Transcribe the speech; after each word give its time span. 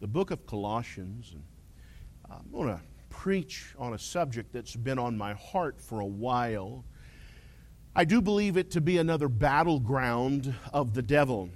the 0.00 0.06
book 0.06 0.30
of 0.30 0.46
Colossians. 0.46 1.32
And 1.32 1.42
I'm 2.30 2.50
going 2.50 2.68
to 2.68 2.80
preach 3.10 3.74
on 3.78 3.94
a 3.94 3.98
subject 3.98 4.52
that's 4.52 4.74
been 4.74 4.98
on 4.98 5.16
my 5.16 5.34
heart 5.34 5.80
for 5.80 6.00
a 6.00 6.06
while. 6.06 6.84
I 7.94 8.04
do 8.04 8.20
believe 8.20 8.56
it 8.56 8.70
to 8.72 8.80
be 8.80 8.98
another 8.98 9.28
battleground 9.28 10.54
of 10.72 10.94
the 10.94 11.02
devil. 11.02 11.50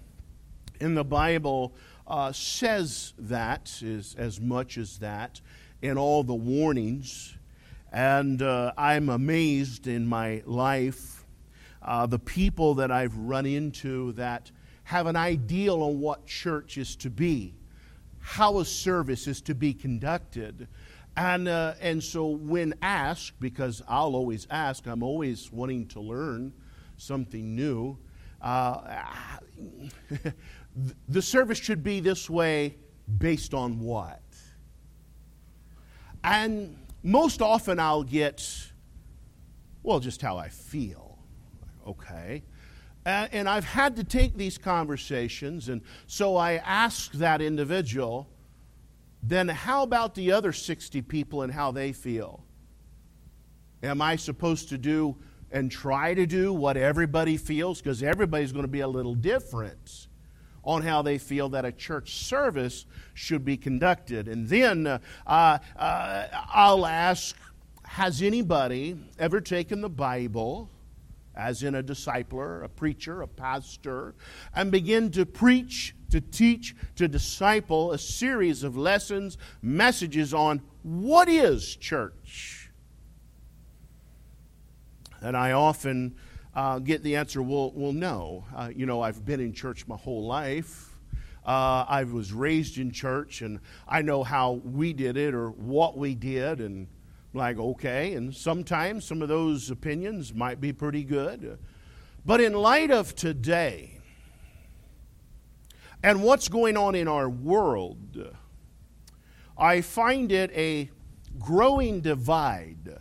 In 0.81 0.95
the 0.95 1.05
Bible, 1.05 1.75
uh, 2.07 2.33
says 2.33 3.15
that 3.19 3.81
is 3.83 4.15
as 4.19 4.41
much 4.41 4.77
as 4.77 4.99
that 4.99 5.41
in 5.81 5.97
all 5.97 6.23
the 6.23 6.35
warnings, 6.35 7.37
and 7.93 8.43
uh, 8.43 8.73
I'm 8.77 9.09
amazed 9.09 9.87
in 9.87 10.07
my 10.07 10.43
life 10.45 11.25
uh, 11.85 12.07
the 12.07 12.19
people 12.19 12.75
that 12.77 12.91
I've 12.91 13.17
run 13.17 13.47
into 13.47 14.13
that 14.13 14.51
have 14.85 15.07
an 15.07 15.17
ideal 15.17 15.83
on 15.83 16.01
what 16.01 16.27
church 16.27 16.79
is 16.79 16.97
to 16.97 17.11
be, 17.11 17.55
how 18.25 18.59
a 18.59 18.65
service 18.65 19.27
is 19.27 19.43
to 19.43 19.55
be 19.55 19.75
conducted. 19.75 20.67
And, 21.15 21.47
uh, 21.47 21.75
and 21.79 22.03
so, 22.03 22.27
when 22.27 22.75
asked, 22.81 23.39
because 23.39 23.83
I'll 23.87 24.17
always 24.17 24.47
ask, 24.51 24.87
I'm 24.87 25.03
always 25.03 25.53
wanting 25.53 25.87
to 25.89 26.01
learn 26.01 26.55
something 26.97 27.55
new. 27.55 27.99
Uh, 28.41 28.81
the 31.09 31.23
service 31.23 31.59
should 31.59 31.85
be 31.85 32.01
this 32.01 32.31
way 32.31 32.77
based 33.19 33.53
on 33.53 33.79
what? 33.79 34.23
And 36.25 36.79
most 37.03 37.43
often 37.43 37.79
I'll 37.79 38.05
get, 38.05 38.43
well, 39.83 40.01
just 40.01 40.23
how 40.23 40.39
I 40.39 40.49
feel. 40.49 41.19
Okay. 41.87 42.43
And, 43.07 43.49
I've 43.49 43.65
had 43.65 43.97
to 43.97 44.05
take 44.05 44.37
these 44.37 44.57
conversations, 44.57 45.69
and 45.69 45.83
so 46.07 46.37
I 46.37 46.55
ask 46.55 47.13
that 47.13 47.43
individual, 47.43 48.31
then 49.23 49.49
how 49.49 49.83
about 49.83 50.15
the 50.15 50.33
other 50.33 50.53
60 50.53 51.03
people 51.03 51.43
and 51.43 51.53
how 51.53 51.71
they 51.71 51.93
feel? 51.93 52.43
Am 53.83 54.01
I 54.01 54.17
supposed 54.17 54.71
to 54.71 54.79
do 54.79 55.17
and 55.51 55.71
try 55.71 56.15
to 56.15 56.25
do 56.25 56.53
what 56.55 56.79
everybody 56.79 57.37
feels? 57.37 57.83
Because 57.83 58.03
everybody's 58.03 58.53
going 58.53 58.65
to 58.65 58.69
be 58.69 58.81
a 58.81 58.89
little 58.89 59.15
different 59.15 60.09
on 60.65 60.83
how 60.83 61.03
they 61.03 61.19
feel 61.19 61.51
that 61.51 61.67
a 61.67 61.73
church 61.73 62.15
service 62.15 62.87
should 63.13 63.45
be 63.45 63.57
conducted. 63.57 64.29
And 64.29 64.49
then 64.49 64.87
uh, 64.87 64.99
uh, 65.27 65.59
I'll 65.77 66.87
ask 66.87 67.37
Has 67.83 68.23
anybody 68.23 68.97
ever 69.19 69.43
taken 69.43 69.83
the 69.83 69.91
Bible? 69.91 70.71
As 71.37 71.63
in 71.63 71.75
a 71.75 71.83
discipler, 71.83 72.65
a 72.65 72.69
preacher, 72.69 73.23
a 73.23 73.27
pastor, 73.27 74.15
and 74.55 74.71
begin 74.71 75.11
to 75.13 75.27
preach, 75.27 75.95
to 76.11 76.21
teach, 76.21 76.75
to 76.97 77.09
disciple 77.09 77.93
a 77.93 77.99
series 77.99 78.63
of 78.63 78.77
lessons, 78.77 79.37
messages 79.63 80.33
on 80.33 80.63
what 80.83 81.29
is 81.29 81.77
church. 81.77 82.71
And 85.21 85.37
I 85.37 85.53
often 85.53 86.17
uh, 86.55 86.79
get 86.79 87.03
the 87.03 87.17
answer, 87.17 87.43
well, 87.43 87.73
well 87.75 87.93
no. 87.93 88.45
Uh, 88.55 88.71
you 88.75 88.87
know, 88.87 89.01
I've 89.01 89.25
been 89.25 89.41
in 89.41 89.53
church 89.53 89.87
my 89.89 89.97
whole 89.97 90.27
life. 90.27 90.91
Uh, 91.45 91.85
I 91.89 92.05
was 92.05 92.33
raised 92.33 92.79
in 92.79 92.91
church, 92.91 93.43
and 93.43 93.61
I 93.87 94.03
know 94.03 94.23
how 94.23 94.53
we 94.65 94.93
did 94.93 95.17
it 95.17 95.35
or 95.35 95.51
what 95.51 95.99
we 95.99 96.15
did, 96.15 96.61
and 96.61 96.87
like, 97.35 97.59
okay. 97.59 98.15
And 98.15 98.35
sometimes 98.35 99.05
some 99.05 99.23
of 99.23 99.29
those 99.29 99.71
opinions 99.71 100.33
might 100.33 100.61
be 100.61 100.73
pretty 100.73 101.05
good. 101.05 101.59
But 102.25 102.41
in 102.41 102.53
light 102.53 102.91
of 102.91 103.15
today 103.15 104.01
and 106.03 106.23
what's 106.23 106.49
going 106.49 106.77
on 106.77 106.95
in 106.95 107.09
our 107.09 107.29
world, 107.29 108.29
I 109.57 109.81
find 109.81 110.33
it 110.33 110.51
a 110.53 110.91
growing 111.39 112.01
divide 112.01 112.99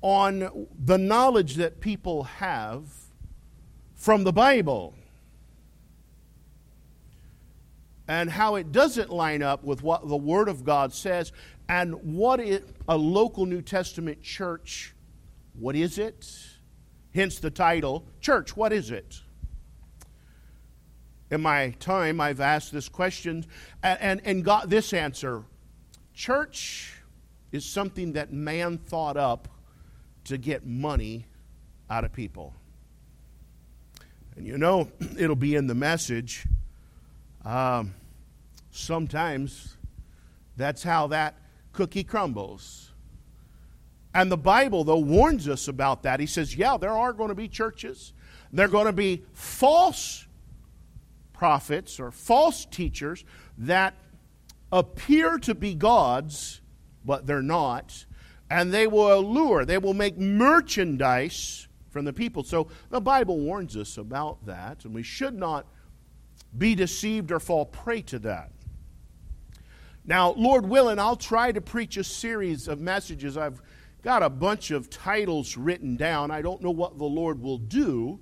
on 0.00 0.68
the 0.78 0.98
knowledge 0.98 1.56
that 1.56 1.80
people 1.80 2.24
have 2.24 2.84
from 3.94 4.24
the 4.24 4.32
Bible 4.32 4.94
and 8.06 8.30
how 8.30 8.54
it 8.54 8.72
doesn't 8.72 9.10
line 9.10 9.42
up 9.42 9.62
with 9.62 9.82
what 9.82 10.08
the 10.08 10.16
Word 10.16 10.48
of 10.48 10.64
God 10.64 10.94
says 10.94 11.32
and 11.68 11.94
what 12.16 12.40
is 12.40 12.62
a 12.88 12.96
local 12.96 13.44
New 13.44 13.60
Testament 13.60 14.22
church, 14.22 14.94
what 15.52 15.76
is 15.76 15.98
it? 15.98 16.26
Hence 17.14 17.38
the 17.38 17.50
title, 17.50 18.04
Church, 18.20 18.56
what 18.56 18.72
is 18.72 18.90
it? 18.90 19.20
In 21.30 21.42
my 21.42 21.70
time, 21.78 22.20
I've 22.20 22.40
asked 22.40 22.72
this 22.72 22.88
question 22.88 23.44
and, 23.82 24.00
and, 24.00 24.20
and 24.24 24.44
got 24.44 24.70
this 24.70 24.92
answer 24.92 25.44
Church 26.14 26.94
is 27.52 27.64
something 27.64 28.14
that 28.14 28.32
man 28.32 28.78
thought 28.78 29.16
up 29.16 29.48
to 30.24 30.36
get 30.36 30.66
money 30.66 31.26
out 31.88 32.04
of 32.04 32.12
people. 32.12 32.54
And 34.36 34.46
you 34.46 34.58
know, 34.58 34.90
it'll 35.18 35.36
be 35.36 35.54
in 35.54 35.66
the 35.66 35.74
message. 35.74 36.46
Um, 37.44 37.94
sometimes 38.70 39.76
that's 40.56 40.82
how 40.82 41.08
that 41.08 41.36
cookie 41.78 42.02
crumbles. 42.02 42.92
And 44.12 44.32
the 44.32 44.36
Bible, 44.36 44.82
though, 44.82 44.98
warns 44.98 45.48
us 45.48 45.68
about 45.68 46.02
that. 46.02 46.18
He 46.18 46.26
says, 46.26 46.56
yeah, 46.56 46.76
there 46.76 46.90
are 46.90 47.12
going 47.12 47.28
to 47.28 47.36
be 47.36 47.46
churches, 47.46 48.14
there 48.52 48.66
are 48.66 48.68
going 48.68 48.86
to 48.86 48.92
be 48.92 49.22
false 49.32 50.26
prophets 51.32 52.00
or 52.00 52.10
false 52.10 52.64
teachers 52.64 53.24
that 53.58 53.94
appear 54.72 55.38
to 55.38 55.54
be 55.54 55.76
gods, 55.76 56.62
but 57.04 57.28
they're 57.28 57.42
not 57.42 58.06
and 58.50 58.74
they 58.74 58.88
will 58.88 59.12
allure, 59.12 59.64
they 59.64 59.78
will 59.78 59.94
make 59.94 60.18
merchandise 60.18 61.68
from 61.90 62.04
the 62.04 62.12
people. 62.12 62.42
So 62.42 62.66
the 62.90 63.00
Bible 63.00 63.38
warns 63.38 63.76
us 63.76 63.98
about 63.98 64.44
that, 64.46 64.84
and 64.84 64.92
we 64.92 65.04
should 65.04 65.34
not 65.34 65.64
be 66.56 66.74
deceived 66.74 67.30
or 67.30 67.38
fall 67.38 67.66
prey 67.66 68.00
to 68.02 68.18
that. 68.20 68.50
Now, 70.08 70.32
Lord 70.38 70.66
willing, 70.66 70.98
I'll 70.98 71.16
try 71.16 71.52
to 71.52 71.60
preach 71.60 71.98
a 71.98 72.02
series 72.02 72.66
of 72.66 72.80
messages. 72.80 73.36
I've 73.36 73.60
got 74.02 74.22
a 74.22 74.30
bunch 74.30 74.70
of 74.70 74.88
titles 74.88 75.58
written 75.58 75.98
down. 75.98 76.30
I 76.30 76.40
don't 76.40 76.62
know 76.62 76.70
what 76.70 76.96
the 76.96 77.04
Lord 77.04 77.42
will 77.42 77.58
do 77.58 78.18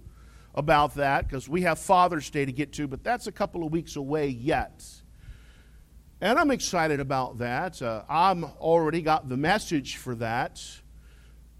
about 0.56 0.96
that 0.96 1.28
because 1.28 1.48
we 1.48 1.62
have 1.62 1.78
Father's 1.78 2.28
Day 2.28 2.44
to 2.44 2.50
get 2.50 2.72
to, 2.72 2.88
but 2.88 3.04
that's 3.04 3.28
a 3.28 3.32
couple 3.32 3.64
of 3.64 3.70
weeks 3.70 3.94
away 3.94 4.26
yet. 4.26 4.84
And 6.20 6.40
I'm 6.40 6.50
excited 6.50 6.98
about 6.98 7.38
that. 7.38 7.80
Uh, 7.80 8.02
I'm 8.08 8.42
already 8.42 9.00
got 9.00 9.28
the 9.28 9.36
message 9.36 9.94
for 9.94 10.16
that. 10.16 10.60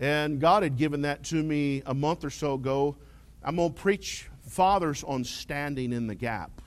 And 0.00 0.40
God 0.40 0.64
had 0.64 0.76
given 0.76 1.02
that 1.02 1.22
to 1.26 1.40
me 1.40 1.84
a 1.86 1.94
month 1.94 2.24
or 2.24 2.30
so 2.30 2.54
ago. 2.54 2.96
I'm 3.44 3.54
going 3.54 3.72
to 3.72 3.80
preach 3.80 4.28
fathers 4.48 5.04
on 5.04 5.22
standing 5.22 5.92
in 5.92 6.08
the 6.08 6.16
gap. 6.16 6.62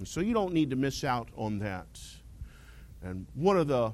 And 0.00 0.08
so 0.08 0.22
you 0.22 0.32
don't 0.32 0.54
need 0.54 0.70
to 0.70 0.76
miss 0.76 1.04
out 1.04 1.28
on 1.36 1.58
that. 1.58 2.00
And 3.02 3.26
one 3.34 3.58
of 3.58 3.68
the 3.68 3.92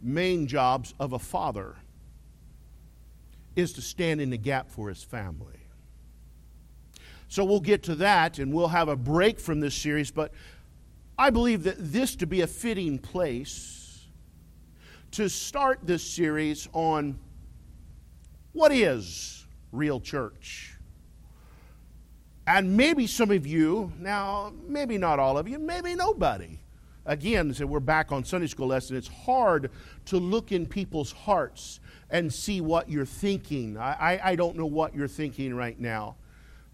main 0.00 0.46
jobs 0.46 0.94
of 1.00 1.12
a 1.12 1.18
father 1.18 1.74
is 3.56 3.72
to 3.72 3.82
stand 3.82 4.20
in 4.20 4.30
the 4.30 4.36
gap 4.36 4.70
for 4.70 4.88
his 4.88 5.02
family. 5.02 5.58
So 7.26 7.44
we'll 7.44 7.58
get 7.58 7.82
to 7.84 7.96
that 7.96 8.38
and 8.38 8.52
we'll 8.52 8.68
have 8.68 8.86
a 8.86 8.94
break 8.94 9.40
from 9.40 9.58
this 9.58 9.74
series, 9.74 10.12
but 10.12 10.30
I 11.18 11.30
believe 11.30 11.64
that 11.64 11.78
this 11.80 12.14
to 12.16 12.28
be 12.28 12.42
a 12.42 12.46
fitting 12.46 12.96
place 13.00 14.06
to 15.10 15.28
start 15.28 15.80
this 15.82 16.04
series 16.04 16.68
on 16.72 17.18
what 18.52 18.70
is 18.70 19.46
real 19.72 19.98
church. 19.98 20.73
And 22.46 22.76
maybe 22.76 23.06
some 23.06 23.30
of 23.30 23.46
you, 23.46 23.92
now, 23.98 24.52
maybe 24.66 24.98
not 24.98 25.18
all 25.18 25.38
of 25.38 25.48
you, 25.48 25.58
maybe 25.58 25.94
nobody. 25.94 26.58
Again, 27.06 27.54
so 27.54 27.66
we're 27.66 27.80
back 27.80 28.12
on 28.12 28.24
Sunday 28.24 28.46
school 28.46 28.66
lesson. 28.66 28.96
It's 28.96 29.08
hard 29.08 29.70
to 30.06 30.18
look 30.18 30.52
in 30.52 30.66
people's 30.66 31.12
hearts 31.12 31.80
and 32.10 32.32
see 32.32 32.60
what 32.60 32.90
you're 32.90 33.06
thinking. 33.06 33.78
I, 33.78 33.92
I, 34.14 34.30
I 34.30 34.36
don't 34.36 34.56
know 34.56 34.66
what 34.66 34.94
you're 34.94 35.08
thinking 35.08 35.54
right 35.54 35.78
now. 35.78 36.16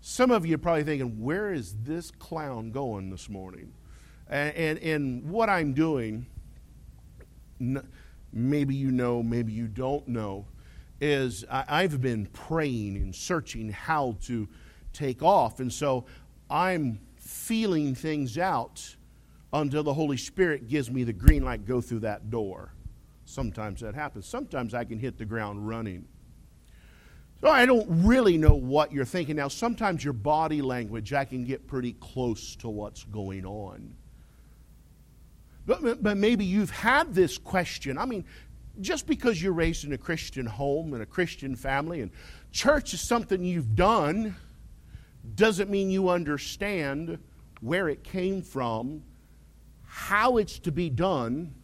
Some 0.00 0.31
of 0.31 0.44
you 0.46 0.55
are 0.55 0.58
probably 0.58 0.84
thinking, 0.84 1.22
where 1.22 1.52
is 1.52 1.75
this 1.82 2.11
clown 2.11 2.73
going 2.73 3.11
this 3.11 3.28
morning? 3.28 3.73
And, 4.28 4.55
and, 4.56 4.78
and 4.78 5.31
what 5.31 5.49
I'm 5.49 5.73
doing, 5.73 6.26
maybe 8.32 8.75
you 8.75 8.90
know, 8.90 9.23
maybe 9.23 9.52
you 9.52 9.69
don't 9.69 10.06
know, 10.08 10.46
is 11.00 11.44
I, 11.50 11.64
I've 11.69 12.00
been 12.00 12.26
praying 12.26 12.96
and 12.96 13.14
searching 13.14 13.70
how 13.70 14.16
to 14.25 14.49
take 14.92 15.22
off. 15.22 15.60
And 15.60 15.72
so 15.72 16.04
I'm 16.48 17.00
feeling 17.16 17.94
things 17.94 18.38
out 18.38 18.96
until 19.52 19.82
the 19.82 19.94
Holy 19.94 20.16
Spirit 20.16 20.69
gives 20.69 20.90
me 20.90 21.04
the 21.04 21.12
green 21.12 21.44
light 21.44 21.66
go 21.66 21.81
through 21.81 22.00
that 22.00 22.31
door. 22.31 22.72
Sometimes 23.25 23.81
that 23.81 23.94
happens. 23.94 24.26
Sometimes 24.26 24.75
I 24.75 24.84
can 24.84 24.98
hit 24.98 25.19
the 25.19 25.25
ground 25.25 25.69
running. 25.69 26.06
So 27.40 27.48
I 27.48 27.64
don't 27.64 27.87
really 28.04 28.37
know 28.37 28.54
what 28.54 28.92
you're 28.92 29.04
thinking. 29.04 29.37
Now, 29.37 29.48
sometimes 29.48 30.04
your 30.04 30.12
body 30.12 30.60
language, 30.60 31.12
I 31.12 31.25
can 31.25 31.44
get 31.44 31.66
pretty 31.66 31.94
close 31.94 32.54
to 32.56 32.69
what's 32.69 33.04
going 33.04 33.46
on. 33.46 33.94
But, 35.66 36.02
but 36.02 36.16
maybe 36.16 36.44
you've 36.44 36.70
had 36.70 37.14
this 37.14 37.38
question. 37.38 37.96
I 37.96 38.04
mean, 38.04 38.25
just 38.81 39.06
because 39.06 39.42
you're 39.42 39.52
raised 39.52 39.84
in 39.84 39.92
a 39.92 39.98
Christian 39.98 40.46
home 40.46 40.92
and 40.92 41.02
a 41.02 41.06
Christian 41.06 41.56
family 41.56 42.00
and 42.00 42.10
church 42.52 42.92
is 42.94 43.00
something 43.00 43.44
you've 43.44 43.75
done 43.75 44.37
doesn't 45.34 45.70
mean 45.70 45.90
you 45.90 46.08
understand 46.08 47.19
where 47.61 47.88
it 47.88 48.02
came 48.05 48.43
from, 48.43 49.02
how 49.87 50.37
it's 50.37 50.58
to 50.61 50.72
be 50.72 50.88
done, 50.90 51.55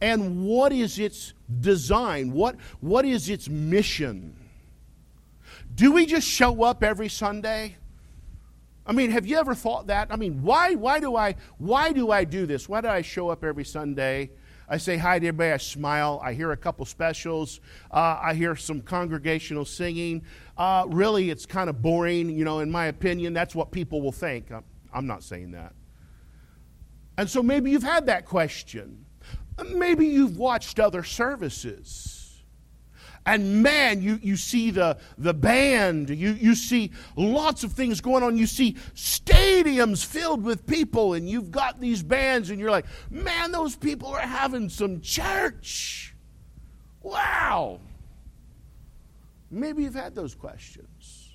and 0.00 0.44
what 0.44 0.72
is 0.72 0.98
its 0.98 1.32
design? 1.60 2.32
What, 2.32 2.56
what 2.80 3.04
is 3.04 3.28
its 3.28 3.48
mission? 3.48 4.36
Do 5.74 5.92
we 5.92 6.06
just 6.06 6.26
show 6.26 6.62
up 6.62 6.82
every 6.82 7.08
Sunday? 7.08 7.76
I 8.86 8.92
mean, 8.92 9.10
have 9.10 9.26
you 9.26 9.36
ever 9.36 9.54
thought 9.54 9.88
that? 9.88 10.08
I 10.10 10.16
mean, 10.16 10.42
why, 10.42 10.74
why, 10.74 10.98
do 11.00 11.14
I, 11.16 11.34
why 11.58 11.92
do 11.92 12.10
I 12.10 12.24
do 12.24 12.46
this? 12.46 12.68
Why 12.68 12.80
do 12.80 12.88
I 12.88 13.02
show 13.02 13.28
up 13.28 13.44
every 13.44 13.64
Sunday? 13.64 14.30
I 14.68 14.76
say 14.76 14.96
hi 14.96 15.18
to 15.18 15.26
everybody. 15.26 15.52
I 15.52 15.56
smile. 15.56 16.20
I 16.22 16.34
hear 16.34 16.52
a 16.52 16.56
couple 16.56 16.84
specials. 16.84 17.60
Uh, 17.90 18.18
I 18.22 18.34
hear 18.34 18.54
some 18.56 18.80
congregational 18.80 19.64
singing. 19.64 20.22
Uh, 20.56 20.84
really, 20.88 21.30
it's 21.30 21.46
kind 21.46 21.70
of 21.70 21.80
boring, 21.80 22.30
you 22.30 22.44
know, 22.44 22.60
in 22.60 22.70
my 22.70 22.86
opinion. 22.86 23.32
That's 23.32 23.54
what 23.54 23.70
people 23.70 24.02
will 24.02 24.12
think. 24.12 24.50
I'm, 24.50 24.64
I'm 24.92 25.06
not 25.06 25.22
saying 25.22 25.52
that. 25.52 25.72
And 27.16 27.28
so 27.28 27.42
maybe 27.42 27.70
you've 27.70 27.82
had 27.82 28.06
that 28.06 28.26
question. 28.26 29.06
Maybe 29.74 30.06
you've 30.06 30.36
watched 30.36 30.78
other 30.78 31.02
services 31.02 32.17
and 33.28 33.62
man, 33.62 34.00
you, 34.00 34.18
you 34.22 34.36
see 34.36 34.70
the, 34.70 34.96
the 35.18 35.34
band, 35.34 36.08
you, 36.08 36.30
you 36.30 36.54
see 36.54 36.92
lots 37.14 37.62
of 37.62 37.72
things 37.72 38.00
going 38.00 38.22
on. 38.22 38.38
You 38.38 38.46
see 38.46 38.76
stadiums 38.94 40.02
filled 40.02 40.42
with 40.42 40.66
people, 40.66 41.12
and 41.12 41.28
you've 41.28 41.50
got 41.50 41.78
these 41.78 42.02
bands, 42.02 42.48
and 42.48 42.58
you're 42.58 42.70
like, 42.70 42.86
man, 43.10 43.52
those 43.52 43.76
people 43.76 44.08
are 44.08 44.20
having 44.20 44.70
some 44.70 45.02
church. 45.02 46.14
Wow. 47.02 47.80
Maybe 49.50 49.82
you've 49.82 49.94
had 49.94 50.14
those 50.14 50.34
questions. 50.34 51.30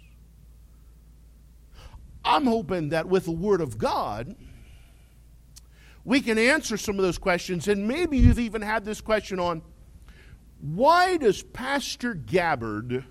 I'm 2.25 2.47
hoping 2.47 2.89
that 2.89 3.07
with 3.07 3.25
the 3.25 3.31
Word 3.31 3.61
of 3.61 3.77
God, 3.77 4.35
we 6.03 6.21
can 6.21 6.39
answer 6.39 6.75
some 6.75 6.97
of 6.97 7.03
those 7.03 7.19
questions, 7.19 7.67
and 7.67 7.87
maybe 7.87 8.17
you've 8.17 8.39
even 8.39 8.63
had 8.63 8.83
this 8.83 8.99
question 8.99 9.39
on 9.39 9.61
why 10.63 11.17
does 11.17 11.43
Pastor 11.43 12.13
Gabbard 12.13 13.03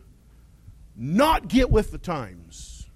not 0.96 1.48
get 1.48 1.70
with 1.70 1.90
the 1.90 1.98
times? 1.98 2.88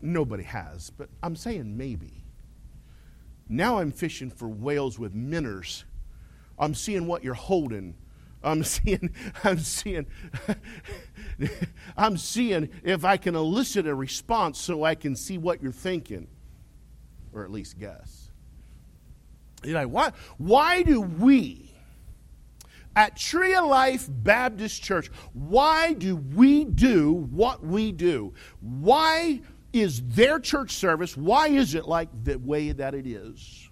Nobody 0.00 0.44
has, 0.44 0.90
but 0.90 1.08
I'm 1.20 1.34
saying 1.34 1.76
maybe. 1.76 2.22
Now 3.48 3.80
I'm 3.80 3.90
fishing 3.90 4.30
for 4.30 4.46
whales 4.46 4.96
with 4.96 5.12
minnows. 5.12 5.84
I'm 6.56 6.72
seeing 6.72 7.08
what 7.08 7.24
you're 7.24 7.34
holding. 7.34 7.96
I'm 8.40 8.62
seeing, 8.62 9.12
I'm 9.42 9.58
seeing, 9.58 10.06
I'm 11.96 12.16
seeing 12.16 12.68
if 12.84 13.04
I 13.04 13.16
can 13.16 13.34
elicit 13.34 13.88
a 13.88 13.94
response 13.94 14.60
so 14.60 14.84
I 14.84 14.94
can 14.94 15.16
see 15.16 15.36
what 15.36 15.64
you're 15.64 15.72
thinking, 15.72 16.28
or 17.32 17.42
at 17.42 17.50
least 17.50 17.76
guess. 17.76 18.17
You 19.64 19.72
know, 19.72 19.88
why, 19.88 20.12
why 20.36 20.82
do 20.82 21.00
we 21.00 21.68
at 22.98 23.16
Tree 23.16 23.54
of 23.54 23.66
Life 23.66 24.08
Baptist 24.10 24.82
Church, 24.82 25.08
why 25.32 25.92
do 25.92 26.16
we 26.16 26.64
do 26.64 27.12
what 27.12 27.64
we 27.64 27.92
do? 27.92 28.34
Why 28.60 29.40
is 29.72 30.02
their 30.02 30.40
church 30.40 30.72
service, 30.72 31.16
why 31.16 31.46
is 31.46 31.76
it 31.76 31.86
like 31.86 32.08
the 32.24 32.40
way 32.40 32.72
that 32.72 32.94
it 32.94 33.06
is? 33.06 33.68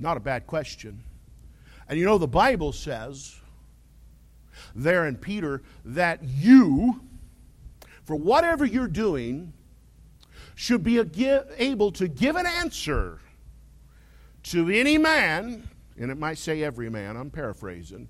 Not 0.00 0.16
a 0.16 0.20
bad 0.20 0.48
question. 0.48 1.04
And 1.88 1.96
you 1.96 2.04
know, 2.04 2.18
the 2.18 2.26
Bible 2.26 2.72
says 2.72 3.36
there 4.74 5.06
in 5.06 5.16
Peter 5.16 5.62
that 5.84 6.24
you, 6.24 7.00
for 8.02 8.16
whatever 8.16 8.64
you're 8.64 8.88
doing, 8.88 9.52
should 10.58 10.82
be 10.82 10.98
able 10.98 11.92
to 11.92 12.08
give 12.08 12.34
an 12.34 12.44
answer 12.44 13.20
to 14.42 14.68
any 14.68 14.98
man, 14.98 15.68
and 15.96 16.10
it 16.10 16.18
might 16.18 16.36
say 16.36 16.64
every 16.64 16.90
man, 16.90 17.16
I'm 17.16 17.30
paraphrasing, 17.30 18.08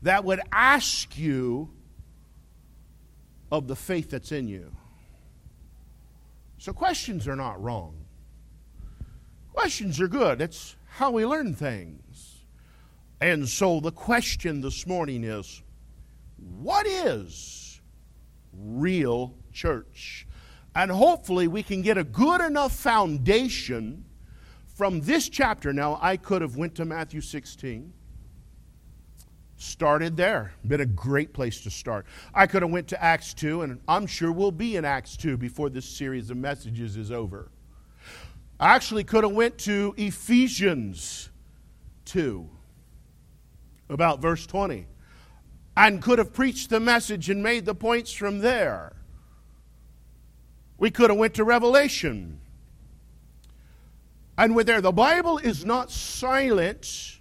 that 0.00 0.24
would 0.24 0.40
ask 0.50 1.18
you 1.18 1.68
of 3.50 3.68
the 3.68 3.76
faith 3.76 4.08
that's 4.08 4.32
in 4.32 4.48
you. 4.48 4.74
So 6.56 6.72
questions 6.72 7.28
are 7.28 7.36
not 7.36 7.62
wrong. 7.62 8.06
Questions 9.52 10.00
are 10.00 10.08
good. 10.08 10.40
It's 10.40 10.76
how 10.86 11.10
we 11.10 11.26
learn 11.26 11.54
things. 11.54 12.38
And 13.20 13.46
so 13.46 13.80
the 13.80 13.92
question 13.92 14.62
this 14.62 14.86
morning 14.86 15.24
is 15.24 15.62
what 16.38 16.86
is 16.86 17.82
real 18.54 19.34
church? 19.52 20.26
And 20.74 20.90
hopefully 20.90 21.48
we 21.48 21.62
can 21.62 21.82
get 21.82 21.98
a 21.98 22.04
good 22.04 22.40
enough 22.40 22.74
foundation 22.74 24.04
from 24.66 25.02
this 25.02 25.28
chapter. 25.28 25.72
Now, 25.72 25.98
I 26.00 26.16
could 26.16 26.42
have 26.42 26.56
went 26.56 26.74
to 26.76 26.84
Matthew 26.84 27.20
16 27.20 27.92
started 29.62 30.16
there. 30.16 30.52
Been 30.66 30.80
a 30.80 30.86
great 30.86 31.32
place 31.32 31.60
to 31.62 31.70
start. 31.70 32.04
I 32.34 32.46
could 32.46 32.62
have 32.62 32.70
went 32.70 32.88
to 32.88 33.02
acts 33.02 33.32
2 33.34 33.62
and 33.62 33.80
i'm 33.88 34.06
sure 34.06 34.32
we'll 34.32 34.50
be 34.50 34.76
in 34.76 34.84
acts 34.84 35.16
2 35.16 35.36
before 35.36 35.70
this 35.70 35.86
series 35.86 36.30
of 36.30 36.36
messages 36.36 36.96
is 36.96 37.10
over. 37.10 37.50
I 38.58 38.74
actually 38.74 39.04
could 39.04 39.24
have 39.24 39.32
went 39.32 39.58
to 39.58 39.94
ephesians 39.96 41.30
2 42.06 42.48
about 43.88 44.20
verse 44.20 44.46
20 44.46 44.86
and 45.76 46.02
could 46.02 46.18
have 46.18 46.32
preached 46.32 46.70
the 46.70 46.80
message 46.80 47.30
and 47.30 47.42
made 47.42 47.64
the 47.64 47.74
points 47.74 48.12
from 48.12 48.40
there 48.40 48.92
we 50.82 50.90
could 50.90 51.10
have 51.10 51.18
went 51.18 51.34
to 51.34 51.44
Revelation. 51.44 52.40
And 54.36 54.56
with 54.56 54.66
there, 54.66 54.80
the 54.80 54.90
Bible 54.90 55.38
is 55.38 55.64
not 55.64 55.92
silent 55.92 57.20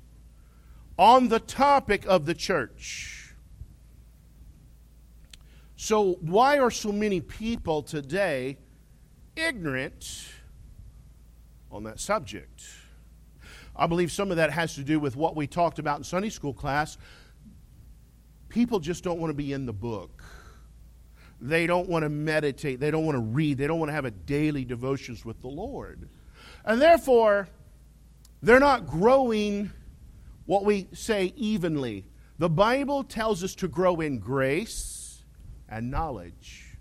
on 0.98 1.28
the 1.28 1.40
topic 1.40 2.04
of 2.08 2.26
the 2.26 2.34
church. 2.34 3.36
So, 5.76 6.14
why 6.22 6.58
are 6.58 6.72
so 6.72 6.92
many 6.92 7.22
people 7.22 7.84
today 7.84 8.58
ignorant 9.36 10.26
on 11.72 11.84
that 11.84 12.00
subject? 12.00 12.64
I 13.76 13.86
believe 13.86 14.12
some 14.12 14.32
of 14.32 14.38
that 14.38 14.50
has 14.50 14.74
to 14.74 14.84
do 14.84 15.00
with 15.00 15.16
what 15.16 15.36
we 15.36 15.46
talked 15.46 15.78
about 15.78 16.00
in 16.00 16.04
Sunday 16.04 16.30
school 16.30 16.56
class. 16.56 16.98
People 18.50 18.80
just 18.80 19.04
don't 19.04 19.20
want 19.20 19.30
to 19.30 19.38
be 19.38 19.54
in 19.54 19.68
the 19.68 19.74
book. 19.74 20.21
They 21.42 21.66
don't 21.66 21.90
want 21.90 22.04
to 22.04 22.10
meditate. 22.10 22.80
They 22.80 22.92
don't 22.92 23.04
want 23.04 23.16
to 23.16 23.22
read. 23.22 23.58
They 23.58 23.66
don't 23.66 23.80
want 23.80 23.90
to 23.90 23.94
have 23.94 24.06
a 24.06 24.12
daily 24.12 24.64
devotions 24.64 25.26
with 25.26 25.42
the 25.42 25.48
Lord. 25.48 26.08
And 26.64 26.80
therefore, 26.80 27.50
they're 28.44 28.60
not 28.60 28.86
growing 28.86 29.72
what 30.46 30.64
we 30.64 30.88
say 30.94 31.34
evenly. 31.36 32.06
The 32.38 32.50
Bible 32.50 33.04
tells 33.04 33.44
us 33.44 33.56
to 33.56 33.68
grow 33.68 34.02
in 34.02 34.20
grace 34.20 35.24
and 35.68 35.90
knowledge. 35.90 36.78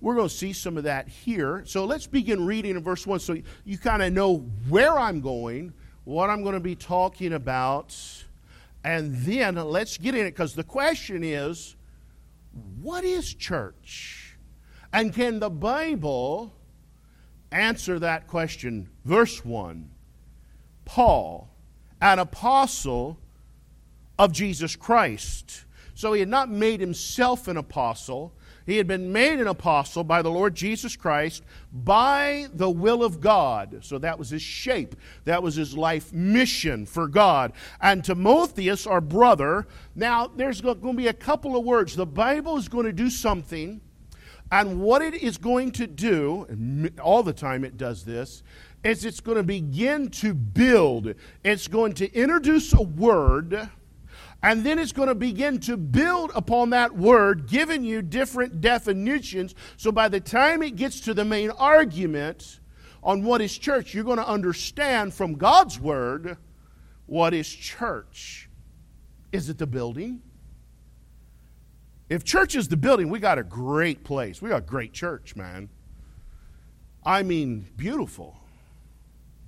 We're 0.00 0.14
going 0.14 0.28
to 0.28 0.34
see 0.34 0.52
some 0.52 0.76
of 0.76 0.84
that 0.84 1.08
here. 1.08 1.62
So 1.66 1.84
let's 1.84 2.06
begin 2.06 2.44
reading 2.44 2.76
in 2.76 2.82
verse 2.82 3.06
1 3.06 3.20
so 3.20 3.36
you 3.64 3.78
kind 3.78 4.02
of 4.02 4.12
know 4.12 4.38
where 4.68 4.98
I'm 4.98 5.20
going, 5.20 5.72
what 6.04 6.30
I'm 6.30 6.42
going 6.42 6.54
to 6.54 6.60
be 6.60 6.74
talking 6.74 7.32
about, 7.32 7.96
and 8.84 9.16
then 9.18 9.54
let's 9.54 9.98
get 9.98 10.14
in 10.14 10.26
it 10.26 10.32
because 10.32 10.54
the 10.54 10.64
question 10.64 11.22
is 11.22 11.76
what 12.80 13.04
is 13.04 13.34
church? 13.34 14.36
And 14.92 15.14
can 15.14 15.40
the 15.40 15.50
Bible 15.50 16.54
answer 17.50 17.98
that 17.98 18.26
question? 18.26 18.90
Verse 19.04 19.44
1 19.44 19.90
Paul, 20.84 21.48
an 22.00 22.18
apostle 22.18 23.18
of 24.18 24.32
Jesus 24.32 24.76
Christ. 24.76 25.64
So 25.94 26.12
he 26.12 26.20
had 26.20 26.28
not 26.28 26.50
made 26.50 26.80
himself 26.80 27.48
an 27.48 27.56
apostle, 27.56 28.34
he 28.66 28.76
had 28.76 28.86
been 28.86 29.12
made 29.12 29.40
an 29.40 29.46
apostle 29.46 30.04
by 30.04 30.22
the 30.22 30.30
Lord 30.30 30.54
Jesus 30.54 30.96
Christ 30.96 31.42
by 31.72 32.46
the 32.54 32.70
will 32.70 33.02
of 33.02 33.20
God. 33.20 33.78
So 33.82 33.98
that 33.98 34.18
was 34.18 34.30
his 34.30 34.42
shape. 34.42 34.96
That 35.24 35.42
was 35.42 35.54
his 35.54 35.76
life 35.76 36.12
mission 36.12 36.86
for 36.86 37.08
God. 37.08 37.52
And 37.80 38.04
Timotheus, 38.04 38.86
our 38.86 39.00
brother, 39.00 39.66
now 39.94 40.26
there's 40.28 40.60
going 40.60 40.80
to 40.80 40.92
be 40.92 41.08
a 41.08 41.12
couple 41.12 41.56
of 41.56 41.64
words. 41.64 41.96
The 41.96 42.06
Bible 42.06 42.56
is 42.56 42.68
going 42.68 42.86
to 42.86 42.92
do 42.92 43.10
something, 43.10 43.80
and 44.50 44.80
what 44.80 45.02
it 45.02 45.14
is 45.14 45.38
going 45.38 45.72
to 45.72 45.86
do, 45.86 46.90
all 47.02 47.22
the 47.22 47.32
time 47.32 47.64
it 47.64 47.76
does 47.76 48.04
this, 48.04 48.42
is 48.84 49.04
it's 49.04 49.20
going 49.20 49.36
to 49.36 49.42
begin 49.42 50.08
to 50.08 50.34
build. 50.34 51.14
It's 51.44 51.68
going 51.68 51.94
to 51.94 52.12
introduce 52.12 52.72
a 52.72 52.82
word 52.82 53.70
And 54.42 54.64
then 54.64 54.78
it's 54.78 54.92
going 54.92 55.08
to 55.08 55.14
begin 55.14 55.60
to 55.60 55.76
build 55.76 56.32
upon 56.34 56.70
that 56.70 56.96
word, 56.96 57.46
giving 57.46 57.84
you 57.84 58.02
different 58.02 58.60
definitions. 58.60 59.54
So 59.76 59.92
by 59.92 60.08
the 60.08 60.20
time 60.20 60.62
it 60.62 60.74
gets 60.74 61.00
to 61.02 61.14
the 61.14 61.24
main 61.24 61.50
argument 61.50 62.58
on 63.04 63.22
what 63.22 63.40
is 63.40 63.56
church, 63.56 63.94
you're 63.94 64.04
going 64.04 64.18
to 64.18 64.26
understand 64.26 65.14
from 65.14 65.34
God's 65.34 65.78
word 65.78 66.36
what 67.06 67.34
is 67.34 67.48
church. 67.48 68.48
Is 69.30 69.48
it 69.48 69.58
the 69.58 69.66
building? 69.66 70.22
If 72.08 72.24
church 72.24 72.56
is 72.56 72.68
the 72.68 72.76
building, 72.76 73.08
we 73.10 73.20
got 73.20 73.38
a 73.38 73.44
great 73.44 74.02
place. 74.02 74.42
We 74.42 74.48
got 74.50 74.58
a 74.58 74.66
great 74.66 74.92
church, 74.92 75.36
man. 75.36 75.68
I 77.04 77.22
mean, 77.22 77.66
beautiful. 77.76 78.36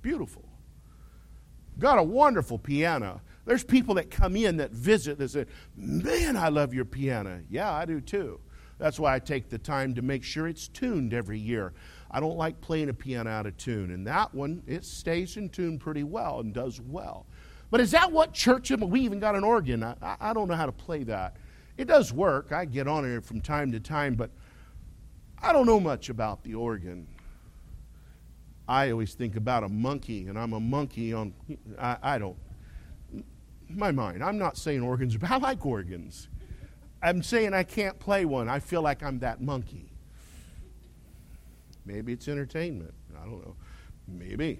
Beautiful. 0.01 0.43
Got 1.77 1.99
a 1.99 2.03
wonderful 2.03 2.57
piano. 2.57 3.21
There's 3.45 3.63
people 3.63 3.95
that 3.95 4.09
come 4.09 4.35
in 4.35 4.57
that 4.57 4.71
visit 4.71 5.17
that 5.19 5.29
say, 5.29 5.45
Man, 5.75 6.35
I 6.35 6.49
love 6.49 6.73
your 6.73 6.85
piano. 6.85 7.41
Yeah, 7.49 7.71
I 7.71 7.85
do 7.85 8.01
too. 8.01 8.39
That's 8.77 8.99
why 8.99 9.15
I 9.15 9.19
take 9.19 9.49
the 9.49 9.57
time 9.57 9.95
to 9.95 10.01
make 10.01 10.23
sure 10.23 10.47
it's 10.47 10.67
tuned 10.67 11.13
every 11.13 11.39
year. 11.39 11.73
I 12.11 12.19
don't 12.19 12.37
like 12.37 12.59
playing 12.59 12.89
a 12.89 12.93
piano 12.93 13.29
out 13.29 13.45
of 13.45 13.55
tune. 13.57 13.91
And 13.91 14.05
that 14.07 14.33
one, 14.33 14.63
it 14.67 14.83
stays 14.83 15.37
in 15.37 15.49
tune 15.49 15.79
pretty 15.79 16.03
well 16.03 16.39
and 16.39 16.53
does 16.53 16.81
well. 16.81 17.25
But 17.71 17.79
is 17.79 17.91
that 17.91 18.11
what 18.11 18.33
church? 18.33 18.71
We 18.71 19.01
even 19.01 19.19
got 19.19 19.35
an 19.35 19.43
organ. 19.43 19.83
I, 19.83 19.95
I 20.19 20.33
don't 20.33 20.47
know 20.47 20.55
how 20.55 20.65
to 20.65 20.71
play 20.71 21.03
that. 21.03 21.37
It 21.77 21.85
does 21.85 22.13
work. 22.13 22.51
I 22.51 22.65
get 22.65 22.87
on 22.87 23.05
it 23.05 23.23
from 23.23 23.41
time 23.41 23.71
to 23.71 23.79
time, 23.79 24.15
but 24.15 24.29
I 25.41 25.51
don't 25.51 25.65
know 25.65 25.79
much 25.79 26.09
about 26.09 26.43
the 26.43 26.55
organ. 26.55 27.07
I 28.67 28.91
always 28.91 29.13
think 29.13 29.35
about 29.35 29.63
a 29.63 29.69
monkey, 29.69 30.27
and 30.27 30.39
I'm 30.39 30.53
a 30.53 30.59
monkey 30.59 31.13
on. 31.13 31.33
I, 31.77 31.97
I 32.01 32.17
don't. 32.17 32.37
My 33.69 33.91
mind. 33.91 34.23
I'm 34.23 34.37
not 34.37 34.57
saying 34.57 34.81
organs, 34.81 35.17
but 35.17 35.31
I 35.31 35.37
like 35.37 35.65
organs. 35.65 36.29
I'm 37.01 37.21
saying 37.21 37.53
I 37.53 37.63
can't 37.63 37.99
play 37.99 38.25
one. 38.25 38.49
I 38.49 38.59
feel 38.59 38.81
like 38.81 39.03
I'm 39.03 39.19
that 39.19 39.41
monkey. 39.41 39.91
Maybe 41.85 42.13
it's 42.13 42.27
entertainment. 42.27 42.93
I 43.15 43.25
don't 43.25 43.45
know. 43.45 43.55
Maybe. 44.07 44.59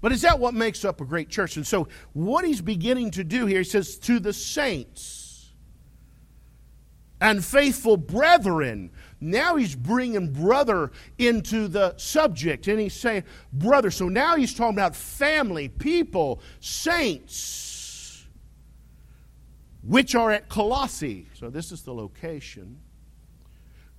But 0.00 0.12
is 0.12 0.22
that 0.22 0.38
what 0.38 0.54
makes 0.54 0.84
up 0.84 1.00
a 1.00 1.04
great 1.04 1.28
church? 1.28 1.56
And 1.56 1.66
so, 1.66 1.88
what 2.12 2.44
he's 2.44 2.60
beginning 2.60 3.10
to 3.12 3.24
do 3.24 3.46
here, 3.46 3.58
he 3.58 3.64
says, 3.64 3.96
to 3.98 4.18
the 4.18 4.32
saints 4.32 5.19
and 7.20 7.44
faithful 7.44 7.96
brethren. 7.96 8.90
Now 9.20 9.56
he's 9.56 9.76
bringing 9.76 10.32
brother 10.32 10.90
into 11.18 11.68
the 11.68 11.94
subject, 11.98 12.68
and 12.68 12.80
he's 12.80 12.94
saying 12.94 13.24
brother. 13.52 13.90
So 13.90 14.08
now 14.08 14.36
he's 14.36 14.54
talking 14.54 14.76
about 14.76 14.96
family, 14.96 15.68
people, 15.68 16.40
saints, 16.60 18.26
which 19.82 20.14
are 20.14 20.30
at 20.30 20.48
Colossae. 20.48 21.26
So 21.34 21.50
this 21.50 21.72
is 21.72 21.82
the 21.82 21.94
location. 21.94 22.78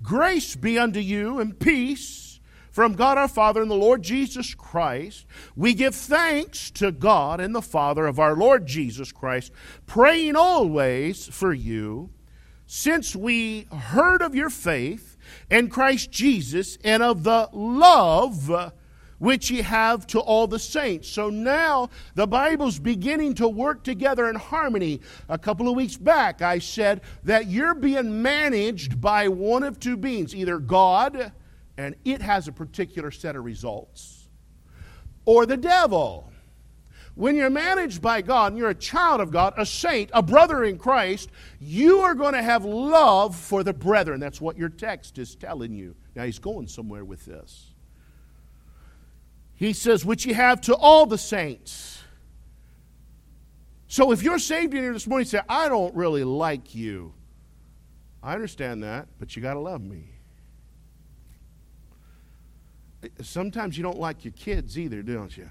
Grace 0.02 0.56
be 0.56 0.80
unto 0.80 1.00
you 1.00 1.40
and 1.40 1.60
peace 1.60 2.40
from 2.72 2.94
God 2.94 3.18
our 3.18 3.28
Father 3.28 3.62
and 3.62 3.70
the 3.70 3.76
Lord 3.76 4.02
Jesus 4.02 4.56
Christ. 4.56 5.26
We 5.56 5.74
give 5.74 5.94
thanks 5.94 6.72
to 6.72 6.92
God 6.92 7.40
and 7.40 7.54
the 7.54 7.62
Father 7.62 8.08
of 8.08 8.20
our 8.20 8.36
Lord 8.36 8.66
Jesus 8.66 9.12
Christ, 9.12 9.52
praying 9.86 10.36
always 10.36 11.28
for 11.28 11.54
you, 11.54 12.10
since 12.74 13.18
we 13.18 13.68
heard 13.70 14.22
of 14.22 14.34
your 14.34 14.50
faith 14.50 15.18
in 15.50 15.68
Christ 15.68 16.10
Jesus 16.10 16.78
and 16.86 17.04
of 17.04 17.26
the 17.26 17.50
love 17.52 18.72
which 19.18 19.52
ye 19.52 19.62
have 19.62 20.08
to 20.08 20.22
all 20.22 20.48
the 20.48 20.58
saints. 20.58 21.10
So 21.10 21.30
now 21.30 21.90
the 22.16 22.26
Bible's 22.26 22.80
beginning 22.80 23.34
to 23.36 23.50
work 23.50 23.84
together 23.84 24.30
in 24.30 24.38
harmony. 24.38 25.02
A 25.28 25.38
couple 25.38 25.68
of 25.68 25.76
weeks 25.76 25.98
back, 25.98 26.42
I 26.42 26.60
said 26.60 27.02
that 27.26 27.48
you're 27.48 27.76
being 27.76 28.22
managed 28.22 29.02
by 29.02 29.28
one 29.28 29.64
of 29.64 29.78
two 29.78 29.98
beings 29.98 30.34
either 30.34 30.58
God, 30.58 31.34
and 31.78 31.94
it 32.06 32.22
has 32.22 32.48
a 32.48 32.54
particular 32.54 33.12
set 33.12 33.36
of 33.36 33.44
results, 33.44 34.30
or 35.26 35.46
the 35.46 35.58
devil. 35.58 36.31
When 37.22 37.36
you're 37.36 37.52
managed 37.52 38.02
by 38.02 38.24
God 38.24 38.52
and 38.52 38.58
you're 38.58 38.72
a 38.72 38.74
child 38.74 39.22
of 39.22 39.30
God, 39.30 39.54
a 39.56 39.64
saint, 39.64 40.10
a 40.12 40.24
brother 40.24 40.64
in 40.64 40.80
Christ, 40.80 41.30
you 41.60 42.00
are 42.00 42.16
going 42.16 42.34
to 42.34 42.42
have 42.42 42.66
love 42.66 43.36
for 43.36 43.62
the 43.62 43.74
brethren. 43.74 44.20
That's 44.20 44.42
what 44.42 44.58
your 44.58 44.70
text 44.70 45.20
is 45.20 45.36
telling 45.36 45.76
you. 45.76 45.96
Now, 46.16 46.24
he's 46.24 46.40
going 46.40 46.68
somewhere 46.68 47.06
with 47.06 47.24
this. 47.26 47.76
He 49.54 49.72
says, 49.72 50.04
which 50.04 50.26
you 50.26 50.34
have 50.34 50.62
to 50.62 50.74
all 50.74 51.06
the 51.06 51.20
saints. 51.20 52.02
So 53.88 54.12
if 54.12 54.24
you're 54.24 54.40
saved 54.40 54.74
in 54.74 54.82
here 54.82 54.94
this 54.94 55.06
morning, 55.06 55.28
say, 55.28 55.42
I 55.48 55.70
don't 55.70 55.94
really 55.94 56.24
like 56.24 56.74
you. 56.74 57.14
I 58.24 58.34
understand 58.34 58.82
that, 58.82 59.08
but 59.20 59.36
you 59.36 59.44
got 59.44 59.54
to 59.54 59.60
love 59.60 59.84
me. 59.84 60.10
Sometimes 63.22 63.78
you 63.78 63.84
don't 63.84 64.00
like 64.00 64.26
your 64.26 64.34
kids 64.34 64.76
either, 64.80 65.04
don't 65.04 65.38
you? 65.38 65.48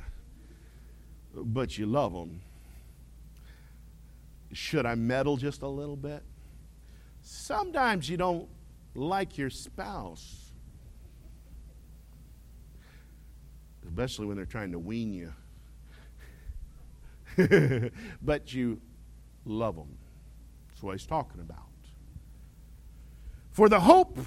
But 1.34 1.78
you 1.78 1.86
love 1.86 2.12
them. 2.12 2.40
Should 4.52 4.84
I 4.84 4.94
meddle 4.94 5.36
just 5.36 5.62
a 5.62 5.68
little 5.68 5.96
bit? 5.96 6.22
Sometimes 7.22 8.08
you 8.08 8.16
don't 8.16 8.48
like 8.94 9.38
your 9.38 9.50
spouse 9.50 10.50
especially 13.90 14.26
when 14.26 14.36
they're 14.36 14.46
trying 14.46 14.72
to 14.72 14.78
wean 14.78 15.12
you. 15.12 15.32
but 18.22 18.52
you 18.52 18.80
love 19.44 19.76
them. 19.76 19.98
That's 20.68 20.82
what 20.82 20.92
he's 20.92 21.06
talking 21.06 21.40
about. 21.40 21.58
For 23.50 23.68
the 23.68 23.80
hope 23.80 24.18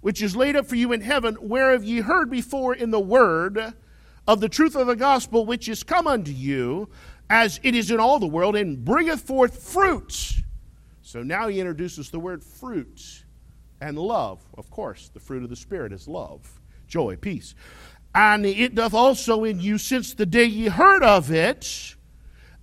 which 0.00 0.22
is 0.22 0.34
laid 0.34 0.56
up 0.56 0.66
for 0.66 0.76
you 0.76 0.92
in 0.92 1.02
heaven, 1.02 1.36
whereof 1.40 1.84
ye 1.84 2.00
heard 2.00 2.30
before 2.30 2.74
in 2.74 2.90
the 2.90 3.00
word 3.00 3.74
of 4.26 4.40
the 4.40 4.48
truth 4.48 4.76
of 4.76 4.86
the 4.86 4.96
gospel, 4.96 5.44
which 5.44 5.68
is 5.68 5.82
come 5.82 6.06
unto 6.06 6.30
you, 6.30 6.88
as 7.28 7.60
it 7.62 7.74
is 7.74 7.90
in 7.90 7.98
all 7.98 8.18
the 8.18 8.26
world, 8.26 8.56
and 8.56 8.84
bringeth 8.84 9.22
forth 9.22 9.62
fruit. 9.62 10.34
So 11.02 11.22
now 11.22 11.48
he 11.48 11.60
introduces 11.60 12.10
the 12.10 12.20
word 12.20 12.42
fruit 12.42 13.24
and 13.80 13.98
love. 13.98 14.40
Of 14.56 14.70
course, 14.70 15.10
the 15.12 15.20
fruit 15.20 15.42
of 15.42 15.50
the 15.50 15.56
Spirit 15.56 15.92
is 15.92 16.06
love, 16.06 16.60
joy, 16.86 17.16
peace, 17.16 17.54
and 18.14 18.44
it 18.44 18.74
doth 18.74 18.94
also 18.94 19.44
in 19.44 19.60
you 19.60 19.78
since 19.78 20.14
the 20.14 20.26
day 20.26 20.44
ye 20.44 20.68
heard 20.68 21.02
of 21.02 21.32
it 21.32 21.96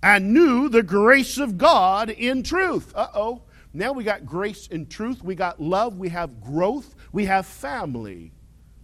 and 0.02 0.32
knew 0.32 0.68
the 0.68 0.82
grace 0.82 1.38
of 1.38 1.58
God 1.58 2.08
in 2.08 2.42
truth. 2.42 2.92
Uh 2.94 3.08
oh. 3.14 3.42
Now 3.72 3.92
we 3.92 4.02
got 4.02 4.26
grace 4.26 4.66
in 4.66 4.86
truth, 4.86 5.22
we 5.22 5.34
got 5.34 5.60
love, 5.60 5.96
we 5.96 6.08
have 6.08 6.40
growth, 6.40 6.94
we 7.12 7.26
have 7.26 7.46
family, 7.46 8.32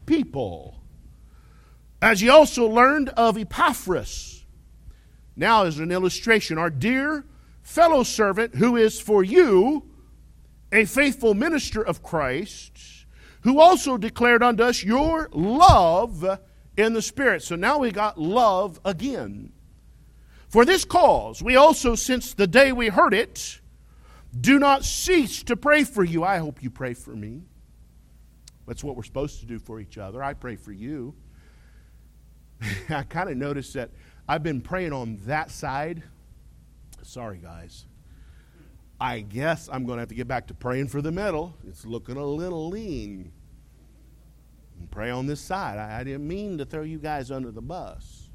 people. 0.05 0.81
As 2.01 2.23
ye 2.23 2.29
also 2.29 2.67
learned 2.67 3.09
of 3.11 3.39
Epaphras. 3.39 4.45
Now, 5.35 5.65
as 5.65 5.79
an 5.79 5.91
illustration, 5.91 6.59
our 6.59 6.71
dear 6.71 7.25
fellow 7.63 8.03
servant 8.03 8.55
who 8.55 8.77
is 8.77 9.01
for 9.01 9.23
you 9.23 9.91
a 10.73 10.85
faithful 10.85 11.35
minister 11.35 11.83
of 11.83 12.03
Christ, 12.03 13.07
who 13.43 13.61
also 13.61 13.97
declared 13.97 14.43
unto 14.43 14.63
us 14.63 14.83
your 14.83 15.29
love 15.33 16.41
in 16.77 16.93
the 16.93 17.03
Spirit. 17.03 17.43
So 17.43 17.57
now 17.57 17.79
we 17.79 17.91
got 17.91 18.19
love 18.19 18.81
again. 18.85 19.53
For 20.49 20.65
this 20.65 20.85
cause, 20.85 21.43
we 21.43 21.57
also, 21.57 21.95
since 21.95 22.35
the 22.35 22.47
day 22.47 22.73
we 22.73 22.89
heard 22.89 23.15
it, 23.15 23.61
do 24.39 24.59
not 24.59 24.85
cease 24.85 25.43
to 25.45 25.57
pray 25.57 25.85
for 25.85 26.05
you. 26.05 26.25
I 26.25 26.39
hope 26.39 26.63
you 26.63 26.71
pray 26.71 26.95
for 26.95 27.15
me. 27.15 27.43
That's 28.67 28.83
what 28.83 28.97
we're 28.97 29.03
supposed 29.03 29.41
to 29.41 29.47
do 29.47 29.59
for 29.59 29.81
each 29.81 29.99
other. 29.99 30.23
I 30.23 30.35
pray 30.35 30.57
for 30.57 30.73
you. 30.73 31.15
I 32.89 33.03
kind 33.05 33.31
of 33.31 33.37
noticed 33.37 33.75
that 33.75 33.91
I've 34.29 34.43
been 34.43 34.61
praying 34.61 34.93
on 34.93 35.19
that 35.27 35.51
side. 35.51 36.03
Sorry, 37.03 37.39
guys. 37.39 37.87
I 39.01 39.21
guess 39.21 39.69
I'm 39.71 39.85
going 39.85 39.99
to 39.99 40.01
have 40.01 40.09
to 40.09 40.15
get 40.15 40.27
back 40.27 40.47
to 40.49 40.55
praying 40.55 40.89
for 40.89 41.03
the 41.03 41.13
middle. 41.13 41.55
It's 41.69 41.85
looking 41.85 42.17
a 42.17 42.25
little 42.25 42.69
lean 42.69 43.31
and 44.79 44.91
pray 44.91 45.11
on 45.11 45.27
this 45.27 45.41
side. 45.41 45.79
I, 45.79 46.01
I 46.01 46.05
didn't 46.05 46.27
mean 46.27 46.59
to 46.59 46.65
throw 46.65 46.83
you 46.83 46.99
guys 46.99 47.31
under 47.31 47.51
the 47.51 47.61
bus. 47.61 48.29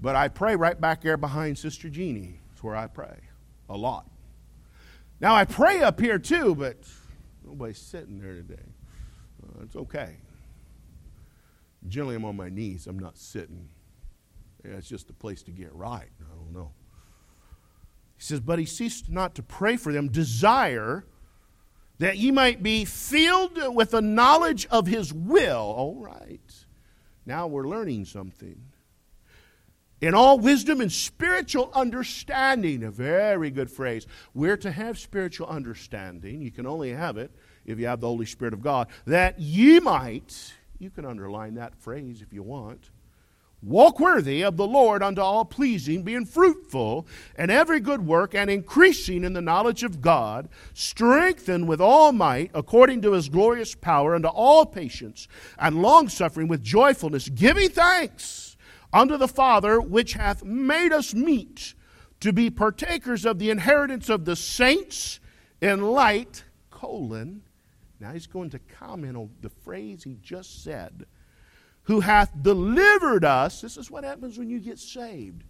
But 0.00 0.16
I 0.16 0.28
pray 0.28 0.56
right 0.56 0.78
back 0.78 1.02
there 1.02 1.16
behind 1.16 1.56
Sister 1.58 1.88
Jeannie. 1.88 2.40
That's 2.50 2.62
where 2.62 2.76
I 2.76 2.88
pray 2.88 3.16
a 3.68 3.76
lot. 3.76 4.06
Now 5.20 5.34
I 5.34 5.44
pray 5.44 5.80
up 5.80 6.00
here 6.00 6.18
too, 6.18 6.54
but 6.54 6.76
nobody's 7.44 7.78
sitting 7.78 8.20
there 8.20 8.34
today. 8.34 8.62
Uh, 9.42 9.62
it's 9.62 9.76
okay. 9.76 10.16
Generally, 11.88 12.16
I'm 12.16 12.24
on 12.24 12.36
my 12.36 12.48
knees. 12.48 12.86
I'm 12.86 12.98
not 12.98 13.18
sitting. 13.18 13.68
Yeah, 14.64 14.72
it's 14.76 14.88
just 14.88 15.10
a 15.10 15.12
place 15.12 15.42
to 15.42 15.50
get 15.50 15.74
right. 15.74 16.08
I 16.20 16.34
don't 16.34 16.52
know. 16.52 16.72
He 18.16 18.22
says, 18.22 18.40
But 18.40 18.58
he 18.58 18.64
ceased 18.64 19.10
not 19.10 19.34
to 19.34 19.42
pray 19.42 19.76
for 19.76 19.92
them, 19.92 20.08
desire 20.08 21.04
that 21.98 22.16
ye 22.18 22.30
might 22.30 22.62
be 22.62 22.84
filled 22.84 23.58
with 23.74 23.90
the 23.90 24.02
knowledge 24.02 24.66
of 24.70 24.86
his 24.86 25.12
will. 25.12 25.56
All 25.76 25.96
right. 26.00 26.64
Now 27.26 27.46
we're 27.46 27.68
learning 27.68 28.04
something. 28.06 28.60
in 30.00 30.12
all 30.12 30.38
wisdom 30.38 30.80
and 30.80 30.92
spiritual 30.92 31.70
understanding. 31.74 32.82
A 32.82 32.90
very 32.90 33.50
good 33.50 33.70
phrase. 33.70 34.06
We're 34.34 34.56
to 34.58 34.70
have 34.70 34.98
spiritual 34.98 35.46
understanding. 35.46 36.42
You 36.42 36.50
can 36.50 36.66
only 36.66 36.90
have 36.90 37.16
it 37.16 37.30
if 37.64 37.78
you 37.78 37.86
have 37.86 38.00
the 38.00 38.08
Holy 38.08 38.26
Spirit 38.26 38.52
of 38.52 38.60
God. 38.60 38.88
That 39.06 39.38
ye 39.40 39.80
might, 39.80 40.52
you 40.84 40.90
can 40.90 41.04
underline 41.04 41.54
that 41.54 41.74
phrase 41.74 42.22
if 42.22 42.32
you 42.32 42.42
want 42.42 42.90
Walk 43.64 43.98
worthy 43.98 44.42
of 44.42 44.58
the 44.58 44.66
Lord 44.66 45.02
unto 45.02 45.22
all 45.22 45.46
pleasing, 45.46 46.02
being 46.02 46.26
fruitful 46.26 47.06
in 47.38 47.48
every 47.48 47.80
good 47.80 48.06
work 48.06 48.34
and 48.34 48.50
increasing 48.50 49.24
in 49.24 49.32
the 49.32 49.40
knowledge 49.40 49.82
of 49.82 50.02
God, 50.02 50.50
strengthened 50.74 51.66
with 51.66 51.80
all 51.80 52.12
might 52.12 52.50
according 52.52 53.00
to 53.02 53.12
his 53.12 53.30
glorious 53.30 53.74
power 53.74 54.14
unto 54.14 54.28
all 54.28 54.66
patience 54.66 55.28
and 55.58 55.80
longsuffering 55.80 56.46
with 56.46 56.62
joyfulness, 56.62 57.30
giving 57.30 57.70
thanks 57.70 58.54
unto 58.92 59.16
the 59.16 59.28
Father 59.28 59.80
which 59.80 60.12
hath 60.12 60.44
made 60.44 60.92
us 60.92 61.14
meet 61.14 61.72
to 62.20 62.34
be 62.34 62.50
partakers 62.50 63.24
of 63.24 63.38
the 63.38 63.48
inheritance 63.48 64.10
of 64.10 64.26
the 64.26 64.36
saints 64.36 65.20
in 65.62 65.80
light, 65.80 66.44
colon. 66.70 67.43
Now 68.04 68.12
he's 68.12 68.26
going 68.26 68.50
to 68.50 68.58
comment 68.58 69.16
on 69.16 69.30
the 69.40 69.48
phrase 69.48 70.04
he 70.04 70.18
just 70.20 70.62
said 70.62 71.06
who 71.84 72.00
hath 72.00 72.30
delivered 72.42 73.24
us. 73.24 73.62
This 73.62 73.78
is 73.78 73.90
what 73.90 74.04
happens 74.04 74.36
when 74.36 74.50
you 74.50 74.60
get 74.60 74.78
saved. 74.78 75.42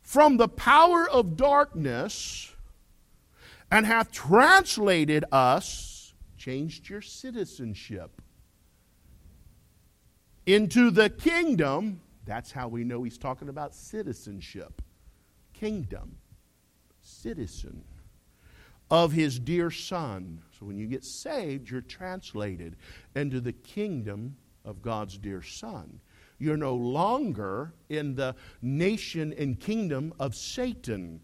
From 0.00 0.38
the 0.38 0.48
power 0.48 1.06
of 1.06 1.36
darkness 1.36 2.54
and 3.70 3.84
hath 3.84 4.10
translated 4.12 5.26
us, 5.30 6.14
changed 6.38 6.88
your 6.88 7.02
citizenship, 7.02 8.22
into 10.46 10.90
the 10.90 11.10
kingdom. 11.10 12.00
That's 12.24 12.50
how 12.50 12.68
we 12.68 12.82
know 12.82 13.02
he's 13.02 13.18
talking 13.18 13.50
about 13.50 13.74
citizenship. 13.74 14.80
Kingdom. 15.52 16.16
Citizen 17.02 17.84
of 18.90 19.12
his 19.12 19.38
dear 19.38 19.70
son. 19.70 20.42
So 20.60 20.66
when 20.66 20.76
you 20.76 20.86
get 20.86 21.04
saved, 21.04 21.70
you're 21.70 21.80
translated 21.80 22.76
into 23.16 23.40
the 23.40 23.54
kingdom 23.54 24.36
of 24.66 24.82
God's 24.82 25.16
dear 25.16 25.40
Son. 25.40 26.00
You're 26.38 26.58
no 26.58 26.74
longer 26.74 27.72
in 27.88 28.14
the 28.14 28.36
nation 28.60 29.34
and 29.38 29.58
kingdom 29.58 30.12
of 30.20 30.34
Satan. 30.34 31.20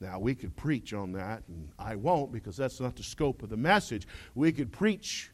Now, 0.00 0.18
we 0.18 0.34
could 0.34 0.54
preach 0.54 0.92
on 0.92 1.12
that, 1.12 1.44
and 1.48 1.70
I 1.78 1.96
won't 1.96 2.30
because 2.30 2.58
that's 2.58 2.78
not 2.78 2.94
the 2.94 3.02
scope 3.02 3.42
of 3.42 3.48
the 3.48 3.56
message. 3.56 4.06
We 4.34 4.52
could 4.52 4.70
preach 4.70 5.30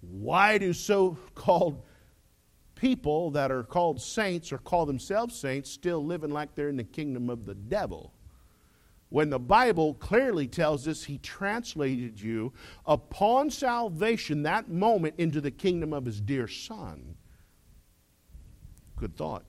why 0.00 0.56
do 0.56 0.72
so 0.72 1.18
called 1.34 1.82
people 2.74 3.30
that 3.32 3.50
are 3.50 3.62
called 3.62 4.00
saints 4.00 4.50
or 4.50 4.58
call 4.58 4.86
themselves 4.86 5.34
saints 5.34 5.70
still 5.70 6.04
living 6.04 6.30
like 6.30 6.54
they're 6.54 6.70
in 6.70 6.76
the 6.78 6.84
kingdom 6.84 7.28
of 7.28 7.44
the 7.44 7.54
devil? 7.54 8.14
When 9.16 9.30
the 9.30 9.38
Bible 9.38 9.94
clearly 9.94 10.46
tells 10.46 10.86
us 10.86 11.04
he 11.04 11.16
translated 11.16 12.20
you 12.20 12.52
upon 12.84 13.48
salvation, 13.50 14.42
that 14.42 14.68
moment, 14.68 15.14
into 15.16 15.40
the 15.40 15.50
kingdom 15.50 15.94
of 15.94 16.04
his 16.04 16.20
dear 16.20 16.46
Son. 16.46 17.16
Good 18.94 19.16
thought. 19.16 19.46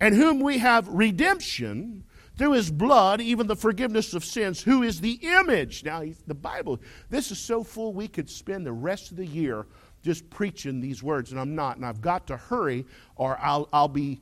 And 0.00 0.12
whom 0.12 0.40
we 0.40 0.58
have 0.58 0.88
redemption 0.88 2.02
through 2.36 2.54
his 2.54 2.68
blood, 2.68 3.20
even 3.20 3.46
the 3.46 3.54
forgiveness 3.54 4.12
of 4.12 4.24
sins, 4.24 4.60
who 4.60 4.82
is 4.82 5.00
the 5.00 5.20
image. 5.22 5.84
Now, 5.84 6.02
the 6.26 6.34
Bible, 6.34 6.80
this 7.08 7.30
is 7.30 7.38
so 7.38 7.62
full 7.62 7.92
we 7.92 8.08
could 8.08 8.28
spend 8.28 8.66
the 8.66 8.72
rest 8.72 9.12
of 9.12 9.18
the 9.18 9.26
year 9.26 9.66
just 10.02 10.28
preaching 10.30 10.80
these 10.80 11.00
words, 11.00 11.30
and 11.30 11.40
I'm 11.40 11.54
not. 11.54 11.76
And 11.76 11.86
I've 11.86 12.00
got 12.00 12.26
to 12.26 12.36
hurry, 12.36 12.84
or 13.14 13.38
I'll, 13.40 13.68
I'll 13.72 13.86
be 13.86 14.20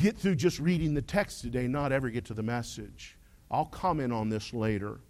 get 0.00 0.18
through 0.18 0.34
just 0.34 0.58
reading 0.58 0.94
the 0.94 1.02
text 1.02 1.42
today, 1.42 1.68
not 1.68 1.92
ever 1.92 2.10
get 2.10 2.24
to 2.24 2.34
the 2.34 2.42
message. 2.42 3.14
I'll 3.50 3.66
comment 3.66 4.12
on 4.12 4.28
this 4.28 4.52
later. 4.52 5.00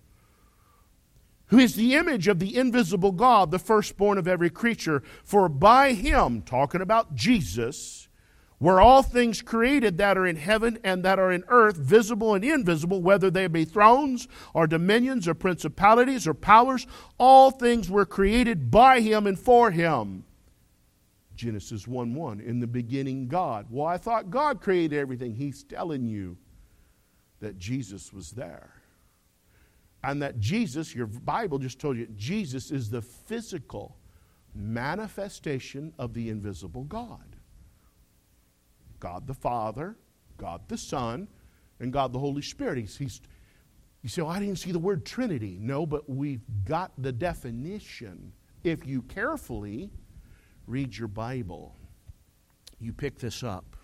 Who 1.46 1.58
is 1.58 1.74
the 1.76 1.94
image 1.94 2.28
of 2.28 2.38
the 2.38 2.56
invisible 2.56 3.12
God, 3.12 3.50
the 3.50 3.58
firstborn 3.58 4.18
of 4.18 4.28
every 4.28 4.50
creature? 4.50 5.02
For 5.24 5.48
by 5.48 5.94
him, 5.94 6.42
talking 6.42 6.82
about 6.82 7.14
Jesus, 7.14 8.08
were 8.60 8.80
all 8.80 9.02
things 9.02 9.40
created 9.40 9.98
that 9.98 10.18
are 10.18 10.26
in 10.26 10.36
heaven 10.36 10.78
and 10.82 11.04
that 11.04 11.18
are 11.18 11.32
in 11.32 11.44
earth, 11.48 11.76
visible 11.76 12.34
and 12.34 12.44
invisible, 12.44 13.00
whether 13.00 13.30
they 13.30 13.46
be 13.46 13.64
thrones 13.64 14.28
or 14.52 14.66
dominions 14.66 15.28
or 15.28 15.34
principalities 15.34 16.26
or 16.26 16.34
powers, 16.34 16.86
all 17.18 17.50
things 17.50 17.88
were 17.88 18.06
created 18.06 18.70
by 18.70 19.00
him 19.00 19.26
and 19.26 19.38
for 19.38 19.70
him. 19.70 20.24
Genesis 21.34 21.86
1 21.86 22.14
1. 22.14 22.40
In 22.40 22.58
the 22.58 22.66
beginning, 22.66 23.28
God. 23.28 23.66
Well, 23.70 23.86
I 23.86 23.96
thought 23.96 24.28
God 24.28 24.60
created 24.60 24.98
everything. 24.98 25.34
He's 25.34 25.62
telling 25.62 26.08
you 26.08 26.36
that 27.40 27.58
Jesus 27.58 28.12
was 28.12 28.30
there. 28.30 28.72
And 30.02 30.22
that 30.22 30.38
Jesus, 30.38 30.94
your 30.94 31.06
Bible 31.06 31.58
just 31.58 31.80
told 31.80 31.96
you, 31.96 32.06
Jesus 32.16 32.70
is 32.70 32.90
the 32.90 33.02
physical 33.02 33.96
manifestation 34.54 35.92
of 35.98 36.14
the 36.14 36.30
invisible 36.30 36.84
God. 36.84 37.36
God 39.00 39.26
the 39.26 39.34
Father, 39.34 39.96
God 40.36 40.62
the 40.68 40.78
Son, 40.78 41.28
and 41.80 41.92
God 41.92 42.12
the 42.12 42.18
Holy 42.18 42.42
Spirit. 42.42 42.78
He's, 42.78 42.96
he's, 42.96 43.20
you 44.02 44.08
say, 44.08 44.22
well, 44.22 44.30
oh, 44.30 44.34
I 44.34 44.40
didn't 44.40 44.56
see 44.56 44.72
the 44.72 44.78
word 44.78 45.04
Trinity. 45.04 45.58
No, 45.60 45.86
but 45.86 46.08
we've 46.08 46.42
got 46.64 46.92
the 46.98 47.12
definition. 47.12 48.32
If 48.64 48.86
you 48.86 49.02
carefully 49.02 49.90
read 50.66 50.96
your 50.96 51.08
Bible, 51.08 51.76
you 52.80 52.92
pick 52.92 53.18
this 53.18 53.42
up. 53.42 53.76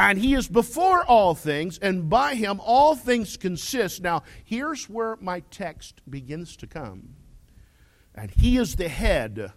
And 0.00 0.18
he 0.18 0.32
is 0.32 0.48
before 0.48 1.04
all 1.04 1.34
things, 1.34 1.76
and 1.76 2.08
by 2.08 2.34
him 2.34 2.58
all 2.64 2.96
things 2.96 3.36
consist. 3.36 4.00
Now, 4.00 4.22
here's 4.42 4.88
where 4.88 5.18
my 5.20 5.40
text 5.50 6.00
begins 6.08 6.56
to 6.56 6.66
come. 6.66 7.16
And 8.14 8.30
he 8.30 8.56
is 8.56 8.76
the 8.76 8.88
head 8.88 9.52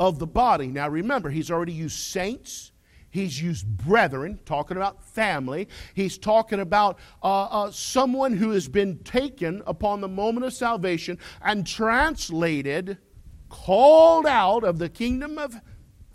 of 0.00 0.18
the 0.18 0.26
body. 0.26 0.68
Now, 0.68 0.88
remember, 0.88 1.28
he's 1.28 1.50
already 1.50 1.74
used 1.74 1.98
saints. 1.98 2.72
He's 3.10 3.42
used 3.42 3.66
brethren, 3.66 4.40
talking 4.46 4.78
about 4.78 5.04
family. 5.04 5.68
He's 5.92 6.16
talking 6.16 6.60
about 6.60 6.98
uh, 7.22 7.44
uh, 7.44 7.70
someone 7.70 8.32
who 8.32 8.52
has 8.52 8.68
been 8.68 9.00
taken 9.00 9.62
upon 9.66 10.00
the 10.00 10.08
moment 10.08 10.46
of 10.46 10.54
salvation 10.54 11.18
and 11.42 11.66
translated, 11.66 12.96
called 13.50 14.24
out 14.24 14.64
of 14.64 14.78
the 14.78 14.88
kingdom 14.88 15.36
of 15.36 15.54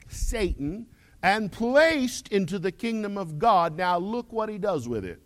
Satan 0.08 0.88
and 1.24 1.52
placed 1.52 2.28
into 2.30 2.58
the 2.58 2.72
kingdom 2.72 3.18
of 3.18 3.38
God. 3.38 3.78
Now, 3.78 3.98
look 3.98 4.32
what 4.32 4.50
he 4.50 4.58
does 4.58 4.88
with 4.88 5.06
it. 5.06 5.22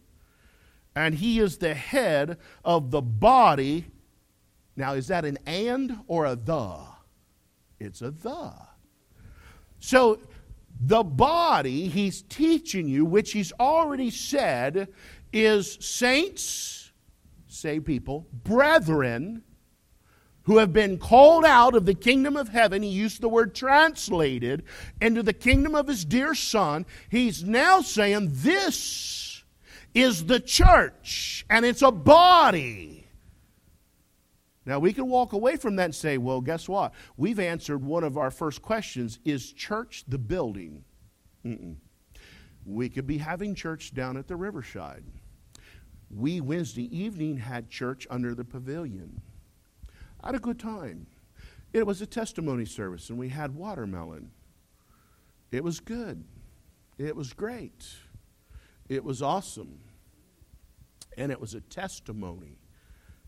And 0.95 1.15
he 1.15 1.39
is 1.39 1.58
the 1.58 1.73
head 1.73 2.38
of 2.63 2.91
the 2.91 3.01
body. 3.01 3.86
Now, 4.75 4.93
is 4.93 5.08
that 5.08 5.25
an 5.25 5.38
and 5.45 5.99
or 6.08 6.25
a 6.25 6.36
the? 6.36 6.77
It's 7.79 8.01
a 8.01 8.12
the. 8.12 8.53
So, 9.79 10.19
the 10.79 11.03
body 11.03 11.88
he's 11.88 12.21
teaching 12.23 12.88
you, 12.88 13.05
which 13.05 13.31
he's 13.31 13.53
already 13.53 14.10
said, 14.10 14.89
is 15.31 15.77
saints, 15.79 16.91
say 17.47 17.79
people, 17.79 18.27
brethren, 18.43 19.43
who 20.45 20.58
have 20.58 20.71
been 20.71 20.97
called 20.97 21.43
out 21.43 21.75
of 21.75 21.86
the 21.86 21.93
kingdom 21.93 22.38
of 22.38 22.49
heaven. 22.49 22.81
He 22.84 22.89
used 22.89 23.21
the 23.21 23.29
word 23.29 23.53
translated 23.53 24.63
into 25.01 25.23
the 25.23 25.34
kingdom 25.34 25.75
of 25.75 25.88
his 25.88 26.05
dear 26.05 26.34
son. 26.34 26.86
He's 27.10 27.43
now 27.43 27.81
saying 27.81 28.29
this 28.31 29.43
is 29.93 30.25
the 30.25 30.39
church 30.39 31.45
and 31.49 31.65
it's 31.65 31.81
a 31.81 31.91
body. 31.91 33.08
Now, 34.67 34.79
we 34.79 34.93
can 34.93 35.08
walk 35.08 35.34
away 35.34 35.58
from 35.58 35.75
that 35.75 35.86
and 35.86 35.95
say, 35.95 36.17
well, 36.17 36.41
guess 36.41 36.67
what? 36.67 36.93
We've 37.17 37.39
answered 37.39 37.84
one 37.84 38.03
of 38.03 38.17
our 38.17 38.31
first 38.31 38.62
questions 38.62 39.19
Is 39.23 39.51
church 39.51 40.03
the 40.08 40.17
building? 40.17 40.84
Mm-mm. 41.45 41.75
We 42.65 42.89
could 42.89 43.05
be 43.05 43.19
having 43.19 43.53
church 43.53 43.93
down 43.93 44.17
at 44.17 44.27
the 44.27 44.36
riverside. 44.36 45.03
We, 46.10 46.41
Wednesday 46.41 46.95
evening, 46.95 47.38
had 47.38 47.69
church 47.69 48.08
under 48.10 48.34
the 48.34 48.43
pavilion. 48.43 49.21
I 50.26 50.30
had 50.30 50.36
a 50.36 50.40
good 50.40 50.60
time. 50.60 51.06
It 51.72 51.86
was 51.86 52.02
a 52.02 52.08
testimony 52.08 52.66
service, 52.66 53.12
and 53.12 53.20
we 53.20 53.30
had 53.30 53.54
watermelon. 53.54 54.32
It 55.52 55.64
was 55.64 55.80
good. 55.80 56.24
It 56.98 57.16
was 57.16 57.32
great. 57.32 57.86
It 58.90 59.04
was 59.04 59.22
awesome. 59.22 59.80
And 61.16 61.32
it 61.32 61.40
was 61.40 61.54
a 61.54 61.62
testimony 61.62 62.58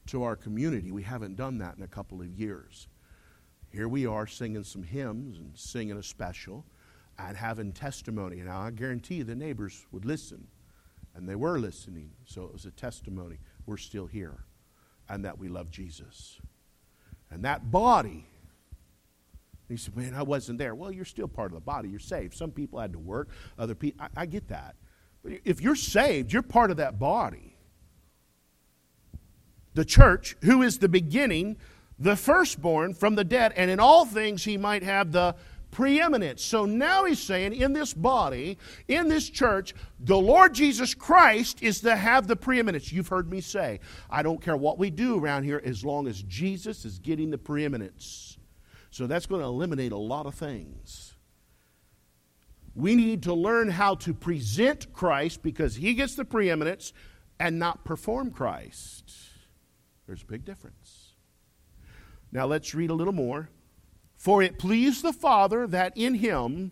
to 0.08 0.24
our 0.24 0.36
community. 0.36 0.92
We 0.92 1.04
haven't 1.04 1.36
done 1.36 1.60
that 1.60 1.78
in 1.78 1.84
a 1.84 1.88
couple 1.88 2.20
of 2.20 2.28
years. 2.28 2.88
Here 3.70 3.88
we 3.88 4.08
are 4.08 4.26
singing 4.26 4.64
some 4.64 4.82
hymns 4.82 5.38
and 5.38 5.56
singing 5.56 5.98
a 5.98 6.04
special 6.04 6.66
and 7.20 7.38
having 7.38 7.74
testimony. 7.74 8.38
Now, 8.38 8.62
I 8.62 8.72
guarantee 8.72 9.22
the 9.22 9.36
neighbors 9.36 9.86
would 9.92 10.06
listen, 10.06 10.48
and 11.14 11.30
they 11.30 11.36
were 11.36 11.60
listening. 11.60 12.10
So 12.26 12.46
it 12.46 12.54
was 12.54 12.66
a 12.66 12.72
testimony. 12.72 13.38
We're 13.68 13.78
still 13.78 14.08
here 14.08 14.46
and 15.10 15.24
that 15.26 15.38
we 15.38 15.48
love 15.48 15.70
Jesus. 15.70 16.40
And 17.30 17.44
that 17.44 17.70
body 17.72 18.28
he 19.68 19.76
said, 19.76 19.96
Man, 19.96 20.14
I 20.14 20.24
wasn't 20.24 20.60
there. 20.60 20.76
Well, 20.76 20.92
you're 20.92 21.06
still 21.06 21.28
part 21.28 21.52
of 21.52 21.56
the 21.56 21.62
body. 21.62 21.90
You're 21.90 22.00
saved. 22.00 22.34
Some 22.34 22.52
people 22.52 22.80
had 22.80 22.94
to 22.94 23.00
work, 23.00 23.30
other 23.58 23.76
people. 23.76 24.06
I, 24.16 24.22
I 24.22 24.26
get 24.26 24.48
that. 24.48 24.76
But 25.24 25.34
if 25.44 25.62
you're 25.62 25.76
saved, 25.76 26.32
you're 26.32 26.42
part 26.42 26.72
of 26.72 26.78
that 26.78 27.00
body. 27.00 27.56
The 29.74 29.86
church, 29.86 30.36
who 30.44 30.62
is 30.64 30.80
the 30.80 30.90
beginning, 30.90 31.58
the 32.00 32.16
firstborn 32.16 32.94
from 32.94 33.16
the 33.16 33.24
dead, 33.24 33.54
and 33.56 33.70
in 33.70 33.80
all 33.80 34.06
things 34.06 34.46
he 34.46 34.58
might 34.58 34.84
have 34.84 35.12
the 35.12 35.36
preeminence. 35.72 36.44
So 36.44 36.66
now 36.66 37.06
he's 37.06 37.20
saying 37.20 37.54
in 37.54 37.74
this 37.74 37.94
body, 37.94 38.58
in 38.88 39.08
this 39.08 39.30
church, 39.30 39.74
the 40.00 40.18
Lord 40.18 40.54
Jesus 40.54 40.94
Christ 40.94 41.62
is 41.62 41.82
to 41.82 41.96
have 41.96 42.28
the 42.28 42.36
preeminence. 42.36 42.92
You've 42.92 43.08
heard 43.08 43.30
me 43.30 43.42
say, 43.42 43.80
I 44.10 44.24
don't 44.24 44.42
care 44.42 44.58
what 44.58 44.78
we 44.78 44.90
do 44.90 45.20
around 45.20 45.44
here 45.44 45.62
as 45.64 45.86
long 45.86 46.08
as 46.08 46.22
Jesus 46.24 46.86
is 46.86 47.00
getting 47.00 47.30
the 47.30 47.38
preeminence. 47.38 48.38
So 48.92 49.08
that's 49.08 49.26
going 49.26 49.42
to 49.42 49.48
eliminate 49.48 49.92
a 49.92 49.98
lot 49.98 50.26
of 50.26 50.36
things. 50.36 51.14
We 52.76 52.96
need 52.96 53.24
to 53.24 53.34
learn 53.34 53.70
how 53.70 53.96
to 53.96 54.14
present 54.14 54.94
Christ 54.94 55.42
because 55.42 55.76
he 55.76 55.94
gets 55.96 56.16
the 56.16 56.26
preeminence 56.26 56.94
and 57.40 57.60
not 57.60 57.84
perform 57.84 58.32
Christ. 58.32 59.12
There's 60.06 60.22
a 60.22 60.26
big 60.26 60.46
difference. 60.46 61.14
Now 62.32 62.46
let's 62.46 62.74
read 62.76 62.90
a 62.90 62.94
little 62.94 63.14
more. 63.14 63.50
For 64.18 64.42
it 64.42 64.58
pleased 64.58 65.04
the 65.04 65.14
Father 65.14 65.68
that 65.68 65.94
in 65.96 66.16
him 66.16 66.72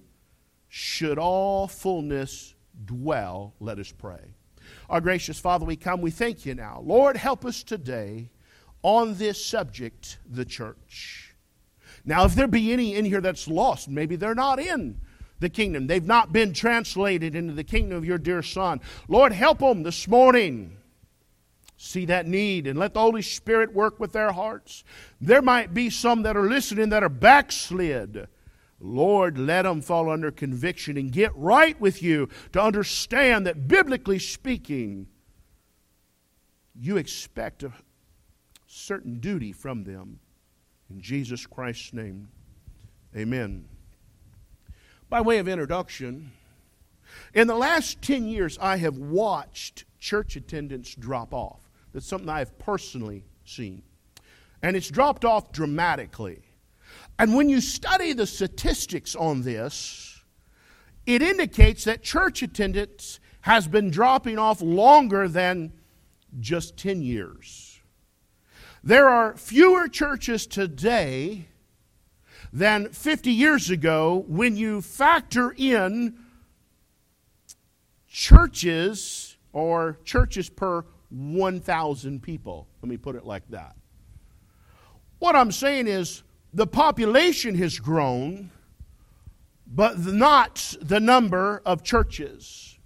should 0.68 1.18
all 1.18 1.68
fullness 1.68 2.56
dwell. 2.84 3.54
Let 3.60 3.80
us 3.80 3.92
pray. 3.92 4.34
Our 4.90 5.00
gracious 5.00 5.40
Father, 5.40 5.66
we 5.66 5.76
come, 5.76 6.02
we 6.02 6.12
thank 6.12 6.46
you 6.46 6.56
now. 6.56 6.82
Lord, 6.84 7.18
help 7.18 7.46
us 7.46 7.64
today 7.64 8.30
on 8.82 9.16
this 9.16 9.44
subject, 9.44 10.18
the 10.30 10.46
church. 10.46 11.36
Now, 12.04 12.26
if 12.26 12.36
there 12.36 12.48
be 12.48 12.74
any 12.74 12.96
in 12.96 13.06
here 13.06 13.22
that's 13.22 13.48
lost, 13.48 13.90
maybe 13.90 14.16
they're 14.16 14.36
not 14.36 14.60
in 14.60 15.00
the 15.40 15.50
kingdom. 15.50 15.88
They've 15.88 16.06
not 16.06 16.34
been 16.34 16.54
translated 16.54 17.36
into 17.36 17.54
the 17.54 17.64
kingdom 17.64 17.98
of 17.98 18.06
your 18.06 18.18
dear 18.18 18.42
Son. 18.42 18.82
Lord, 19.08 19.32
help 19.32 19.60
them 19.60 19.84
this 19.84 20.08
morning. 20.08 20.78
See 21.86 22.06
that 22.06 22.26
need 22.26 22.66
and 22.66 22.80
let 22.80 22.96
the 22.96 23.00
Holy 23.00 23.22
Spirit 23.22 23.72
work 23.72 24.00
with 24.00 24.12
their 24.12 24.32
hearts. 24.32 24.84
There 25.22 25.44
might 25.44 25.72
be 25.72 25.92
some 25.92 26.24
that 26.24 26.36
are 26.36 26.50
listening 26.50 26.90
that 26.90 27.04
are 27.04 27.10
backslid. 27.10 28.28
Lord, 28.80 29.38
let 29.38 29.62
them 29.62 29.82
fall 29.82 30.10
under 30.10 30.32
conviction 30.32 30.98
and 30.98 31.12
get 31.12 31.32
right 31.36 31.80
with 31.80 32.02
you 32.02 32.28
to 32.54 32.62
understand 32.62 33.46
that 33.46 33.68
biblically 33.68 34.18
speaking, 34.18 35.06
you 36.74 36.98
expect 36.98 37.62
a 37.62 37.72
certain 38.66 39.20
duty 39.20 39.52
from 39.52 39.84
them. 39.84 40.20
In 40.90 41.00
Jesus 41.00 41.46
Christ's 41.46 41.94
name, 41.94 42.30
amen. 43.16 43.66
By 45.08 45.22
way 45.22 45.38
of 45.38 45.48
introduction, 45.48 46.32
in 47.36 47.46
the 47.46 47.56
last 47.56 48.02
10 48.02 48.26
years, 48.26 48.58
I 48.60 48.78
have 48.78 48.98
watched 48.98 49.86
church 50.00 50.36
attendance 50.36 50.96
drop 50.96 51.32
off. 51.32 51.65
That's 51.96 52.06
something 52.06 52.28
I 52.28 52.40
have 52.40 52.60
personally 52.60 53.24
seen. 53.46 53.82
And 54.62 54.76
it's 54.76 54.90
dropped 54.90 55.24
off 55.24 55.54
dramatically. 55.54 56.42
And 57.18 57.34
when 57.34 57.48
you 57.48 57.62
study 57.62 58.12
the 58.12 58.28
statistics 58.28 59.16
on 59.16 59.44
this, 59.44 60.22
it 61.06 61.22
indicates 61.22 61.86
that 61.86 62.04
church 62.04 62.42
attendance 62.44 63.22
has 63.42 63.70
been 63.70 63.92
dropping 63.92 64.38
off 64.38 64.62
longer 64.62 65.30
than 65.30 65.72
just 66.38 66.76
10 66.76 67.02
years. 67.02 67.80
There 68.84 69.08
are 69.08 69.38
fewer 69.38 69.88
churches 69.88 70.46
today 70.46 71.46
than 72.52 72.90
50 72.90 73.32
years 73.32 73.70
ago 73.70 74.26
when 74.28 74.58
you 74.58 74.82
factor 74.82 75.56
in 75.58 76.18
churches 78.10 79.38
or 79.54 79.98
churches 80.04 80.50
per 80.50 80.84
1,000 81.16 82.22
people. 82.22 82.68
Let 82.82 82.90
me 82.90 82.98
put 82.98 83.16
it 83.16 83.26
like 83.26 83.48
that. 83.50 83.76
What 85.20 85.36
I'm 85.36 85.52
saying 85.52 85.88
is 85.88 86.24
the 86.54 86.68
population 86.68 87.56
has 87.56 87.80
grown, 87.80 88.52
but 89.66 89.98
not 90.00 90.76
the 90.82 91.00
number 91.00 91.62
of 91.66 91.84
churches. 91.84 92.78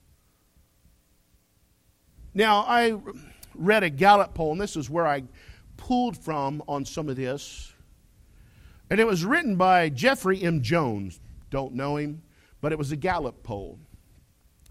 Now, 2.34 2.64
I 2.68 2.96
read 3.56 3.84
a 3.84 3.90
Gallup 3.90 4.36
poll, 4.36 4.52
and 4.52 4.62
this 4.62 4.78
is 4.78 4.90
where 4.90 5.08
I 5.08 5.24
pulled 5.76 6.16
from 6.18 6.62
on 6.68 6.86
some 6.86 7.10
of 7.10 7.16
this. 7.16 7.74
And 8.92 9.00
it 9.00 9.08
was 9.08 9.26
written 9.26 9.56
by 9.56 9.90
Jeffrey 9.90 10.42
M. 10.42 10.62
Jones. 10.62 11.20
Don't 11.50 11.74
know 11.74 11.98
him, 11.98 12.22
but 12.62 12.72
it 12.72 12.78
was 12.78 12.92
a 12.92 12.96
Gallup 12.96 13.42
poll. 13.44 13.80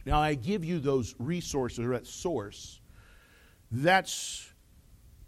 Now, 0.07 0.21
I 0.21 0.35
give 0.35 0.64
you 0.64 0.79
those 0.79 1.14
resources 1.18 1.81
or 1.81 1.88
that 1.90 2.07
source. 2.07 2.81
That's 3.71 4.53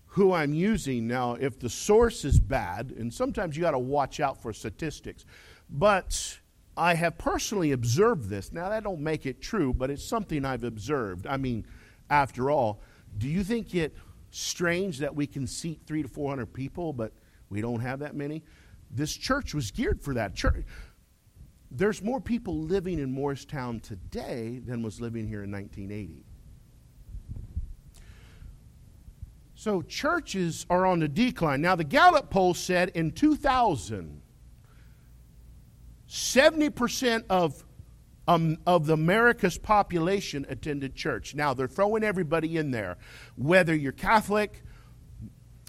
who 0.06 0.32
I'm 0.32 0.52
using. 0.52 1.06
Now, 1.06 1.34
if 1.34 1.58
the 1.58 1.68
source 1.68 2.24
is 2.24 2.40
bad, 2.40 2.92
and 2.96 3.12
sometimes 3.12 3.56
you 3.56 3.62
got 3.62 3.72
to 3.72 3.78
watch 3.78 4.20
out 4.20 4.42
for 4.42 4.52
statistics, 4.52 5.24
but 5.68 6.38
I 6.76 6.94
have 6.94 7.18
personally 7.18 7.72
observed 7.72 8.28
this. 8.28 8.52
Now, 8.52 8.70
that 8.70 8.82
don't 8.82 9.00
make 9.00 9.26
it 9.26 9.40
true, 9.40 9.72
but 9.72 9.90
it's 9.90 10.04
something 10.04 10.44
I've 10.44 10.64
observed. 10.64 11.26
I 11.26 11.36
mean, 11.36 11.66
after 12.08 12.50
all, 12.50 12.80
do 13.18 13.28
you 13.28 13.44
think 13.44 13.74
it 13.74 13.94
strange 14.30 14.98
that 14.98 15.14
we 15.14 15.26
can 15.26 15.46
seat 15.46 15.80
three 15.86 16.02
to 16.02 16.08
400 16.08 16.46
people, 16.52 16.92
but 16.92 17.12
we 17.48 17.60
don't 17.60 17.80
have 17.80 17.98
that 18.00 18.14
many. 18.14 18.44
This 18.90 19.14
church 19.14 19.54
was 19.54 19.70
geared 19.70 20.02
for 20.02 20.14
that. 20.14 20.34
Church, 20.34 20.64
there's 21.70 22.02
more 22.02 22.20
people 22.20 22.56
living 22.58 22.98
in 22.98 23.12
Morristown 23.12 23.80
today 23.80 24.60
than 24.64 24.82
was 24.82 25.00
living 25.00 25.26
here 25.26 25.42
in 25.42 25.50
1980. 25.50 26.24
So 29.60 29.82
churches 29.82 30.64
are 30.70 30.86
on 30.86 31.00
the 31.00 31.06
decline. 31.06 31.60
Now, 31.60 31.76
the 31.76 31.84
Gallup 31.84 32.30
poll 32.30 32.54
said 32.54 32.92
in 32.94 33.10
2000, 33.10 34.22
70% 36.08 37.24
of 37.28 37.62
um, 38.26 38.56
of 38.66 38.88
America's 38.88 39.58
population 39.58 40.46
attended 40.48 40.94
church. 40.94 41.34
Now, 41.34 41.52
they're 41.52 41.68
throwing 41.68 42.04
everybody 42.04 42.56
in 42.56 42.70
there, 42.70 42.96
whether 43.36 43.74
you're 43.74 43.92
Catholic, 43.92 44.62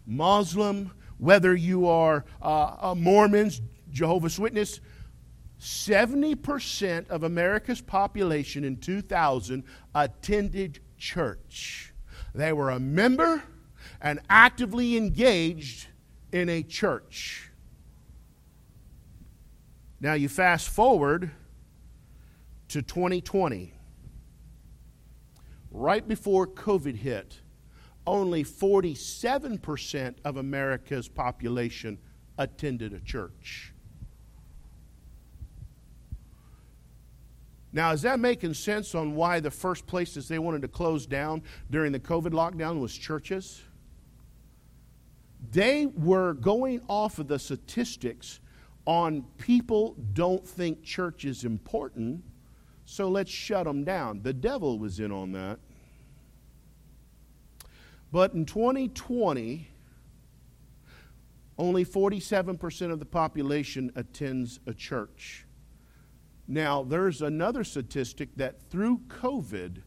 Muslim, 0.06 0.94
whether 1.18 1.54
you 1.54 1.90
are 1.90 2.24
uh, 2.42 2.96
Mormons, 2.98 3.62
Jehovah's 3.92 4.40
Witness. 4.40 4.80
70% 5.60 7.10
of 7.10 7.24
America's 7.24 7.82
population 7.82 8.64
in 8.64 8.78
2000 8.78 9.66
attended 9.94 10.80
church. 10.98 11.94
They 12.34 12.54
were 12.54 12.70
a 12.70 12.80
member 12.80 13.44
and 14.02 14.20
actively 14.30 14.98
engaged 14.98 15.88
in 16.32 16.50
a 16.50 16.64
church. 16.64 17.50
Now, 20.00 20.14
you 20.14 20.28
fast 20.28 20.70
forward 20.70 21.30
to 22.70 22.82
2020, 22.82 23.74
right 25.70 26.08
before 26.08 26.48
COVID 26.48 26.96
hit, 26.96 27.40
only 28.08 28.44
47% 28.44 30.16
of 30.26 30.38
America's 30.38 31.08
population 31.08 32.00
attended 32.38 32.94
a 32.94 33.00
church. 33.00 33.74
Now, 37.74 37.92
is 37.92 38.02
that 38.02 38.20
making 38.20 38.56
sense 38.56 38.96
on 38.96 39.16
why 39.16 39.40
the 39.40 39.52
first 39.52 39.86
places 39.86 40.28
they 40.28 40.40
wanted 40.40 40.64
to 40.64 40.68
close 40.68 41.06
down 41.06 41.44
during 41.70 41.92
the 41.92 42.00
COVID 42.00 42.32
lockdown 42.32 42.82
was 42.82 42.98
churches? 42.98 43.62
They 45.50 45.88
were 45.88 46.34
going 46.34 46.82
off 46.88 47.20
of 47.20 47.28
the 47.28 47.40
statistics 47.40 48.40
on 48.86 49.24
people 49.38 49.96
don't 50.14 50.48
think 50.48 50.84
church 50.84 51.26
is 51.26 51.44
important 51.44 52.24
so 52.92 53.08
let's 53.08 53.32
shut 53.32 53.64
them 53.64 53.86
down. 53.86 54.22
The 54.22 54.34
devil 54.34 54.78
was 54.78 55.00
in 55.00 55.14
on 55.14 55.32
that. 55.32 55.60
But 58.12 58.34
in 58.34 58.46
2020, 58.46 59.66
only 61.58 61.86
47% 61.86 62.92
of 62.92 63.00
the 63.00 63.06
population 63.06 63.94
attends 63.96 64.60
a 64.68 64.74
church. 64.74 65.46
Now, 66.50 66.84
there's 66.84 67.22
another 67.22 67.64
statistic 67.64 68.36
that 68.36 68.62
through 68.70 69.04
COVID, 69.08 69.84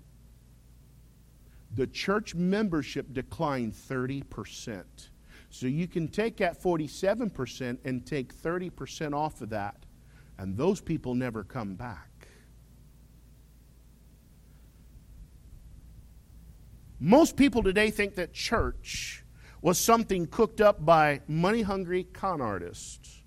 the 1.75 1.87
church 1.87 2.35
membership 2.35 3.13
declined 3.13 3.75
30%. 3.75 4.83
So 5.55 5.69
you 5.69 5.87
can 5.87 6.09
take 6.09 6.39
that 6.39 6.61
47% 6.61 7.79
and 7.85 8.05
take 8.05 8.35
30% 8.35 9.15
off 9.15 9.41
of 9.41 9.51
that, 9.51 9.77
and 10.37 10.57
those 10.57 10.81
people 10.81 11.15
never 11.15 11.45
come 11.45 11.77
back. 11.77 12.27
Most 16.99 17.37
people 17.37 17.63
today 17.63 17.93
think 17.93 18.17
that 18.17 18.33
church 18.33 19.25
was 19.63 19.79
something 19.79 20.27
cooked 20.27 20.61
up 20.61 20.85
by 20.85 21.21
money 21.29 21.63
hungry 21.63 22.03
con 22.03 22.41
artists. 22.41 23.23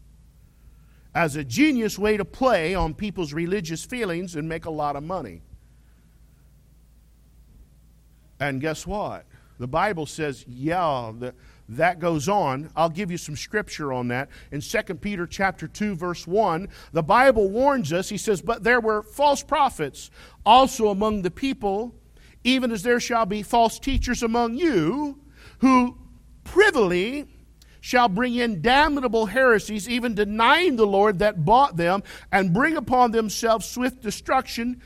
as 1.15 1.37
a 1.37 1.45
genius 1.45 1.97
way 1.97 2.17
to 2.17 2.25
play 2.25 2.75
on 2.75 2.93
people's 2.93 3.31
religious 3.31 3.85
feelings 3.85 4.35
and 4.35 4.49
make 4.49 4.65
a 4.65 4.69
lot 4.69 4.97
of 4.97 5.03
money. 5.03 5.43
And 8.37 8.59
guess 8.59 8.85
what? 8.85 9.25
The 9.59 9.67
Bible 9.67 10.05
says, 10.05 10.45
yeah, 10.47 11.11
the, 11.17 11.33
that 11.69 11.99
goes 11.99 12.29
on. 12.29 12.69
I'll 12.75 12.89
give 12.89 13.11
you 13.11 13.17
some 13.17 13.35
scripture 13.35 13.91
on 13.91 14.07
that. 14.07 14.29
In 14.51 14.61
2 14.61 14.95
Peter 14.95 15.27
chapter 15.27 15.67
2 15.67 15.95
verse 15.95 16.25
1, 16.25 16.69
the 16.93 17.03
Bible 17.03 17.49
warns 17.49 17.91
us. 17.91 18.09
He 18.09 18.17
says, 18.17 18.41
"But 18.41 18.63
there 18.63 18.79
were 18.79 19.03
false 19.03 19.43
prophets 19.43 20.09
also 20.45 20.89
among 20.89 21.23
the 21.23 21.31
people, 21.31 21.95
even 22.43 22.71
as 22.71 22.83
there 22.83 22.99
shall 22.99 23.25
be 23.25 23.43
false 23.43 23.79
teachers 23.79 24.23
among 24.23 24.55
you, 24.55 25.19
who 25.59 25.97
privily 26.43 27.27
shall 27.81 28.07
bring 28.09 28.35
in 28.35 28.61
damnable 28.61 29.27
heresies, 29.27 29.87
even 29.89 30.13
denying 30.15 30.75
the 30.75 30.87
Lord 30.87 31.19
that 31.19 31.45
bought 31.45 31.77
them, 31.77 32.03
and 32.31 32.53
bring 32.53 32.75
upon 32.75 33.11
themselves 33.11 33.65
swift 33.65 34.01
destruction, 34.01 34.81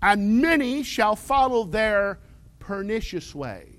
and 0.00 0.40
many 0.40 0.82
shall 0.82 1.16
follow 1.16 1.64
their 1.64 2.18
pernicious 2.58 3.34
way. 3.34 3.71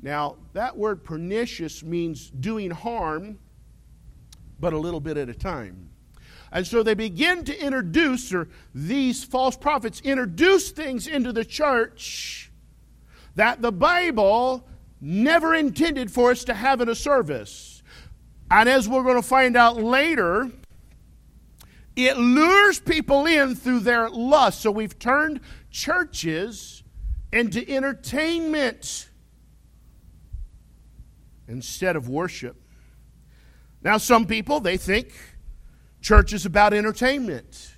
Now, 0.00 0.36
that 0.52 0.76
word 0.76 1.02
pernicious 1.04 1.82
means 1.82 2.30
doing 2.30 2.70
harm, 2.70 3.38
but 4.60 4.72
a 4.72 4.78
little 4.78 5.00
bit 5.00 5.16
at 5.16 5.28
a 5.28 5.34
time. 5.34 5.90
And 6.50 6.66
so 6.66 6.82
they 6.82 6.94
begin 6.94 7.44
to 7.44 7.64
introduce, 7.64 8.32
or 8.32 8.48
these 8.74 9.24
false 9.24 9.56
prophets 9.56 10.00
introduce 10.00 10.70
things 10.70 11.06
into 11.06 11.32
the 11.32 11.44
church 11.44 12.50
that 13.34 13.60
the 13.60 13.72
Bible 13.72 14.66
never 15.00 15.54
intended 15.54 16.10
for 16.10 16.30
us 16.30 16.44
to 16.44 16.54
have 16.54 16.80
in 16.80 16.88
a 16.88 16.94
service. 16.94 17.82
And 18.50 18.68
as 18.68 18.88
we're 18.88 19.02
going 19.02 19.20
to 19.20 19.22
find 19.22 19.56
out 19.56 19.76
later, 19.76 20.50
it 21.94 22.16
lures 22.16 22.80
people 22.80 23.26
in 23.26 23.54
through 23.54 23.80
their 23.80 24.08
lust. 24.08 24.60
So 24.62 24.70
we've 24.70 24.98
turned 24.98 25.40
churches 25.70 26.82
into 27.32 27.68
entertainment 27.68 29.07
instead 31.48 31.96
of 31.96 32.08
worship. 32.08 32.56
Now, 33.82 33.96
some 33.96 34.26
people, 34.26 34.60
they 34.60 34.76
think 34.76 35.12
church 36.00 36.32
is 36.32 36.46
about 36.46 36.74
entertainment, 36.74 37.74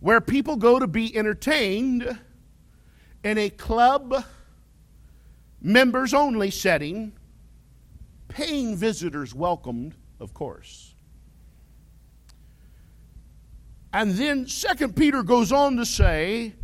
where 0.00 0.20
people 0.20 0.56
go 0.56 0.78
to 0.78 0.86
be 0.86 1.14
entertained 1.16 2.18
in 3.24 3.38
a 3.38 3.50
club 3.50 4.24
members 5.60 6.12
only 6.14 6.50
setting, 6.50 7.12
paying 8.28 8.76
visitors 8.76 9.34
welcomed, 9.34 9.94
of 10.20 10.34
course. 10.34 10.94
And 13.92 14.12
then 14.12 14.46
Second 14.46 14.96
Peter 14.96 15.22
goes 15.22 15.52
on 15.52 15.76
to 15.76 15.84
say 15.84 16.54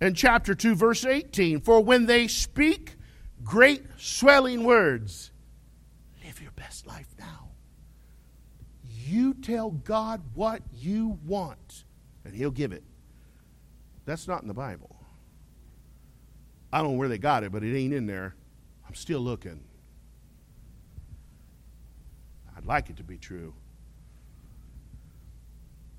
in 0.00 0.14
chapter 0.14 0.54
2 0.54 0.74
verse 0.74 1.04
18, 1.04 1.60
for 1.60 1.82
when 1.82 2.06
they 2.06 2.28
speak 2.28 2.97
great 3.44 3.84
swelling 3.96 4.64
words, 4.64 5.30
live 6.24 6.40
your 6.40 6.52
best 6.52 6.86
life 6.86 7.08
now. 7.18 7.50
You 8.82 9.34
tell 9.34 9.70
God 9.70 10.22
what 10.34 10.62
you 10.74 11.18
want 11.26 11.84
and 12.24 12.34
he'll 12.34 12.50
give 12.50 12.72
it. 12.72 12.84
That's 14.04 14.28
not 14.28 14.42
in 14.42 14.48
the 14.48 14.54
Bible. 14.54 14.96
I 16.72 16.78
don't 16.78 16.92
know 16.92 16.98
where 16.98 17.08
they 17.08 17.18
got 17.18 17.44
it, 17.44 17.52
but 17.52 17.62
it 17.62 17.76
ain't 17.76 17.94
in 17.94 18.06
there. 18.06 18.34
I'm 18.86 18.94
still 18.94 19.20
looking. 19.20 19.60
I'd 22.56 22.66
like 22.66 22.90
it 22.90 22.96
to 22.98 23.04
be 23.04 23.16
true. 23.16 23.54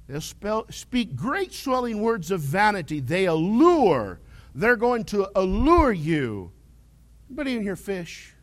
They'll 0.07 0.21
spell, 0.21 0.65
speak 0.69 1.15
great 1.15 1.53
swelling 1.53 2.01
words 2.01 2.31
of 2.31 2.41
vanity. 2.41 2.99
They 2.99 3.25
allure. 3.25 4.19
They're 4.53 4.75
going 4.75 5.05
to 5.05 5.29
allure 5.35 5.91
you. 5.91 6.51
Anybody 7.29 7.55
in 7.55 7.61
here 7.61 7.75
fish? 7.75 8.33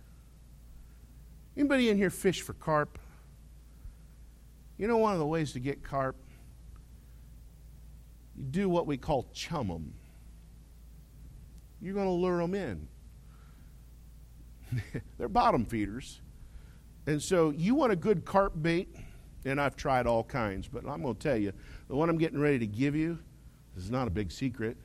Anybody 1.57 1.91
in 1.91 1.97
here 1.97 2.11
fish 2.11 2.43
for 2.43 2.53
carp? 2.55 2.99
You 4.79 4.87
know 4.87 4.99
one 4.99 5.13
of 5.13 5.19
the 5.19 5.27
ways 5.27 5.53
to 5.53 5.61
get 5.61 5.83
carp? 5.83 6.17
You 8.37 8.45
do 8.45 8.69
what 8.69 8.87
we 8.87 8.97
call 8.97 9.27
chum 9.33 9.69
them 9.69 9.95
you're 11.81 11.95
going 11.95 12.07
to 12.07 12.13
lure 12.13 12.39
them 12.39 12.55
in. 12.55 12.89
They're 15.19 15.29
bottom 15.29 15.65
feeders. 15.65 16.21
And 17.07 17.23
so 17.23 17.51
you 17.51 17.75
want 17.75 17.93
a 17.93 17.97
good 17.97 18.25
carp 18.25 18.55
bait, 18.61 18.89
and 19.45 19.61
I've 19.61 19.77
tried 19.77 20.07
all 20.07 20.25
kinds, 20.25 20.67
but 20.67 20.87
I'm 20.89 21.03
going 21.03 21.15
to 21.15 21.21
tell 21.21 21.37
you, 21.37 21.53
the 21.89 21.95
one 21.95 22.09
I'm 22.09 22.19
getting 22.19 22.41
ready 22.41 22.59
to 22.59 22.67
give 22.67 22.97
you 22.97 23.19
this 23.75 23.85
is 23.85 23.91
not 23.91 24.09
a 24.09 24.11
big 24.11 24.33
secret. 24.33 24.77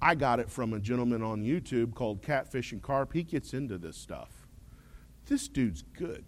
I 0.00 0.14
got 0.14 0.40
it 0.40 0.50
from 0.50 0.72
a 0.72 0.78
gentleman 0.78 1.22
on 1.22 1.42
YouTube 1.42 1.94
called 1.94 2.22
Catfish 2.22 2.72
and 2.72 2.82
Carp. 2.82 3.12
He 3.12 3.22
gets 3.22 3.52
into 3.52 3.78
this 3.78 3.96
stuff. 3.96 4.46
This 5.26 5.48
dude's 5.48 5.82
good. 5.82 6.24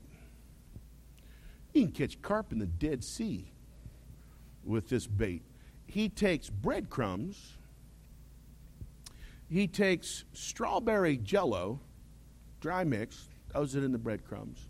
You 1.73 1.85
can 1.85 1.93
catch 1.93 2.21
carp 2.21 2.53
in 2.53 2.59
the 2.59 2.67
Dead 2.67 3.05
Sea 3.05 3.53
with 4.65 4.89
this 4.89 5.07
bait. 5.07 5.43
He 5.87 6.09
takes 6.09 6.51
breadcrumbs 6.51 7.59
he 9.51 9.67
takes 9.67 10.25
strawberry 10.33 11.17
jello, 11.17 11.81
dry 12.61 12.85
mix, 12.85 13.29
throws 13.51 13.75
it 13.75 13.83
in 13.83 13.91
the 13.91 13.99
breadcrumbs, 13.99 14.69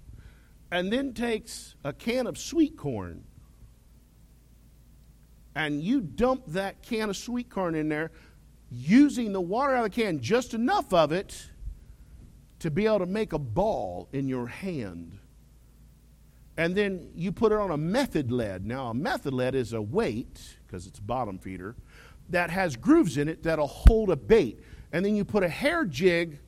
and 0.70 0.90
then 0.90 1.12
takes 1.12 1.74
a 1.84 1.92
can 1.92 2.26
of 2.26 2.38
sweet 2.38 2.78
corn. 2.78 3.24
And 5.54 5.82
you 5.82 6.00
dump 6.00 6.44
that 6.46 6.82
can 6.82 7.10
of 7.10 7.16
sweet 7.16 7.50
corn 7.50 7.74
in 7.74 7.90
there 7.90 8.10
using 8.70 9.32
the 9.32 9.40
water 9.40 9.74
out 9.74 9.86
of 9.86 9.92
the 9.92 10.02
can, 10.02 10.20
just 10.20 10.54
enough 10.54 10.92
of 10.92 11.12
it 11.12 11.48
to 12.60 12.70
be 12.70 12.86
able 12.86 13.00
to 13.00 13.06
make 13.06 13.32
a 13.32 13.38
ball 13.38 14.08
in 14.12 14.28
your 14.28 14.46
hand. 14.46 15.18
And 16.56 16.76
then 16.76 17.10
you 17.14 17.32
put 17.32 17.52
it 17.52 17.58
on 17.58 17.70
a 17.70 17.76
method 17.76 18.30
lead. 18.30 18.66
Now, 18.66 18.88
a 18.88 18.94
method 18.94 19.32
lead 19.32 19.54
is 19.54 19.72
a 19.72 19.80
weight, 19.80 20.58
because 20.66 20.86
it's 20.86 20.98
a 20.98 21.02
bottom 21.02 21.38
feeder, 21.38 21.74
that 22.28 22.50
has 22.50 22.76
grooves 22.76 23.16
in 23.16 23.28
it 23.28 23.42
that'll 23.42 23.66
hold 23.66 24.10
a 24.10 24.16
bait. 24.16 24.60
And 24.92 25.04
then 25.04 25.16
you 25.16 25.24
put 25.24 25.42
a 25.42 25.48
hair 25.48 25.84
jig 25.84 26.38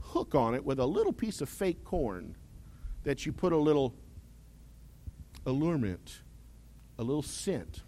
hook 0.00 0.34
on 0.34 0.54
it 0.54 0.64
with 0.64 0.80
a 0.80 0.86
little 0.86 1.12
piece 1.12 1.40
of 1.40 1.48
fake 1.48 1.84
corn 1.84 2.34
that 3.04 3.26
you 3.26 3.32
put 3.32 3.52
a 3.52 3.56
little 3.56 3.94
allurement, 5.46 6.22
a 6.98 7.02
little 7.02 7.22
scent. 7.22 7.82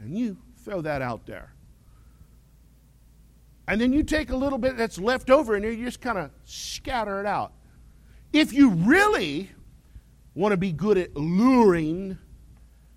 And 0.00 0.16
you 0.16 0.38
throw 0.68 0.82
that 0.82 1.00
out 1.00 1.24
there. 1.24 1.52
And 3.66 3.80
then 3.80 3.92
you 3.92 4.02
take 4.02 4.30
a 4.30 4.36
little 4.36 4.58
bit 4.58 4.76
that's 4.76 4.98
left 4.98 5.30
over 5.30 5.54
and 5.54 5.64
you 5.64 5.84
just 5.84 6.00
kind 6.00 6.18
of 6.18 6.30
scatter 6.44 7.20
it 7.20 7.26
out. 7.26 7.52
If 8.32 8.52
you 8.52 8.70
really 8.70 9.50
want 10.34 10.52
to 10.52 10.56
be 10.58 10.72
good 10.72 10.98
at 10.98 11.16
luring 11.16 12.18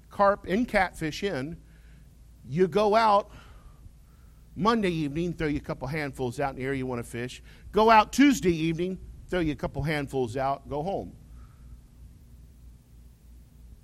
carp 0.09 0.45
and 0.47 0.67
catfish 0.67 1.23
in, 1.23 1.57
you 2.45 2.67
go 2.67 2.95
out 2.95 3.31
Monday 4.55 4.91
evening, 4.91 5.31
throw 5.33 5.47
you 5.47 5.57
a 5.57 5.61
couple 5.61 5.87
handfuls 5.87 6.41
out 6.41 6.51
in 6.51 6.55
the 6.57 6.65
area 6.65 6.79
you 6.79 6.85
want 6.85 7.03
to 7.03 7.09
fish. 7.09 7.41
Go 7.71 7.89
out 7.89 8.11
Tuesday 8.11 8.53
evening, 8.53 8.97
throw 9.29 9.39
you 9.39 9.53
a 9.53 9.55
couple 9.55 9.81
handfuls 9.83 10.35
out, 10.35 10.67
go 10.67 10.83
home. 10.83 11.13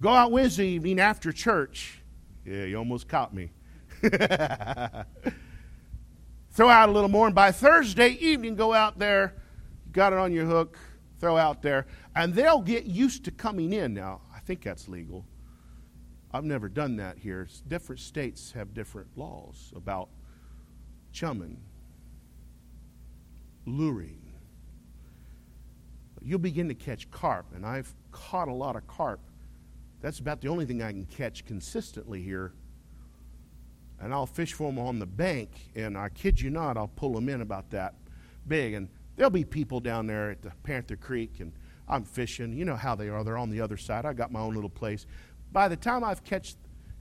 Go 0.02 0.10
out 0.10 0.32
Wednesday 0.32 0.67
evening 0.67 1.00
after 1.00 1.32
church. 1.32 2.02
Yeah, 2.45 2.65
you 2.65 2.78
almost 2.78 3.08
caught 3.08 3.34
me. 3.34 3.52
throw 6.51 6.69
out 6.69 6.89
a 6.89 6.91
little 6.91 7.10
more, 7.10 7.27
and 7.27 7.36
by 7.36 7.51
Thursday 7.51 8.10
evening, 8.19 8.55
go 8.55 8.73
out 8.73 8.99
there, 8.99 9.36
got 9.91 10.13
it 10.13 10.19
on 10.19 10.31
your 10.31 10.45
hook, 10.45 10.77
throw 11.19 11.38
out 11.38 11.62
there, 11.62 11.86
and 12.15 12.33
they'll 12.33 12.62
get 12.62 12.86
used 12.86 13.25
to 13.25 13.31
coming 13.31 13.73
in. 13.73 13.93
Now, 13.93 14.21
I 14.36 14.39
think 14.39 14.63
that's 14.63 14.88
legal. 14.88 15.25
I've 16.31 16.43
never 16.43 16.69
done 16.69 16.97
that 16.97 17.17
here. 17.17 17.47
Different 17.67 18.01
states 18.01 18.51
have 18.51 18.73
different 18.73 19.17
laws 19.17 19.71
about 19.75 20.10
chumming, 21.12 21.60
luring. 23.65 24.21
You'll 26.21 26.39
begin 26.39 26.67
to 26.67 26.75
catch 26.75 27.10
carp, 27.10 27.47
and 27.55 27.65
I've 27.65 27.93
caught 28.12 28.49
a 28.49 28.53
lot 28.53 28.75
of 28.75 28.86
carp. 28.88 29.21
That's 30.01 30.19
about 30.19 30.41
the 30.41 30.49
only 30.49 30.65
thing 30.65 30.83
I 30.83 30.91
can 30.91 31.05
catch 31.05 31.45
consistently 31.45 32.21
here. 32.21 32.53
And 33.99 34.13
I'll 34.13 34.27
fish 34.27 34.53
for 34.53 34.71
them 34.71 34.79
on 34.79 34.99
the 34.99 35.07
bank, 35.07 35.49
and 35.75 35.97
I 35.97 36.10
kid 36.10 36.39
you 36.39 36.49
not, 36.49 36.77
I'll 36.77 36.88
pull 36.88 37.13
them 37.13 37.29
in 37.29 37.41
about 37.41 37.71
that 37.71 37.95
big. 38.47 38.73
And 38.73 38.89
there'll 39.15 39.31
be 39.31 39.43
people 39.43 39.79
down 39.79 40.05
there 40.05 40.31
at 40.31 40.41
the 40.41 40.51
Panther 40.63 40.95
Creek, 40.95 41.39
and 41.39 41.51
I'm 41.88 42.03
fishing. 42.03 42.53
You 42.53 42.65
know 42.65 42.75
how 42.75 42.95
they 42.95 43.10
are. 43.10 43.23
They're 43.23 43.38
on 43.38 43.49
the 43.49 43.62
other 43.62 43.77
side. 43.77 44.05
I 44.05 44.13
got 44.13 44.31
my 44.31 44.39
own 44.39 44.53
little 44.53 44.69
place. 44.69 45.07
By 45.51 45.67
the 45.67 45.75
time 45.75 46.03
I've 46.03 46.23
catch, 46.23 46.55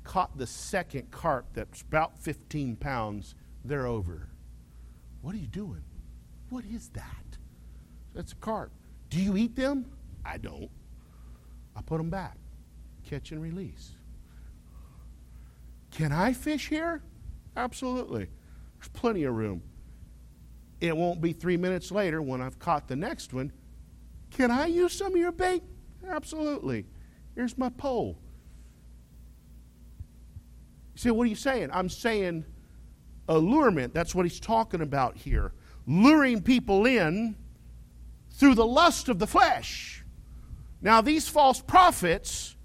caught 0.04 0.38
the 0.38 0.46
second 0.46 1.11
carp 1.11 1.46
that's 1.52 1.82
about 1.82 2.18
15 2.18 2.76
pounds, 2.76 3.35
they're 3.64 3.87
over. 3.87 4.30
What 5.20 5.35
are 5.35 5.38
you 5.38 5.48
doing? 5.48 5.82
What 6.50 6.64
is 6.64 6.88
that? 6.90 7.38
That's 8.14 8.32
a 8.32 8.37
carp. 8.37 8.72
Do 9.11 9.20
you 9.20 9.37
eat 9.37 9.56
them? 9.56 9.87
I 10.24 10.38
don't. 10.38 10.70
I 11.74 11.82
put 11.82 11.98
them 11.98 12.09
back. 12.11 12.38
Catch 13.04 13.32
and 13.32 13.42
release. 13.42 13.95
Can 15.90 16.12
I 16.12 16.33
fish 16.33 16.68
here? 16.68 17.03
Absolutely. 17.57 18.29
There's 18.79 18.88
plenty 18.88 19.25
of 19.25 19.35
room. 19.35 19.62
It 20.81 20.96
won't 20.96 21.20
be 21.20 21.33
three 21.33 21.57
minutes 21.57 21.90
later 21.90 22.20
when 22.20 22.40
I've 22.40 22.59
caught 22.59 22.88
the 22.88 22.96
next 22.96 23.33
one. 23.33 23.53
Can 24.31 24.51
I 24.51 24.66
use 24.66 24.92
some 24.92 25.14
of 25.14 25.18
your 25.18 25.33
bait? 25.33 25.62
Absolutely. 26.07 26.85
Here's 27.35 27.57
my 27.57 27.70
pole. 27.70 28.18
You 30.94 30.99
say, 31.01 31.11
what 31.11 31.25
are 31.25 31.31
you 31.31 31.35
saying? 31.35 31.70
I'm 31.72 31.88
saying 31.88 32.44
allurement. 33.29 33.94
That's 33.94 34.14
what 34.14 34.27
he's 34.27 34.40
talking 34.40 34.81
about 34.81 35.16
here. 35.16 35.53
Luring 35.87 36.42
people 36.42 36.87
in 36.87 37.37
through 38.33 38.55
the 38.55 38.66
lust 38.66 39.09
of 39.09 39.18
the 39.18 39.27
flesh. 39.27 40.05
Now, 40.83 41.01
these 41.01 41.29
false 41.29 41.61
prophets 41.61 42.56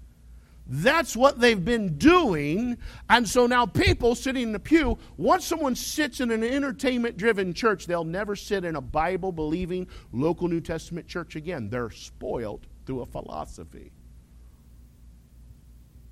that's 0.66 1.16
what 1.16 1.40
they've 1.40 1.64
been 1.64 1.98
doing. 1.98 2.78
And 3.10 3.28
so 3.28 3.46
now 3.46 3.66
people 3.66 4.14
sitting 4.14 4.44
in 4.44 4.52
the 4.52 4.60
pew, 4.60 4.98
once 5.16 5.44
someone 5.44 5.74
sits 5.74 6.20
in 6.20 6.30
an 6.30 6.44
entertainment 6.44 7.16
driven 7.16 7.52
church, 7.52 7.86
they'll 7.86 8.04
never 8.04 8.36
sit 8.36 8.64
in 8.64 8.76
a 8.76 8.80
Bible 8.80 9.32
believing 9.32 9.88
local 10.12 10.48
New 10.48 10.60
Testament 10.60 11.06
church 11.06 11.36
again. 11.36 11.68
They're 11.68 11.90
spoiled 11.90 12.66
through 12.86 13.02
a 13.02 13.06
philosophy 13.06 13.92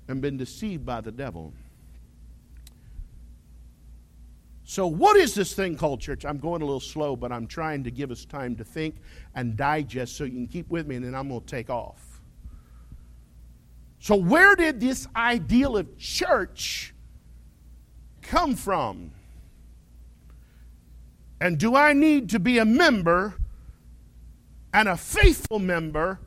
and 0.07 0.21
been 0.21 0.37
deceived 0.37 0.85
by 0.85 1.01
the 1.01 1.11
devil. 1.11 1.53
So, 4.63 4.87
what 4.87 5.17
is 5.17 5.35
this 5.35 5.53
thing 5.53 5.75
called 5.75 5.99
church? 5.99 6.23
I'm 6.23 6.37
going 6.37 6.61
a 6.61 6.65
little 6.65 6.79
slow, 6.79 7.15
but 7.15 7.31
I'm 7.31 7.45
trying 7.45 7.83
to 7.83 7.91
give 7.91 8.09
us 8.09 8.23
time 8.25 8.55
to 8.55 8.63
think 8.63 8.95
and 9.35 9.57
digest 9.57 10.15
so 10.15 10.23
you 10.23 10.31
can 10.31 10.47
keep 10.47 10.69
with 10.69 10.87
me, 10.87 10.95
and 10.95 11.03
then 11.03 11.13
I'm 11.13 11.27
going 11.27 11.41
to 11.41 11.45
take 11.45 11.69
off. 11.69 12.10
So, 14.01 14.15
where 14.15 14.55
did 14.55 14.79
this 14.79 15.07
ideal 15.15 15.77
of 15.77 15.95
church 15.99 16.91
come 18.23 18.55
from? 18.55 19.11
And 21.39 21.59
do 21.59 21.75
I 21.75 21.93
need 21.93 22.31
to 22.31 22.39
be 22.39 22.57
a 22.57 22.65
member 22.65 23.35
and 24.73 24.89
a 24.89 24.97
faithful 24.97 25.59
member 25.59 26.19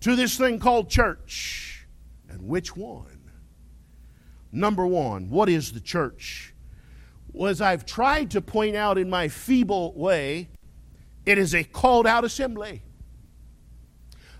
to 0.00 0.16
this 0.16 0.36
thing 0.36 0.58
called 0.58 0.90
church? 0.90 1.86
And 2.28 2.48
which 2.48 2.76
one? 2.76 3.30
Number 4.50 4.84
one, 4.84 5.30
what 5.30 5.48
is 5.48 5.70
the 5.70 5.80
church? 5.80 6.54
Well, 7.32 7.48
as 7.48 7.60
I've 7.60 7.86
tried 7.86 8.32
to 8.32 8.40
point 8.40 8.74
out 8.74 8.98
in 8.98 9.08
my 9.08 9.28
feeble 9.28 9.92
way, 9.94 10.48
it 11.24 11.38
is 11.38 11.54
a 11.54 11.62
called 11.62 12.08
out 12.08 12.24
assembly. 12.24 12.82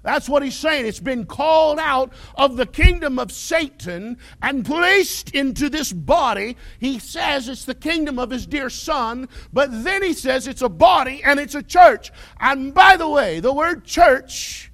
That's 0.02 0.28
what 0.28 0.42
he's 0.42 0.56
saying. 0.56 0.86
It's 0.86 0.98
been 0.98 1.26
called 1.26 1.78
out 1.78 2.12
of 2.34 2.56
the 2.56 2.66
kingdom 2.66 3.18
of 3.18 3.30
Satan 3.30 4.18
and 4.42 4.64
placed 4.64 5.30
into 5.30 5.68
this 5.68 5.92
body. 5.92 6.56
He 6.80 6.98
says 6.98 7.48
it's 7.48 7.64
the 7.64 7.74
kingdom 7.74 8.18
of 8.18 8.30
his 8.30 8.46
dear 8.46 8.68
son, 8.68 9.28
but 9.52 9.84
then 9.84 10.02
he 10.02 10.12
says 10.12 10.48
it's 10.48 10.62
a 10.62 10.68
body 10.68 11.22
and 11.24 11.38
it's 11.38 11.54
a 11.54 11.62
church. 11.62 12.10
And 12.40 12.74
by 12.74 12.96
the 12.96 13.08
way, 13.08 13.38
the 13.38 13.52
word 13.52 13.84
church, 13.84 14.72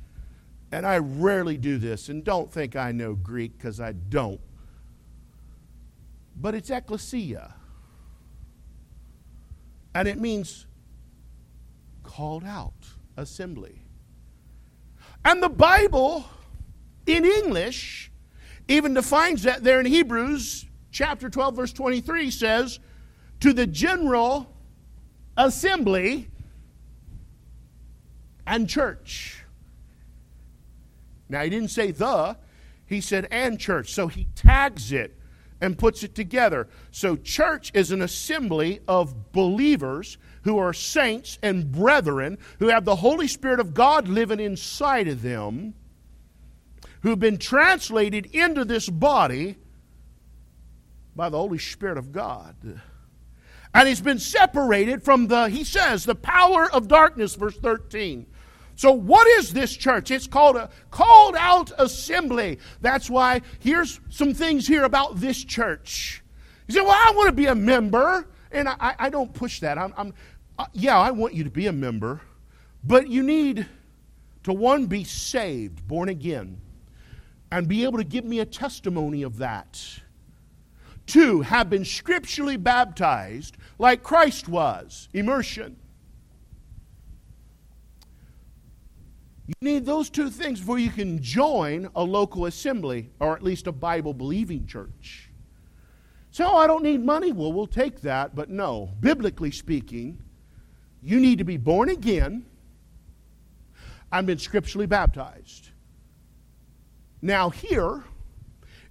and 0.72 0.86
I 0.86 0.98
rarely 0.98 1.58
do 1.58 1.76
this, 1.76 2.08
and 2.08 2.24
don't 2.24 2.50
think 2.50 2.74
I 2.74 2.92
know 2.92 3.14
Greek 3.14 3.58
because 3.58 3.80
I 3.80 3.92
don't, 3.92 4.40
but 6.40 6.54
it's 6.54 6.70
ecclesia. 6.70 7.54
And 9.94 10.08
it 10.08 10.18
means 10.18 10.66
called 12.02 12.44
out, 12.44 12.72
assembly. 13.16 13.82
And 15.28 15.42
the 15.42 15.50
Bible 15.50 16.24
in 17.04 17.26
English 17.26 18.10
even 18.66 18.94
defines 18.94 19.42
that 19.42 19.62
there 19.62 19.78
in 19.78 19.84
Hebrews 19.84 20.64
chapter 20.90 21.28
12, 21.28 21.54
verse 21.54 21.72
23 21.74 22.30
says, 22.30 22.80
to 23.40 23.52
the 23.52 23.66
general 23.66 24.50
assembly 25.36 26.30
and 28.46 28.70
church. 28.70 29.44
Now, 31.28 31.42
he 31.42 31.50
didn't 31.50 31.72
say 31.72 31.90
the, 31.90 32.38
he 32.86 33.02
said 33.02 33.28
and 33.30 33.60
church. 33.60 33.92
So 33.92 34.06
he 34.06 34.28
tags 34.34 34.92
it 34.92 35.14
and 35.60 35.76
puts 35.76 36.02
it 36.04 36.14
together. 36.14 36.68
So, 36.90 37.16
church 37.16 37.70
is 37.74 37.90
an 37.90 38.00
assembly 38.00 38.80
of 38.88 39.32
believers 39.32 40.16
who 40.42 40.58
are 40.58 40.72
saints 40.72 41.38
and 41.42 41.70
brethren, 41.70 42.38
who 42.58 42.68
have 42.68 42.84
the 42.84 42.96
Holy 42.96 43.28
Spirit 43.28 43.60
of 43.60 43.74
God 43.74 44.08
living 44.08 44.40
inside 44.40 45.08
of 45.08 45.22
them, 45.22 45.74
who've 47.02 47.18
been 47.18 47.38
translated 47.38 48.26
into 48.26 48.64
this 48.64 48.88
body 48.88 49.56
by 51.14 51.28
the 51.28 51.38
Holy 51.38 51.58
Spirit 51.58 51.98
of 51.98 52.12
God. 52.12 52.54
And 53.74 53.88
he's 53.88 54.00
been 54.00 54.18
separated 54.18 55.02
from 55.02 55.28
the, 55.28 55.48
he 55.48 55.64
says, 55.64 56.04
the 56.04 56.14
power 56.14 56.70
of 56.72 56.88
darkness, 56.88 57.34
verse 57.34 57.56
13. 57.56 58.26
So, 58.78 58.92
what 58.92 59.26
is 59.26 59.52
this 59.52 59.76
church? 59.76 60.12
It's 60.12 60.28
called 60.28 60.54
a 60.54 60.70
called 60.92 61.34
out 61.36 61.72
assembly. 61.78 62.60
That's 62.80 63.10
why 63.10 63.42
here's 63.58 63.98
some 64.08 64.34
things 64.34 64.68
here 64.68 64.84
about 64.84 65.16
this 65.16 65.42
church. 65.42 66.22
You 66.68 66.74
say, 66.74 66.80
Well, 66.82 66.92
I 66.92 67.12
want 67.16 67.26
to 67.26 67.32
be 67.32 67.46
a 67.46 67.56
member. 67.56 68.28
And 68.50 68.68
I, 68.68 68.94
I 68.98 69.10
don't 69.10 69.32
push 69.32 69.60
that. 69.60 69.78
I'm, 69.78 69.92
I'm 69.96 70.14
uh, 70.58 70.66
yeah, 70.72 70.98
I 70.98 71.10
want 71.10 71.34
you 71.34 71.44
to 71.44 71.50
be 71.50 71.66
a 71.66 71.72
member, 71.72 72.20
but 72.82 73.08
you 73.08 73.22
need 73.22 73.66
to, 74.44 74.52
one, 74.52 74.86
be 74.86 75.04
saved, 75.04 75.86
born 75.86 76.08
again, 76.08 76.60
and 77.52 77.68
be 77.68 77.84
able 77.84 77.98
to 77.98 78.04
give 78.04 78.24
me 78.24 78.40
a 78.40 78.46
testimony 78.46 79.22
of 79.22 79.38
that. 79.38 79.80
Two, 81.06 81.40
have 81.42 81.70
been 81.70 81.84
scripturally 81.84 82.56
baptized 82.56 83.56
like 83.78 84.02
Christ 84.02 84.48
was, 84.48 85.08
immersion. 85.14 85.76
You 89.46 89.54
need 89.62 89.86
those 89.86 90.10
two 90.10 90.28
things 90.28 90.60
before 90.60 90.78
you 90.78 90.90
can 90.90 91.22
join 91.22 91.88
a 91.96 92.02
local 92.02 92.44
assembly 92.44 93.08
or 93.18 93.34
at 93.34 93.42
least 93.42 93.66
a 93.66 93.72
Bible 93.72 94.12
believing 94.12 94.66
church. 94.66 95.27
So, 96.38 96.54
I 96.54 96.68
don't 96.68 96.84
need 96.84 97.04
money. 97.04 97.32
Well, 97.32 97.52
we'll 97.52 97.66
take 97.66 98.02
that, 98.02 98.36
but 98.36 98.48
no. 98.48 98.92
Biblically 99.00 99.50
speaking, 99.50 100.22
you 101.02 101.18
need 101.18 101.38
to 101.38 101.44
be 101.44 101.56
born 101.56 101.88
again 101.88 102.46
I've 104.12 104.24
been 104.24 104.38
scripturally 104.38 104.86
baptized. 104.86 105.70
Now, 107.20 107.50
here, 107.50 108.04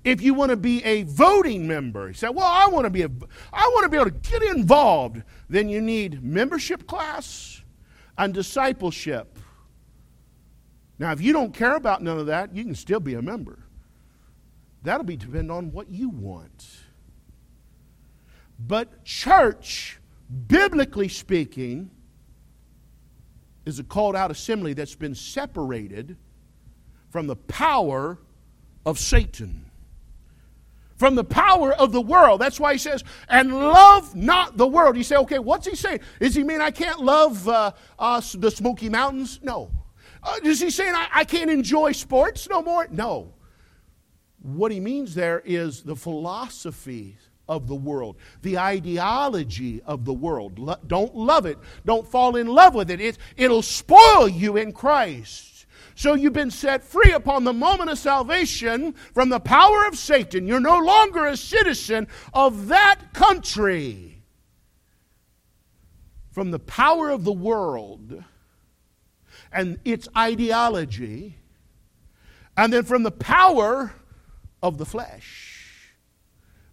if 0.04 0.22
you 0.22 0.34
want 0.34 0.50
to 0.50 0.58
be 0.58 0.84
a 0.84 1.04
voting 1.04 1.66
member, 1.66 2.10
you 2.10 2.14
say, 2.16 2.28
Well, 2.28 2.46
I 2.46 2.68
want 2.68 2.84
to 2.84 2.90
be 2.90 3.04
a 3.04 3.10
I 3.54 3.72
want 3.74 3.86
to 3.86 3.90
be 3.90 3.96
able 3.96 4.12
to 4.12 4.30
get 4.30 4.44
involved, 4.44 5.24
then 5.50 5.70
you 5.70 5.80
need 5.80 6.22
membership 6.22 6.86
class 6.86 7.62
and 8.18 8.34
discipleship. 8.34 9.40
Now, 11.00 11.14
if 11.14 11.22
you 11.22 11.32
don't 11.32 11.54
care 11.54 11.78
about 11.78 12.04
none 12.04 12.20
of 12.20 12.26
that, 12.26 12.54
you 12.54 12.66
can 12.66 12.76
still 12.76 13.00
be 13.00 13.14
a 13.14 13.22
member. 13.22 13.60
That'll 14.84 15.06
be 15.06 15.16
depend 15.16 15.50
on 15.50 15.72
what 15.72 15.90
you 15.90 16.10
want. 16.10 16.87
But 18.60 19.04
church, 19.04 20.00
biblically 20.48 21.10
speaking, 21.10 21.92
is 23.66 23.80
a 23.80 23.84
called 23.84 24.16
out 24.16 24.32
assembly 24.32 24.74
that's 24.74 24.96
been 24.96 25.14
separated 25.14 26.18
from 27.10 27.28
the 27.28 27.36
power 27.36 28.18
of 28.86 28.98
Satan. 28.98 29.70
From 30.96 31.16
the 31.16 31.24
power 31.24 31.74
of 31.74 31.92
the 31.92 32.02
world. 32.02 32.42
That's 32.42 32.60
why 32.60 32.74
he 32.74 32.80
says, 32.80 33.04
and 33.30 33.54
love 33.54 34.16
not 34.16 34.58
the 34.58 34.66
world. 34.66 34.98
You 34.98 35.04
say, 35.04 35.18
okay, 35.18 35.38
what's 35.38 35.68
he 35.68 35.76
saying? 35.76 36.00
Is 36.20 36.34
he 36.34 36.44
mean 36.44 36.62
I 36.62 36.72
can't 36.72 37.02
love 37.02 37.48
uh, 37.48 37.72
us, 38.00 38.32
the 38.32 38.50
Smoky 38.50 38.90
Mountains? 38.90 39.40
No. 39.44 39.70
Uh, 40.24 40.40
is 40.44 40.60
he 40.60 40.72
saying 40.72 40.96
I, 40.96 41.08
I 41.14 41.24
can't 41.24 41.52
enjoy 41.52 41.92
sports 41.92 42.50
no 42.50 42.62
more? 42.62 42.88
No. 42.90 43.34
What 44.42 44.72
he 44.72 44.80
means 44.80 45.14
there 45.14 45.42
is 45.46 45.84
the 45.84 45.96
philosophy 45.96 47.18
of 47.48 47.68
the 47.68 47.76
world, 47.76 48.18
the 48.42 48.58
ideology 48.58 49.82
of 49.84 50.06
the 50.06 50.14
world. 50.14 50.60
Lo- 50.60 50.76
don't 50.86 51.16
love 51.16 51.46
it. 51.46 51.58
Don't 51.86 52.08
fall 52.08 52.36
in 52.36 52.48
love 52.48 52.76
with 52.76 52.92
it. 52.92 53.00
it. 53.00 53.18
It'll 53.36 53.62
spoil 53.62 54.28
you 54.28 54.58
in 54.58 54.72
Christ. 54.74 55.66
So 55.96 56.14
you've 56.14 56.34
been 56.34 56.52
set 56.52 56.84
free 56.84 57.12
upon 57.12 57.44
the 57.44 57.54
moment 57.54 57.90
of 57.90 57.98
salvation 57.98 58.94
from 59.14 59.30
the 59.30 59.40
power 59.40 59.88
of 59.88 59.98
Satan. 59.98 60.46
You're 60.46 60.60
no 60.60 60.78
longer 60.78 61.26
a 61.26 61.36
citizen 61.36 62.08
of 62.34 62.68
that 62.68 63.14
country. 63.14 64.22
From 66.30 66.52
the 66.52 66.60
power 66.60 67.10
of 67.10 67.24
the 67.24 67.34
world 67.34 68.24
and 69.52 69.80
its 69.86 70.08
ideology, 70.16 71.40
and 72.56 72.72
then 72.72 72.84
from 72.84 73.02
the 73.02 73.10
power 73.10 73.94
of 74.62 74.78
the 74.78 74.86
flesh, 74.86 75.57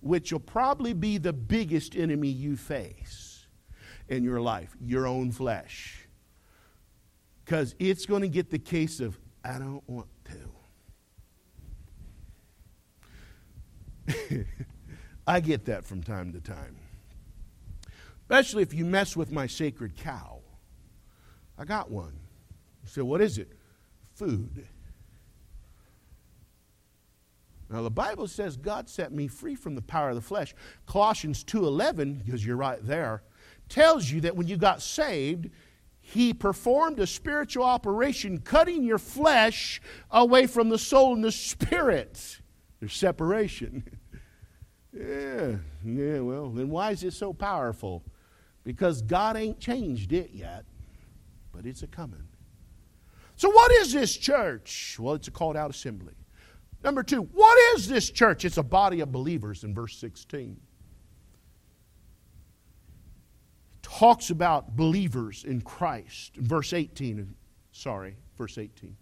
which 0.05 0.32
will 0.32 0.40
probably 0.40 0.92
be 0.92 1.16
the 1.16 1.32
biggest 1.32 1.96
enemy 1.96 2.28
you 2.28 2.57
face 2.57 3.46
in 4.09 4.22
your 4.22 4.40
life 4.40 4.76
your 4.80 5.07
own 5.07 5.32
flesh. 5.32 6.07
Because 7.44 7.74
it's 7.78 8.05
going 8.07 8.22
to 8.22 8.28
get 8.28 8.50
the 8.50 8.59
case 8.59 9.00
of 9.00 9.18
I 9.42 9.59
don't 9.59 9.82
want 9.88 10.09
to. 14.07 14.46
I 15.26 15.40
get 15.40 15.64
that 15.66 15.84
from 15.86 16.02
time 16.02 16.32
to 16.32 16.40
time. 16.40 16.76
Especially 18.22 18.62
if 18.62 18.74
you 18.74 18.84
mess 18.84 19.16
with 19.16 19.32
my 19.32 19.46
sacred 19.46 19.96
cow. 19.96 20.40
I 21.59 21.64
got 21.64 21.90
one. 21.90 22.18
You 22.82 22.88
say, 22.88 23.00
what 23.00 23.22
is 23.22 23.38
it? 23.38 23.52
Food. 24.14 24.66
Now 27.70 27.82
the 27.82 27.90
Bible 27.90 28.28
says 28.28 28.56
God 28.56 28.88
set 28.88 29.12
me 29.12 29.26
free 29.26 29.54
from 29.54 29.74
the 29.74 29.82
power 29.82 30.10
of 30.10 30.14
the 30.14 30.20
flesh. 30.20 30.54
Colossians 30.86 31.42
2:11, 31.44 32.24
because 32.24 32.44
you're 32.44 32.56
right 32.56 32.84
there, 32.84 33.22
tells 33.68 34.10
you 34.10 34.20
that 34.22 34.36
when 34.36 34.46
you 34.46 34.56
got 34.56 34.82
saved, 34.82 35.50
he 36.00 36.34
performed 36.34 37.00
a 37.00 37.06
spiritual 37.06 37.64
operation 37.64 38.38
cutting 38.38 38.84
your 38.84 38.98
flesh 38.98 39.80
away 40.10 40.46
from 40.46 40.68
the 40.68 40.78
soul 40.78 41.14
and 41.14 41.24
the 41.24 41.32
spirit. 41.32 42.40
There's 42.78 42.94
separation. 42.94 43.84
yeah, 44.92 45.56
yeah, 45.82 46.20
well, 46.20 46.50
then 46.50 46.68
why 46.68 46.90
is 46.90 47.02
it 47.02 47.14
so 47.14 47.32
powerful? 47.32 48.04
Because 48.64 49.00
God 49.00 49.36
ain't 49.36 49.58
changed 49.58 50.12
it 50.12 50.30
yet, 50.32 50.66
but 51.52 51.64
it's 51.64 51.82
a 51.82 51.86
coming. 51.86 52.28
So, 53.36 53.50
what 53.50 53.72
is 53.72 53.92
this 53.92 54.14
church? 54.16 54.96
Well, 55.00 55.14
it's 55.14 55.28
a 55.28 55.30
called 55.30 55.56
out 55.56 55.70
assembly. 55.70 56.14
Number 56.85 57.03
two, 57.03 57.22
what 57.22 57.57
is 57.74 57.89
this 57.89 58.11
church? 58.11 58.45
It's 58.45 58.59
a 58.59 58.62
body 58.62 59.01
of 59.01 59.11
believers 59.11 59.64
in 59.64 59.74
verse 59.74 59.97
16. 59.97 60.61
Talks 63.80 64.28
about 64.28 64.76
believers 64.76 65.45
in 65.45 65.62
Christ. 65.62 66.37
In 66.37 66.47
verse 66.47 66.74
18, 66.74 67.35
sorry, 67.72 68.16
verse 68.37 68.59
18. 68.59 68.95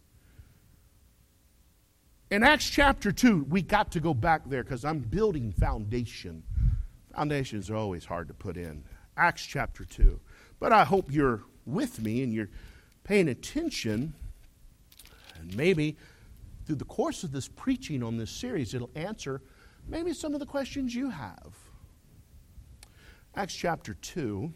In 2.30 2.44
Acts 2.44 2.70
chapter 2.70 3.10
2, 3.10 3.46
we 3.50 3.62
got 3.62 3.90
to 3.92 4.00
go 4.00 4.14
back 4.14 4.42
there 4.46 4.62
because 4.62 4.84
I'm 4.84 5.00
building 5.00 5.50
foundation. 5.50 6.44
Foundations 7.14 7.68
are 7.68 7.76
always 7.76 8.04
hard 8.04 8.28
to 8.28 8.34
put 8.34 8.56
in. 8.56 8.84
Acts 9.16 9.44
chapter 9.44 9.84
2. 9.84 10.20
But 10.60 10.72
I 10.72 10.84
hope 10.84 11.12
you're 11.12 11.42
with 11.66 12.00
me 12.00 12.22
and 12.22 12.32
you're 12.32 12.48
paying 13.02 13.28
attention. 13.28 14.14
And 15.38 15.56
maybe 15.56 15.96
through 16.66 16.76
the 16.76 16.84
course 16.84 17.24
of 17.24 17.32
this 17.32 17.48
preaching 17.48 18.02
on 18.02 18.16
this 18.16 18.30
series, 18.30 18.74
it'll 18.74 18.90
answer 18.94 19.42
maybe 19.88 20.12
some 20.12 20.34
of 20.34 20.40
the 20.40 20.46
questions 20.46 20.94
you 20.94 21.10
have. 21.10 21.54
Acts 23.34 23.54
chapter 23.54 23.94
2, 23.94 24.52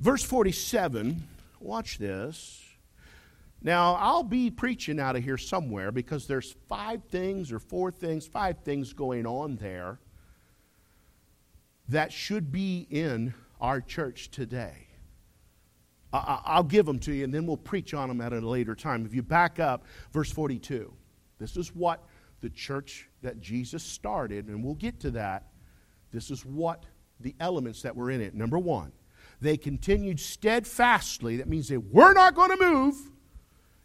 verse 0.00 0.24
47. 0.24 1.28
Watch 1.60 1.98
this. 1.98 2.62
Now, 3.62 3.94
I'll 3.94 4.22
be 4.22 4.50
preaching 4.50 5.00
out 5.00 5.16
of 5.16 5.24
here 5.24 5.38
somewhere 5.38 5.90
because 5.90 6.26
there's 6.26 6.54
five 6.68 7.04
things 7.04 7.50
or 7.50 7.58
four 7.58 7.90
things, 7.90 8.26
five 8.26 8.58
things 8.58 8.92
going 8.92 9.26
on 9.26 9.56
there 9.56 10.00
that 11.88 12.12
should 12.12 12.52
be 12.52 12.86
in 12.90 13.34
our 13.60 13.80
church 13.80 14.30
today. 14.30 14.88
I'll 16.16 16.62
give 16.62 16.86
them 16.86 17.00
to 17.00 17.12
you, 17.12 17.24
and 17.24 17.34
then 17.34 17.44
we'll 17.44 17.56
preach 17.56 17.92
on 17.92 18.08
them 18.08 18.20
at 18.20 18.32
a 18.32 18.40
later 18.40 18.76
time. 18.76 19.04
If 19.04 19.14
you 19.14 19.22
back 19.22 19.58
up, 19.58 19.84
verse 20.12 20.30
42, 20.30 20.92
this 21.38 21.56
is 21.56 21.74
what 21.74 22.04
the 22.40 22.50
church 22.50 23.08
that 23.22 23.40
Jesus 23.40 23.82
started, 23.82 24.46
and 24.46 24.62
we'll 24.62 24.74
get 24.74 25.00
to 25.00 25.10
that. 25.12 25.48
This 26.12 26.30
is 26.30 26.44
what 26.44 26.84
the 27.18 27.34
elements 27.40 27.82
that 27.82 27.96
were 27.96 28.12
in 28.12 28.20
it. 28.20 28.34
Number 28.34 28.58
one, 28.58 28.92
they 29.40 29.56
continued 29.56 30.20
steadfastly. 30.20 31.38
That 31.38 31.48
means 31.48 31.68
they 31.68 31.78
were 31.78 32.12
not 32.12 32.36
going 32.36 32.50
to 32.56 32.64
move 32.64 32.96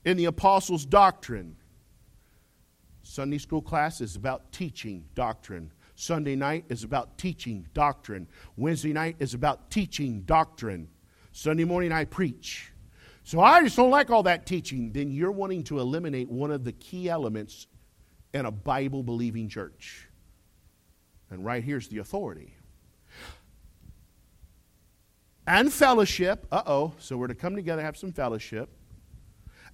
in 0.06 0.16
the 0.16 0.26
apostles' 0.26 0.86
doctrine. 0.86 1.56
Sunday 3.02 3.40
school 3.40 3.62
class 3.62 4.02
is 4.02 4.16
about 4.16 4.52
teaching 4.52 5.06
doctrine. 5.16 5.72
Sunday 5.96 6.36
night 6.36 6.66
is 6.70 6.84
about 6.84 7.18
teaching 7.18 7.66
doctrine. 7.74 8.28
Wednesday 8.56 8.94
night 8.94 9.16
is 9.20 9.34
about 9.34 9.72
teaching 9.72 10.22
doctrine. 10.22 10.90
Sunday 11.40 11.64
morning 11.64 11.94
I 11.94 12.04
preach. 12.04 12.70
So 13.24 13.40
I 13.40 13.64
just 13.64 13.78
don't 13.78 13.92
like 13.92 14.10
all 14.10 14.24
that 14.24 14.46
teaching. 14.46 14.92
Then 14.92 15.10
you're 15.10 15.32
wanting 15.32 15.64
to 15.66 15.80
eliminate 15.80 16.30
one 16.30 16.52
of 16.52 16.66
the 16.66 16.74
key 16.74 17.08
elements 17.08 17.68
in 18.34 18.46
a 18.46 18.52
Bible 18.52 19.04
believing 19.04 19.48
church. 19.48 20.10
And 21.30 21.46
right 21.46 21.64
here's 21.64 21.88
the 21.88 22.00
authority. 22.00 22.56
And 25.48 25.72
fellowship. 25.72 26.46
Uh 26.52 26.64
oh. 26.68 26.94
So 27.00 27.16
we're 27.16 27.28
to 27.28 27.36
come 27.36 27.56
together, 27.56 27.82
have 27.82 27.96
some 27.96 28.12
fellowship. 28.12 28.68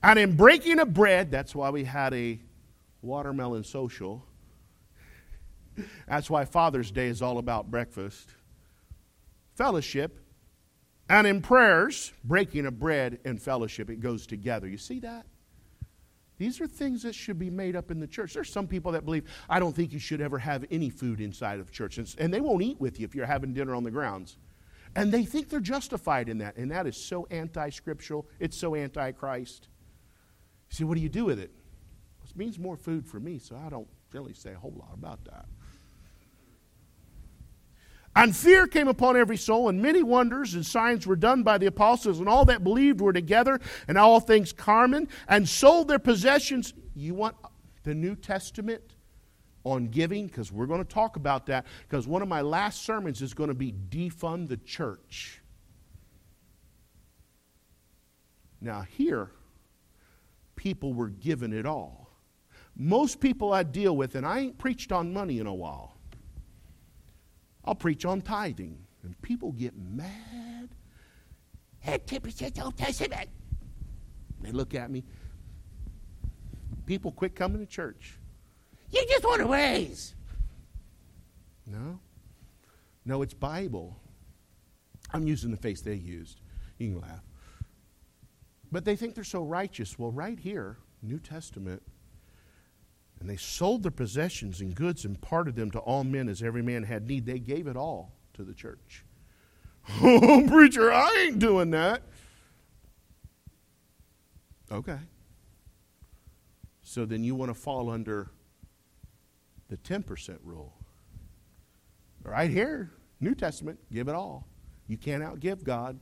And 0.03 0.19
in 0.19 0.35
breaking 0.35 0.77
of 0.77 0.93
bread, 0.93 1.31
that's 1.31 1.55
why 1.55 1.71
we 1.71 1.83
had 1.83 2.13
a 2.13 2.39
watermelon 3.01 3.63
social. 3.63 4.23
That's 6.07 6.29
why 6.29 6.45
Father's 6.45 6.91
Day 6.91 7.07
is 7.07 7.23
all 7.23 7.39
about 7.39 7.71
breakfast. 7.71 8.29
Fellowship 9.55 10.24
and 11.09 11.27
in 11.27 11.41
prayers, 11.41 12.11
breaking 12.23 12.65
of 12.65 12.79
bread 12.79 13.19
and 13.25 13.41
fellowship, 13.41 13.89
it 13.89 13.99
goes 13.99 14.25
together. 14.25 14.67
You 14.67 14.77
see 14.77 14.99
that? 15.01 15.25
These 16.37 16.59
are 16.59 16.67
things 16.67 17.03
that 17.03 17.15
should 17.15 17.39
be 17.39 17.49
made 17.49 17.75
up 17.75 17.91
in 17.91 17.99
the 17.99 18.07
church. 18.07 18.33
There's 18.33 18.51
some 18.51 18.67
people 18.67 18.91
that 18.91 19.05
believe, 19.05 19.23
I 19.49 19.59
don't 19.59 19.73
think 19.73 19.93
you 19.93 19.99
should 19.99 20.19
ever 20.19 20.37
have 20.37 20.65
any 20.69 20.89
food 20.89 21.21
inside 21.21 21.59
of 21.59 21.71
church. 21.71 21.97
And 21.97 22.33
they 22.33 22.41
won't 22.41 22.61
eat 22.61 22.79
with 22.79 22.99
you 22.99 23.05
if 23.05 23.15
you're 23.15 23.25
having 23.25 23.53
dinner 23.53 23.73
on 23.73 23.83
the 23.83 23.91
grounds. 23.91 24.37
And 24.97 25.11
they 25.11 25.23
think 25.23 25.49
they're 25.49 25.59
justified 25.59 26.27
in 26.27 26.39
that. 26.39 26.57
And 26.57 26.71
that 26.71 26.87
is 26.87 26.97
so 26.97 27.27
anti 27.29 27.69
scriptural. 27.69 28.27
It's 28.39 28.57
so 28.57 28.75
anti 28.75 29.11
Christ. 29.11 29.69
You 30.69 30.75
see, 30.75 30.83
what 30.83 30.95
do 30.95 31.01
you 31.01 31.09
do 31.09 31.25
with 31.25 31.39
it? 31.39 31.51
It 32.23 32.35
means 32.35 32.57
more 32.59 32.75
food 32.75 33.05
for 33.05 33.19
me, 33.19 33.39
so 33.39 33.55
I 33.55 33.69
don't 33.69 33.87
really 34.11 34.33
say 34.33 34.53
a 34.53 34.57
whole 34.57 34.73
lot 34.77 34.93
about 34.93 35.23
that. 35.25 35.45
And 38.15 38.33
fear 38.33 38.65
came 38.65 38.87
upon 38.87 39.17
every 39.17 39.35
soul, 39.35 39.67
and 39.67 39.81
many 39.81 40.01
wonders 40.01 40.53
and 40.53 40.65
signs 40.65 41.05
were 41.05 41.17
done 41.17 41.43
by 41.43 41.57
the 41.57 41.65
apostles, 41.65 42.19
and 42.19 42.29
all 42.29 42.45
that 42.45 42.63
believed 42.63 43.01
were 43.01 43.11
together, 43.11 43.59
and 43.89 43.97
all 43.97 44.21
things 44.21 44.53
common, 44.53 45.09
and 45.27 45.47
sold 45.47 45.89
their 45.89 45.99
possessions. 45.99 46.73
You 46.95 47.13
want 47.13 47.35
the 47.83 47.93
New 47.93 48.15
Testament 48.15 48.81
on 49.65 49.87
giving? 49.87 50.27
Because 50.27 50.49
we're 50.49 50.65
going 50.65 50.83
to 50.83 50.89
talk 50.89 51.17
about 51.17 51.45
that, 51.47 51.65
because 51.81 52.07
one 52.07 52.21
of 52.21 52.29
my 52.29 52.39
last 52.39 52.85
sermons 52.85 53.21
is 53.21 53.33
going 53.33 53.49
to 53.49 53.53
be 53.53 53.73
defund 53.73 54.47
the 54.47 54.57
church. 54.57 55.41
Now, 58.61 58.85
here, 58.97 59.29
people 60.55 60.93
were 60.93 61.09
given 61.09 61.51
it 61.51 61.65
all. 61.65 62.09
Most 62.77 63.19
people 63.19 63.51
I 63.51 63.63
deal 63.63 63.95
with, 63.95 64.15
and 64.15 64.25
I 64.25 64.39
ain't 64.39 64.57
preached 64.57 64.93
on 64.93 65.11
money 65.11 65.39
in 65.39 65.47
a 65.47 65.53
while 65.53 65.94
I'll 67.65 67.75
preach 67.75 68.05
on 68.05 68.21
tithing. 68.21 68.77
And 69.03 69.19
people 69.21 69.51
get 69.51 69.73
mad. 69.77 70.69
Hey, 71.79 71.99
10% 71.99 72.63
Old 72.63 72.77
Testament. 72.77 73.29
They 74.41 74.51
look 74.51 74.73
at 74.73 74.89
me. 74.89 75.03
People 76.85 77.11
quit 77.11 77.35
coming 77.35 77.59
to 77.59 77.65
church. 77.65 78.17
You 78.89 79.05
just 79.09 79.23
want 79.23 79.41
to 79.41 79.47
raise. 79.47 80.15
No. 81.65 81.99
No, 83.05 83.21
it's 83.21 83.33
Bible. 83.33 83.95
I'm 85.13 85.27
using 85.27 85.51
the 85.51 85.57
face 85.57 85.81
they 85.81 85.95
used. 85.95 86.41
You 86.77 86.93
can 86.93 87.01
laugh. 87.01 87.23
But 88.71 88.85
they 88.85 88.95
think 88.95 89.15
they're 89.15 89.23
so 89.23 89.43
righteous. 89.43 89.97
Well, 89.97 90.11
right 90.11 90.39
here, 90.39 90.77
New 91.01 91.19
Testament, 91.19 91.81
and 93.19 93.29
they 93.29 93.37
sold 93.37 93.83
their 93.83 93.91
possessions 93.91 94.61
and 94.61 94.75
goods 94.75 95.05
and 95.05 95.19
parted 95.19 95.55
them 95.55 95.71
to 95.71 95.79
all 95.79 96.03
men 96.03 96.29
as 96.29 96.41
every 96.43 96.61
man 96.61 96.83
had 96.83 97.07
need. 97.07 97.25
They 97.25 97.39
gave 97.39 97.67
it 97.67 97.77
all 97.77 98.13
to 98.33 98.43
the 98.43 98.53
church. 98.53 99.03
Oh, 100.01 100.43
preacher, 100.47 100.91
I 100.91 101.27
ain't 101.27 101.37
doing 101.37 101.69
that. 101.69 102.01
Okay. 104.71 104.97
So 106.81 107.05
then 107.05 107.23
you 107.23 107.35
want 107.35 107.49
to 107.49 107.53
fall 107.53 107.91
under 107.91 108.31
the 109.69 109.77
10% 109.77 110.37
rule. 110.43 110.73
Right 112.23 112.49
here, 112.49 112.91
New 113.19 113.35
Testament, 113.35 113.79
give 113.91 114.07
it 114.07 114.15
all. 114.15 114.47
You 114.87 114.97
can't 114.97 115.21
outgive 115.21 115.63
God. 115.63 115.99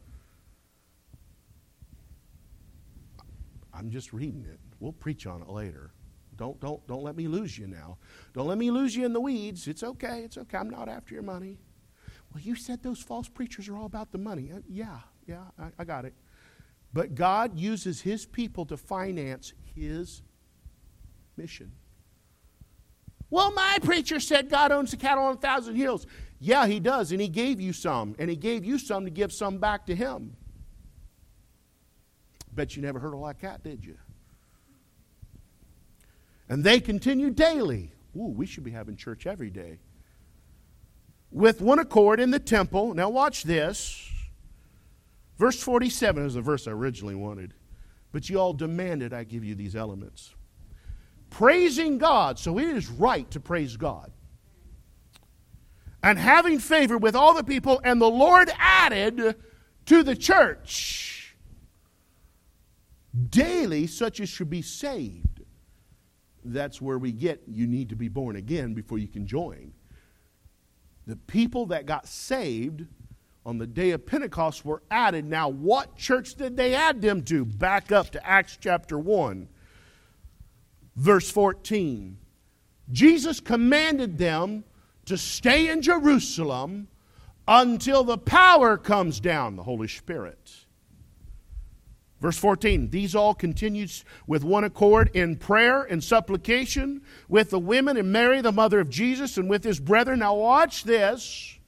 I'm 3.74 3.90
just 3.90 4.14
reading 4.14 4.46
it. 4.50 4.60
We'll 4.80 4.94
preach 4.94 5.26
on 5.26 5.42
it 5.42 5.50
later. 5.50 5.92
Don't, 6.38 6.60
don't, 6.60 6.86
don't 6.88 7.04
let 7.04 7.16
me 7.16 7.28
lose 7.28 7.58
you 7.58 7.68
now. 7.68 7.98
Don't 8.34 8.48
let 8.48 8.58
me 8.58 8.72
lose 8.72 8.96
you 8.96 9.06
in 9.06 9.14
the 9.14 9.22
weeds. 9.22 9.68
It's 9.68 9.84
okay. 9.84 10.22
It's 10.24 10.38
okay. 10.38 10.58
I'm 10.58 10.70
not 10.70 10.90
after 10.90 11.14
your 11.14 11.24
money. 11.24 11.58
Well, 12.34 12.42
you 12.42 12.56
said 12.56 12.82
those 12.82 13.00
false 13.00 13.30
preachers 13.30 13.70
are 13.70 13.76
all 13.76 13.86
about 13.86 14.12
the 14.12 14.18
money. 14.18 14.52
Uh, 14.54 14.60
yeah, 14.68 15.00
yeah, 15.28 15.44
I, 15.60 15.70
I 15.80 15.84
got 15.84 16.06
it. 16.06 16.14
But 16.92 17.16
God 17.16 17.58
uses 17.58 18.02
his 18.02 18.26
people 18.26 18.66
to 18.68 18.78
finance 18.78 19.54
his 19.76 20.22
mission. 21.38 21.72
Well, 23.30 23.52
my 23.52 23.80
preacher 23.82 24.20
said 24.20 24.50
God 24.50 24.72
owns 24.72 24.92
the 24.92 24.98
cattle 24.98 25.24
on 25.24 25.34
a 25.34 25.38
thousand 25.38 25.76
hills. 25.76 26.06
Yeah, 26.40 26.68
he 26.68 26.80
does, 26.80 27.12
and 27.12 27.20
he 27.20 27.28
gave 27.28 27.60
you 27.60 27.74
some, 27.74 28.16
and 28.20 28.30
he 28.30 28.36
gave 28.36 28.64
you 28.64 28.78
some 28.78 29.06
to 29.06 29.10
give 29.10 29.32
some 29.32 29.58
back 29.58 29.86
to 29.88 29.96
him. 29.96 30.36
Bet 32.52 32.76
you 32.76 32.82
never 32.82 33.00
heard 33.00 33.14
a 33.14 33.18
like 33.18 33.40
that, 33.42 33.64
did 33.64 33.84
you? 33.84 33.98
And 36.50 36.64
they 36.64 36.80
continue 36.80 37.30
daily. 37.30 37.92
Ooh, 38.16 38.34
we 38.36 38.46
should 38.46 38.64
be 38.64 38.72
having 38.72 38.96
church 38.96 39.26
every 39.26 39.50
day. 39.50 39.80
With 41.32 41.62
one 41.62 41.80
accord 41.80 42.20
in 42.20 42.32
the 42.32 42.40
temple. 42.40 42.94
Now, 42.94 43.10
watch 43.10 43.44
this. 43.44 44.10
Verse 45.38 45.62
47 45.62 46.26
is 46.26 46.34
the 46.36 46.42
verse 46.42 46.68
I 46.68 46.72
originally 46.72 47.16
wanted. 47.16 47.54
But 48.12 48.30
you 48.30 48.40
all 48.40 48.54
demanded 48.54 49.14
I 49.14 49.24
give 49.24 49.44
you 49.44 49.56
these 49.56 49.76
elements. 49.76 50.36
Praising 51.30 51.98
God. 51.98 52.38
So 52.38 52.60
it 52.60 52.68
is 52.68 52.90
right 52.90 53.30
to 53.32 53.40
praise 53.40 53.76
God. 53.76 54.12
And 56.04 56.20
having 56.20 56.60
favor 56.60 56.98
with 56.98 57.16
all 57.16 57.34
the 57.34 57.44
people, 57.44 57.82
and 57.84 58.00
the 58.00 58.10
Lord 58.10 58.52
added 58.60 59.36
to 59.86 60.04
the 60.04 60.16
church 60.16 61.36
daily 63.30 63.88
such 63.88 64.20
as 64.20 64.30
should 64.30 64.50
be 64.50 64.62
saved. 64.62 65.33
That's 66.46 66.82
where 66.82 66.98
we 66.98 67.12
get 67.12 67.44
you 67.48 67.68
need 67.68 67.90
to 67.90 67.96
be 67.96 68.08
born 68.08 68.36
again 68.36 68.74
before 68.74 68.98
you 68.98 69.08
can 69.08 69.26
join. 69.26 69.74
The 71.08 71.16
people 71.16 71.66
that 71.68 71.86
got 71.86 72.08
saved 72.08 72.86
on 73.46 73.58
the 73.58 73.68
day 73.68 73.92
of 73.92 74.06
Pentecost 74.06 74.64
were 74.64 74.84
added. 74.90 75.26
Now, 75.26 75.50
what 75.50 75.98
church 75.98 76.36
did 76.36 76.56
they 76.56 76.76
add 76.76 77.02
them 77.02 77.24
to? 77.24 77.44
Back 77.46 77.92
up 77.92 78.12
to 78.12 78.26
Acts 78.26 78.58
chapter 78.60 78.98
1, 78.98 79.50
verse 80.96 81.30
14. 81.30 82.18
Jesus 82.92 83.40
commanded 83.40 84.18
them 84.18 84.64
to 85.06 85.18
stay 85.18 85.70
in 85.70 85.82
Jerusalem 85.82 86.88
until 87.48 88.04
the 88.04 88.18
power 88.18 88.78
comes 88.78 89.20
down, 89.20 89.56
the 89.56 89.64
Holy 89.64 89.88
Spirit. 89.88 90.63
Verse 92.24 92.38
14, 92.38 92.90
these 92.90 93.16
all 93.16 93.34
continued 93.34 93.92
with 94.28 94.46
one 94.46 94.64
accord 94.64 95.12
in 95.14 95.36
prayer 95.36 95.84
and 95.84 96.02
supplication 96.02 97.02
with 97.28 97.50
the 97.50 97.60
women 97.60 97.98
and 97.98 98.14
Mary, 98.14 98.40
the 98.40 98.50
mother 98.50 98.80
of 98.80 98.90
Jesus, 98.90 99.36
and 99.36 99.50
with 99.50 99.66
his 99.66 99.78
brethren. 99.78 100.20
Now, 100.20 100.36
watch 100.36 100.86
this. 100.86 101.60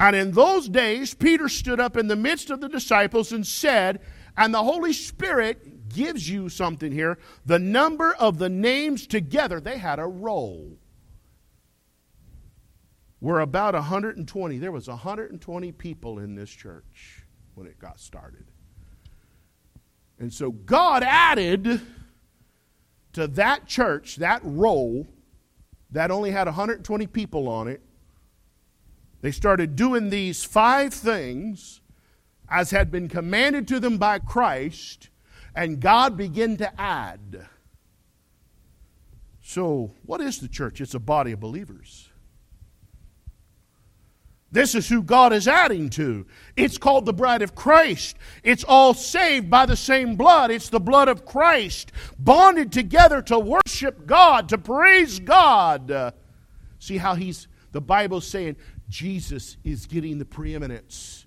And 0.00 0.16
in 0.16 0.30
those 0.30 0.66
days, 0.66 1.12
Peter 1.12 1.46
stood 1.46 1.78
up 1.78 1.98
in 1.98 2.06
the 2.06 2.16
midst 2.16 2.48
of 2.48 2.62
the 2.62 2.70
disciples 2.70 3.32
and 3.32 3.46
said, 3.46 4.00
and 4.34 4.54
the 4.54 4.62
Holy 4.62 4.94
Spirit 4.94 5.90
gives 5.90 6.26
you 6.26 6.48
something 6.48 6.90
here 6.90 7.18
the 7.44 7.58
number 7.58 8.14
of 8.14 8.38
the 8.38 8.48
names 8.48 9.06
together, 9.06 9.60
they 9.60 9.76
had 9.76 9.98
a 9.98 10.06
roll. 10.06 10.78
Were 13.20 13.40
about 13.40 13.74
120. 13.74 14.56
There 14.56 14.72
was 14.72 14.88
120 14.88 15.72
people 15.72 16.18
in 16.18 16.34
this 16.34 16.48
church 16.48 17.26
when 17.54 17.66
it 17.66 17.78
got 17.78 18.00
started. 18.00 18.46
And 20.22 20.32
so 20.32 20.52
God 20.52 21.02
added 21.02 21.80
to 23.12 23.26
that 23.26 23.66
church, 23.66 24.16
that 24.16 24.40
roll, 24.44 25.08
that 25.90 26.12
only 26.12 26.30
had 26.30 26.46
120 26.46 27.08
people 27.08 27.48
on 27.48 27.66
it. 27.66 27.80
They 29.20 29.32
started 29.32 29.74
doing 29.74 30.10
these 30.10 30.44
five 30.44 30.94
things 30.94 31.80
as 32.48 32.70
had 32.70 32.92
been 32.92 33.08
commanded 33.08 33.66
to 33.66 33.80
them 33.80 33.98
by 33.98 34.20
Christ, 34.20 35.08
and 35.56 35.80
God 35.80 36.16
began 36.16 36.56
to 36.58 36.80
add. 36.80 37.48
So, 39.42 39.90
what 40.06 40.20
is 40.20 40.38
the 40.38 40.46
church? 40.46 40.80
It's 40.80 40.94
a 40.94 41.00
body 41.00 41.32
of 41.32 41.40
believers. 41.40 42.11
This 44.52 44.74
is 44.74 44.86
who 44.86 45.02
God 45.02 45.32
is 45.32 45.48
adding 45.48 45.88
to. 45.90 46.26
It's 46.56 46.76
called 46.76 47.06
the 47.06 47.14
bride 47.14 47.40
of 47.40 47.54
Christ. 47.54 48.18
It's 48.42 48.64
all 48.64 48.92
saved 48.92 49.48
by 49.48 49.64
the 49.64 49.76
same 49.76 50.14
blood. 50.14 50.50
It's 50.50 50.68
the 50.68 50.78
blood 50.78 51.08
of 51.08 51.24
Christ, 51.24 51.90
bonded 52.18 52.70
together 52.70 53.22
to 53.22 53.38
worship 53.38 54.06
God, 54.06 54.50
to 54.50 54.58
praise 54.58 55.18
God. 55.18 56.12
See 56.78 56.98
how 56.98 57.14
he's, 57.14 57.48
the 57.72 57.80
Bible's 57.80 58.26
saying 58.26 58.56
Jesus 58.90 59.56
is 59.64 59.86
getting 59.86 60.18
the 60.18 60.26
preeminence. 60.26 61.24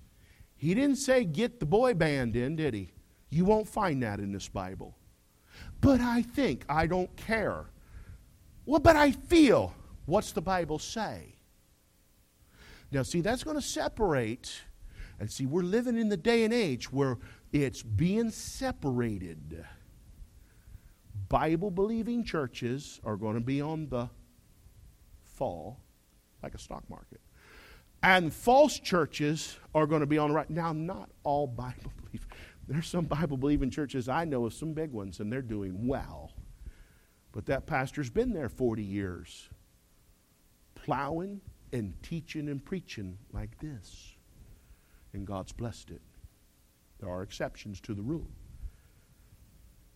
He 0.54 0.72
didn't 0.74 0.96
say 0.96 1.24
get 1.24 1.58
the 1.58 1.66
boy 1.66 1.94
band 1.94 2.36
in, 2.36 2.54
did 2.54 2.74
he? 2.74 2.92
You 3.28 3.44
won't 3.44 3.68
find 3.68 4.02
that 4.04 4.20
in 4.20 4.30
this 4.30 4.48
Bible. 4.48 4.96
But 5.80 6.00
I 6.00 6.22
think, 6.22 6.64
I 6.68 6.86
don't 6.86 7.14
care. 7.16 7.66
Well, 8.64 8.80
but 8.80 8.94
I 8.94 9.10
feel. 9.10 9.74
What's 10.04 10.30
the 10.30 10.42
Bible 10.42 10.78
say? 10.78 11.35
Now, 12.92 13.02
see, 13.02 13.20
that's 13.20 13.44
going 13.44 13.56
to 13.56 13.62
separate. 13.62 14.62
And 15.18 15.30
see, 15.30 15.46
we're 15.46 15.62
living 15.62 15.98
in 15.98 16.08
the 16.08 16.16
day 16.16 16.44
and 16.44 16.52
age 16.52 16.92
where 16.92 17.18
it's 17.52 17.82
being 17.82 18.30
separated. 18.30 19.64
Bible 21.28 21.70
believing 21.70 22.24
churches 22.24 23.00
are 23.04 23.16
going 23.16 23.34
to 23.34 23.40
be 23.40 23.60
on 23.60 23.88
the 23.88 24.08
fall, 25.24 25.80
like 26.42 26.54
a 26.54 26.58
stock 26.58 26.88
market. 26.88 27.20
And 28.02 28.32
false 28.32 28.78
churches 28.78 29.58
are 29.74 29.86
going 29.86 30.00
to 30.00 30.06
be 30.06 30.18
on 30.18 30.28
the 30.28 30.34
right. 30.34 30.48
Now, 30.48 30.72
not 30.72 31.10
all 31.24 31.46
Bible 31.46 31.92
believing. 32.04 32.28
There's 32.68 32.88
some 32.88 33.04
Bible 33.04 33.36
believing 33.36 33.70
churches 33.70 34.08
I 34.08 34.24
know 34.24 34.44
of, 34.46 34.52
some 34.52 34.72
big 34.72 34.92
ones, 34.92 35.20
and 35.20 35.32
they're 35.32 35.42
doing 35.42 35.86
well. 35.86 36.32
But 37.32 37.46
that 37.46 37.66
pastor's 37.66 38.10
been 38.10 38.32
there 38.32 38.48
40 38.48 38.82
years, 38.82 39.50
plowing 40.74 41.40
and 41.72 41.94
teaching 42.02 42.48
and 42.48 42.64
preaching 42.64 43.18
like 43.32 43.58
this. 43.58 44.14
And 45.12 45.26
God's 45.26 45.52
blessed 45.52 45.90
it. 45.90 46.02
There 47.00 47.10
are 47.10 47.22
exceptions 47.22 47.80
to 47.82 47.94
the 47.94 48.02
rule. 48.02 48.28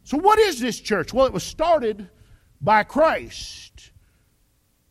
So, 0.05 0.19
what 0.19 0.39
is 0.39 0.61
this 0.61 0.81
church? 0.81 1.13
Well, 1.13 1.27
it 1.27 1.33
was 1.33 1.45
started 1.45 2.09
by 2.61 2.83
Christ. 2.83 3.93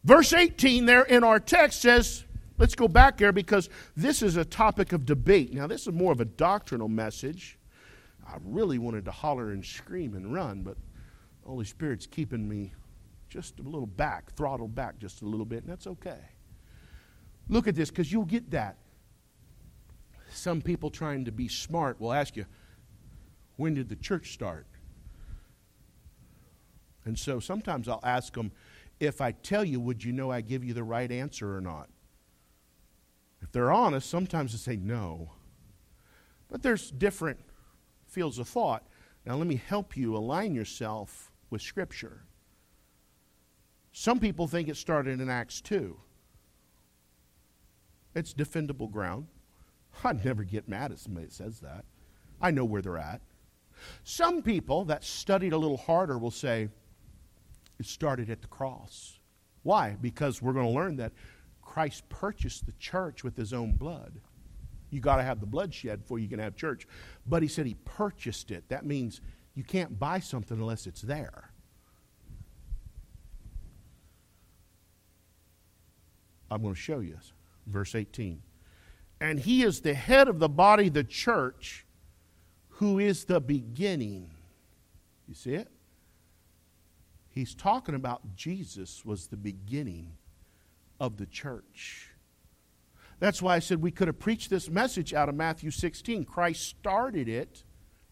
Verse 0.04 0.34
18 0.34 0.86
there 0.86 1.04
in 1.04 1.24
our 1.24 1.40
text 1.40 1.82
says, 1.82 2.24
let's 2.58 2.76
go 2.76 2.88
back 2.88 3.18
there 3.18 3.32
because 3.32 3.70
this 3.96 4.22
is 4.22 4.38
a 4.38 4.46
topic 4.46 4.94
of 4.94 5.06
debate. 5.06 5.54
Now, 5.54 5.68
this 5.68 5.88
is 5.88 5.94
more 5.94 6.12
of 6.12 6.22
a 6.22 6.26
doctrinal 6.26 6.88
message. 6.88 7.58
I 8.26 8.38
really 8.44 8.78
wanted 8.78 9.06
to 9.06 9.12
holler 9.12 9.52
and 9.52 9.66
scream 9.66 10.14
and 10.14 10.34
run, 10.34 10.62
but 10.62 10.78
the 11.42 11.50
Holy 11.50 11.66
Spirit's 11.66 12.06
keeping 12.06 12.48
me 12.48 12.74
just 13.30 13.60
a 13.60 13.64
little 13.64 13.88
back, 13.88 14.34
throttled 14.36 14.76
back 14.76 15.00
just 15.00 15.22
a 15.22 15.26
little 15.26 15.46
bit, 15.46 15.64
and 15.64 15.72
that's 15.72 15.88
okay. 15.88 16.20
Look 17.50 17.68
at 17.68 17.76
this 17.76 17.90
because 17.90 18.12
you'll 18.12 18.26
get 18.26 18.52
that. 18.52 18.78
Some 20.32 20.62
people 20.62 20.92
trying 20.92 21.26
to 21.26 21.32
be 21.32 21.48
smart 21.48 22.00
will 22.00 22.14
ask 22.14 22.38
you, 22.38 22.46
when 23.58 23.74
did 23.74 23.90
the 23.90 23.96
church 23.96 24.32
start? 24.32 24.68
And 27.06 27.18
so 27.18 27.40
sometimes 27.40 27.90
I'll 27.90 28.00
ask 28.04 28.34
them, 28.34 28.52
if 29.00 29.20
I 29.20 29.32
tell 29.32 29.66
you, 29.66 29.80
would 29.80 30.04
you 30.04 30.14
know 30.14 30.32
I 30.32 30.42
give 30.42 30.64
you 30.64 30.74
the 30.74 30.84
right 30.84 31.12
answer 31.12 31.56
or 31.56 31.62
not? 31.62 31.90
If 33.42 33.52
they're 33.52 33.72
honest, 33.72 34.10
sometimes 34.10 34.52
they 34.52 34.58
say 34.58 34.78
no. 34.78 35.32
But 36.50 36.62
there's 36.62 36.92
different 36.92 37.40
fields 38.06 38.38
of 38.38 38.48
thought. 38.48 38.86
Now, 39.26 39.36
let 39.36 39.48
me 39.48 39.62
help 39.68 39.98
you 39.98 40.16
align 40.16 40.54
yourself 40.54 41.32
with 41.50 41.62
Scripture. 41.62 42.24
Some 43.92 44.20
people 44.20 44.48
think 44.48 44.68
it 44.70 44.78
started 44.78 45.20
in 45.20 45.30
Acts 45.30 45.62
2. 45.62 45.98
It's 48.20 48.34
defendable 48.34 48.92
ground. 48.92 49.28
I'd 50.04 50.26
never 50.26 50.44
get 50.44 50.68
mad 50.68 50.92
at 50.92 51.00
somebody 51.00 51.28
that 51.28 51.34
says 51.34 51.62
that. 51.62 51.86
I 52.42 52.52
know 52.52 52.66
where 52.66 52.82
they're 52.82 52.98
at. 52.98 53.22
Some 54.04 54.42
people 54.42 54.84
that 54.86 55.06
studied 55.06 55.54
a 55.54 55.58
little 55.58 55.78
harder 55.78 56.18
will 56.18 56.30
say 56.30 56.68
it 57.80 57.86
started 57.86 58.30
at 58.30 58.42
the 58.42 58.48
cross. 58.50 59.20
Why? 59.64 59.96
Because 60.02 60.42
we're 60.42 60.52
going 60.52 60.66
to 60.66 60.74
learn 60.74 60.98
that 60.98 61.14
Christ 61.62 62.10
purchased 62.10 62.66
the 62.66 62.74
church 62.74 63.24
with 63.24 63.38
his 63.38 63.54
own 63.54 63.78
blood. 63.78 64.20
You 64.90 65.00
got 65.00 65.16
to 65.16 65.24
have 65.24 65.40
the 65.40 65.46
bloodshed 65.46 66.02
before 66.02 66.20
you 66.20 66.28
can 66.28 66.40
have 66.40 66.58
church. 66.58 66.86
But 67.26 67.42
he 67.42 67.48
said 67.48 67.68
he 67.68 67.76
purchased 67.86 68.52
it. 68.52 68.68
That 68.68 68.86
means 68.86 69.22
you 69.56 69.64
can't 69.64 69.98
buy 69.98 70.20
something 70.20 70.60
unless 70.60 70.88
it's 70.88 71.02
there. 71.02 71.52
I'm 76.52 76.62
going 76.62 76.74
to 76.74 76.80
show 76.80 77.00
you 77.00 77.18
verse 77.70 77.96
18. 77.96 78.42
And 79.22 79.40
he 79.40 79.64
is 79.64 79.82
the 79.82 79.94
head 79.94 80.28
of 80.28 80.40
the 80.40 80.50
body, 80.50 80.90
the 80.90 81.04
church, 81.04 81.86
who 82.70 83.00
is 83.00 83.26
the 83.26 83.42
beginning. 83.42 84.32
You 85.28 85.36
see 85.36 85.54
it? 85.54 85.70
He's 87.30 87.54
talking 87.54 87.96
about 87.96 88.36
Jesus 88.36 89.06
was 89.06 89.28
the 89.28 89.38
beginning 89.38 90.14
of 91.00 91.18
the 91.18 91.26
church. 91.26 92.10
That's 93.20 93.42
why 93.42 93.56
I 93.56 93.60
said 93.60 93.82
we 93.82 93.92
could 93.92 94.08
have 94.08 94.20
preached 94.20 94.50
this 94.50 94.70
message 94.70 95.14
out 95.14 95.30
of 95.30 95.36
Matthew 95.36 95.72
16. 95.72 96.26
Christ 96.26 96.66
started 96.68 97.28
it, 97.28 97.64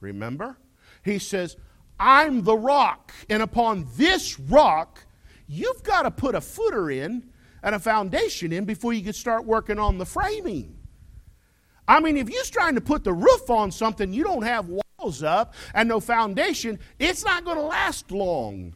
remember? 0.02 0.58
He 1.04 1.18
says, 1.18 1.56
I'm 2.00 2.44
the 2.44 2.58
rock, 2.58 3.14
and 3.30 3.42
upon 3.42 3.88
this 3.96 4.40
rock, 4.40 5.06
you've 5.48 5.84
got 5.84 6.04
to 6.04 6.12
put 6.12 6.36
a 6.36 6.42
footer 6.42 6.92
in 6.92 7.30
and 7.68 7.76
a 7.76 7.80
foundation 7.80 8.52
in 8.52 8.66
before 8.66 8.94
you 8.94 9.04
can 9.04 9.14
start 9.14 9.46
working 9.46 9.78
on 9.78 9.98
the 9.98 10.06
framing. 10.06 10.78
I 11.88 12.00
mean, 12.00 12.18
if 12.18 12.30
you're 12.30 12.44
trying 12.46 12.76
to 12.76 12.82
put 12.82 13.04
the 13.04 13.14
roof 13.14 13.50
on 13.50 13.72
something, 13.72 14.12
you 14.12 14.24
don't 14.24 14.44
have 14.44 14.68
walls 14.68 14.82
walls 15.00 15.22
up 15.22 15.54
and 15.76 15.88
no 15.88 16.00
foundation, 16.00 16.80
it's 16.98 17.24
not 17.24 17.46
going 17.46 17.58
to 17.58 17.64
last 17.64 18.12
long. 18.12 18.74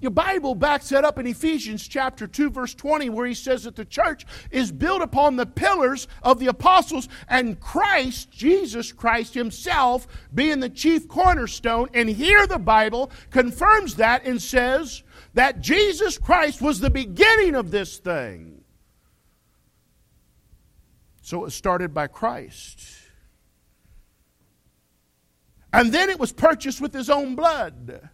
Your 0.00 0.10
Bible 0.10 0.54
backs 0.56 0.88
that 0.88 1.04
up 1.04 1.18
in 1.18 1.26
Ephesians 1.26 1.86
chapter 1.86 2.26
2 2.26 2.50
verse 2.50 2.74
20 2.74 3.10
where 3.10 3.26
he 3.26 3.34
says 3.34 3.64
that 3.64 3.76
the 3.76 3.84
church 3.84 4.24
is 4.50 4.72
built 4.72 5.02
upon 5.02 5.36
the 5.36 5.46
pillars 5.46 6.08
of 6.22 6.40
the 6.40 6.48
apostles 6.48 7.08
and 7.28 7.60
Christ, 7.60 8.30
Jesus 8.32 8.90
Christ 8.90 9.34
himself 9.34 10.08
being 10.34 10.58
the 10.58 10.70
chief 10.70 11.06
cornerstone 11.06 11.88
and 11.94 12.08
here 12.08 12.46
the 12.46 12.58
Bible 12.58 13.12
confirms 13.30 13.96
that 13.96 14.24
and 14.24 14.42
says 14.42 15.04
that 15.34 15.60
Jesus 15.60 16.18
Christ 16.18 16.60
was 16.60 16.80
the 16.80 16.90
beginning 16.90 17.54
of 17.54 17.70
this 17.70 17.98
thing. 17.98 18.64
So 21.22 21.44
it 21.44 21.50
started 21.50 21.94
by 21.94 22.08
Christ. 22.08 22.84
And 25.72 25.92
then 25.92 26.10
it 26.10 26.18
was 26.18 26.32
purchased 26.32 26.80
with 26.80 26.92
his 26.92 27.08
own 27.08 27.34
blood. 27.34 28.10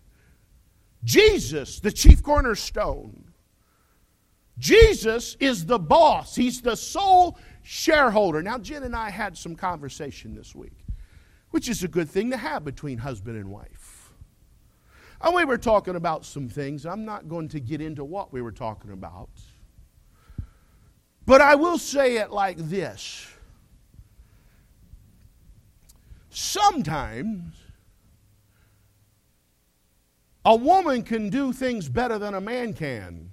Jesus, 1.03 1.81
the 1.81 1.91
chief 1.91 2.23
cornerstone. 2.23 3.25
Jesus 4.59 5.37
is 5.41 5.67
the 5.67 5.79
boss, 5.79 6.35
he's 6.35 6.61
the 6.61 6.77
sole 6.77 7.39
shareholder. 7.63 8.43
Now, 8.43 8.59
Jen 8.59 8.83
and 8.83 8.95
I 8.97 9.11
had 9.11 9.39
some 9.39 9.55
conversation 9.55 10.35
this 10.35 10.55
week, 10.55 10.85
which 11.51 11.69
is 11.69 11.85
a 11.85 11.89
good 11.89 12.09
thing 12.09 12.31
to 12.31 12.37
have 12.37 12.65
between 12.65 12.99
husband 12.99 13.37
and 13.37 13.51
wife. 13.51 13.98
And 15.21 15.35
we 15.35 15.45
were 15.45 15.59
talking 15.59 15.97
about 15.97 16.25
some 16.25 16.49
things. 16.49 16.87
I'm 16.87 17.05
not 17.05 17.29
going 17.29 17.49
to 17.49 17.61
get 17.61 17.81
into 17.81 18.05
what 18.05 18.33
we 18.33 18.41
were 18.41 18.53
talking 18.53 18.93
about. 18.93 19.31
But 21.27 21.41
I 21.41 21.57
will 21.57 21.79
say 21.79 22.17
it 22.17 22.31
like 22.31 22.57
this 22.57 23.27
sometimes 26.31 27.55
a 30.45 30.55
woman 30.55 31.03
can 31.03 31.29
do 31.31 31.53
things 31.53 31.89
better 31.89 32.19
than 32.19 32.35
a 32.35 32.41
man 32.41 32.73
can. 32.73 33.33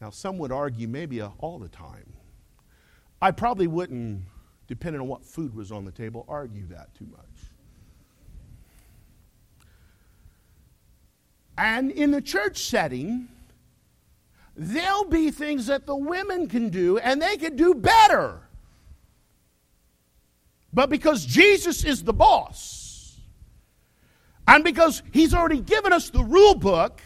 Now, 0.00 0.10
some 0.10 0.38
would 0.38 0.50
argue 0.50 0.88
maybe 0.88 1.20
uh, 1.20 1.30
all 1.38 1.58
the 1.58 1.68
time. 1.68 2.12
I 3.20 3.30
probably 3.30 3.66
wouldn't, 3.66 4.22
depending 4.66 5.00
on 5.02 5.08
what 5.08 5.24
food 5.24 5.54
was 5.54 5.70
on 5.70 5.84
the 5.84 5.92
table, 5.92 6.24
argue 6.28 6.66
that 6.68 6.94
too 6.94 7.06
much. 7.10 7.31
And 11.62 11.92
in 11.92 12.10
the 12.10 12.20
church 12.20 12.58
setting, 12.58 13.28
there'll 14.56 15.04
be 15.04 15.30
things 15.30 15.66
that 15.68 15.86
the 15.86 15.94
women 15.94 16.48
can 16.48 16.70
do 16.70 16.98
and 16.98 17.22
they 17.22 17.36
can 17.36 17.54
do 17.54 17.72
better. 17.72 18.40
But 20.72 20.90
because 20.90 21.24
Jesus 21.24 21.84
is 21.84 22.02
the 22.02 22.12
boss, 22.12 23.16
and 24.48 24.64
because 24.64 25.04
he's 25.12 25.32
already 25.32 25.60
given 25.60 25.92
us 25.92 26.10
the 26.10 26.24
rule 26.24 26.56
book, 26.56 27.00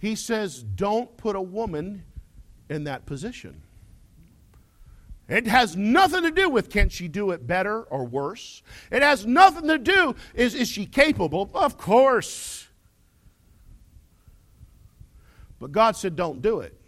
he 0.00 0.16
says, 0.16 0.64
don't 0.64 1.16
put 1.16 1.36
a 1.36 1.40
woman 1.40 2.02
in 2.68 2.82
that 2.84 3.06
position. 3.06 3.62
It 5.30 5.46
has 5.46 5.76
nothing 5.76 6.22
to 6.24 6.30
do 6.30 6.50
with 6.50 6.68
can 6.68 6.90
she 6.90 7.08
do 7.08 7.30
it 7.30 7.46
better 7.46 7.82
or 7.84 8.04
worse. 8.04 8.62
It 8.90 9.00
has 9.00 9.24
nothing 9.24 9.68
to 9.68 9.78
do 9.78 10.14
is 10.34 10.54
is 10.54 10.68
she 10.68 10.84
capable? 10.84 11.50
Of 11.54 11.78
course. 11.78 12.68
But 15.58 15.72
God 15.72 15.96
said 15.96 16.16
don't 16.16 16.42
do 16.42 16.60
it. 16.60 16.78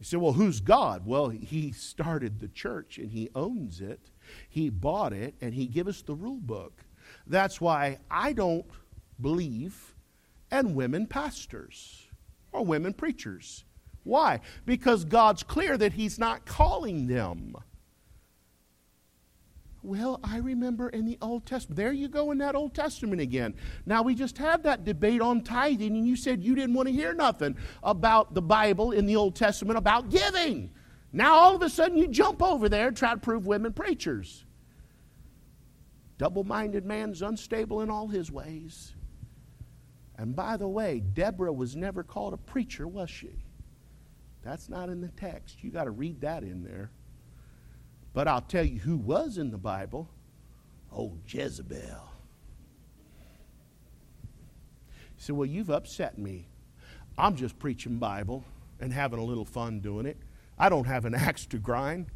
You 0.00 0.04
say, 0.04 0.16
well, 0.16 0.32
who's 0.32 0.60
God? 0.60 1.02
Well, 1.06 1.28
he 1.28 1.70
started 1.70 2.40
the 2.40 2.48
church 2.48 2.98
and 2.98 3.10
he 3.10 3.28
owns 3.36 3.80
it. 3.80 4.00
He 4.48 4.70
bought 4.70 5.12
it 5.12 5.34
and 5.40 5.54
He 5.54 5.66
gave 5.66 5.88
us 5.88 6.02
the 6.02 6.14
rule 6.14 6.40
book. 6.40 6.84
That's 7.26 7.60
why 7.60 7.98
I 8.10 8.32
don't 8.32 8.66
believe 9.20 9.94
in 10.50 10.74
women 10.74 11.06
pastors 11.06 12.08
or 12.50 12.64
women 12.64 12.92
preachers. 12.92 13.64
Why? 14.04 14.40
Because 14.66 15.04
God's 15.04 15.42
clear 15.42 15.76
that 15.78 15.92
He's 15.92 16.18
not 16.18 16.44
calling 16.44 17.06
them. 17.06 17.56
Well, 19.84 20.20
I 20.22 20.38
remember 20.38 20.88
in 20.88 21.06
the 21.06 21.18
Old 21.20 21.44
Testament. 21.44 21.76
There 21.76 21.92
you 21.92 22.08
go 22.08 22.30
in 22.30 22.38
that 22.38 22.54
Old 22.54 22.72
Testament 22.72 23.20
again. 23.20 23.54
Now, 23.84 24.02
we 24.02 24.14
just 24.14 24.38
had 24.38 24.62
that 24.62 24.84
debate 24.84 25.20
on 25.20 25.42
tithing, 25.42 25.96
and 25.96 26.06
you 26.06 26.14
said 26.14 26.42
you 26.42 26.54
didn't 26.54 26.74
want 26.74 26.86
to 26.86 26.94
hear 26.94 27.12
nothing 27.12 27.56
about 27.82 28.32
the 28.32 28.42
Bible 28.42 28.92
in 28.92 29.06
the 29.06 29.16
Old 29.16 29.34
Testament 29.34 29.76
about 29.76 30.08
giving. 30.08 30.70
Now 31.12 31.34
all 31.34 31.54
of 31.54 31.62
a 31.62 31.68
sudden 31.68 31.98
you 31.98 32.08
jump 32.08 32.42
over 32.42 32.68
there 32.68 32.88
and 32.88 32.96
try 32.96 33.12
to 33.12 33.20
prove 33.20 33.46
women 33.46 33.72
preachers. 33.72 34.44
Double 36.16 36.44
minded 36.44 36.86
man's 36.86 37.20
unstable 37.20 37.82
in 37.82 37.90
all 37.90 38.08
his 38.08 38.30
ways. 38.30 38.94
And 40.16 40.34
by 40.34 40.56
the 40.56 40.68
way, 40.68 41.00
Deborah 41.00 41.52
was 41.52 41.76
never 41.76 42.02
called 42.02 42.32
a 42.32 42.38
preacher, 42.38 42.88
was 42.88 43.10
she? 43.10 43.41
That's 44.42 44.68
not 44.68 44.88
in 44.88 45.00
the 45.00 45.08
text. 45.08 45.62
You 45.62 45.70
got 45.70 45.84
to 45.84 45.90
read 45.90 46.20
that 46.22 46.42
in 46.42 46.64
there. 46.64 46.90
But 48.12 48.28
I'll 48.28 48.42
tell 48.42 48.64
you 48.64 48.78
who 48.80 48.96
was 48.96 49.38
in 49.38 49.50
the 49.50 49.58
Bible 49.58 50.08
old 50.90 51.20
Jezebel. 51.26 51.78
You 55.00 55.18
say, 55.18 55.32
Well, 55.32 55.46
you've 55.46 55.70
upset 55.70 56.18
me. 56.18 56.48
I'm 57.16 57.36
just 57.36 57.58
preaching 57.58 57.98
Bible 57.98 58.44
and 58.80 58.92
having 58.92 59.18
a 59.18 59.24
little 59.24 59.44
fun 59.44 59.80
doing 59.80 60.06
it. 60.06 60.18
I 60.58 60.68
don't 60.68 60.86
have 60.86 61.04
an 61.04 61.14
axe 61.14 61.46
to 61.46 61.58
grind. 61.58 62.06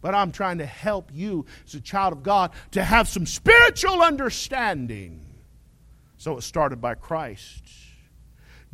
But 0.00 0.14
I'm 0.14 0.32
trying 0.32 0.58
to 0.58 0.66
help 0.66 1.10
you 1.14 1.46
as 1.66 1.74
a 1.74 1.80
child 1.80 2.12
of 2.12 2.22
God 2.22 2.52
to 2.72 2.84
have 2.84 3.08
some 3.08 3.24
spiritual 3.24 4.02
understanding. 4.02 5.24
So 6.18 6.36
it 6.36 6.42
started 6.42 6.80
by 6.80 6.94
Christ. 6.94 7.62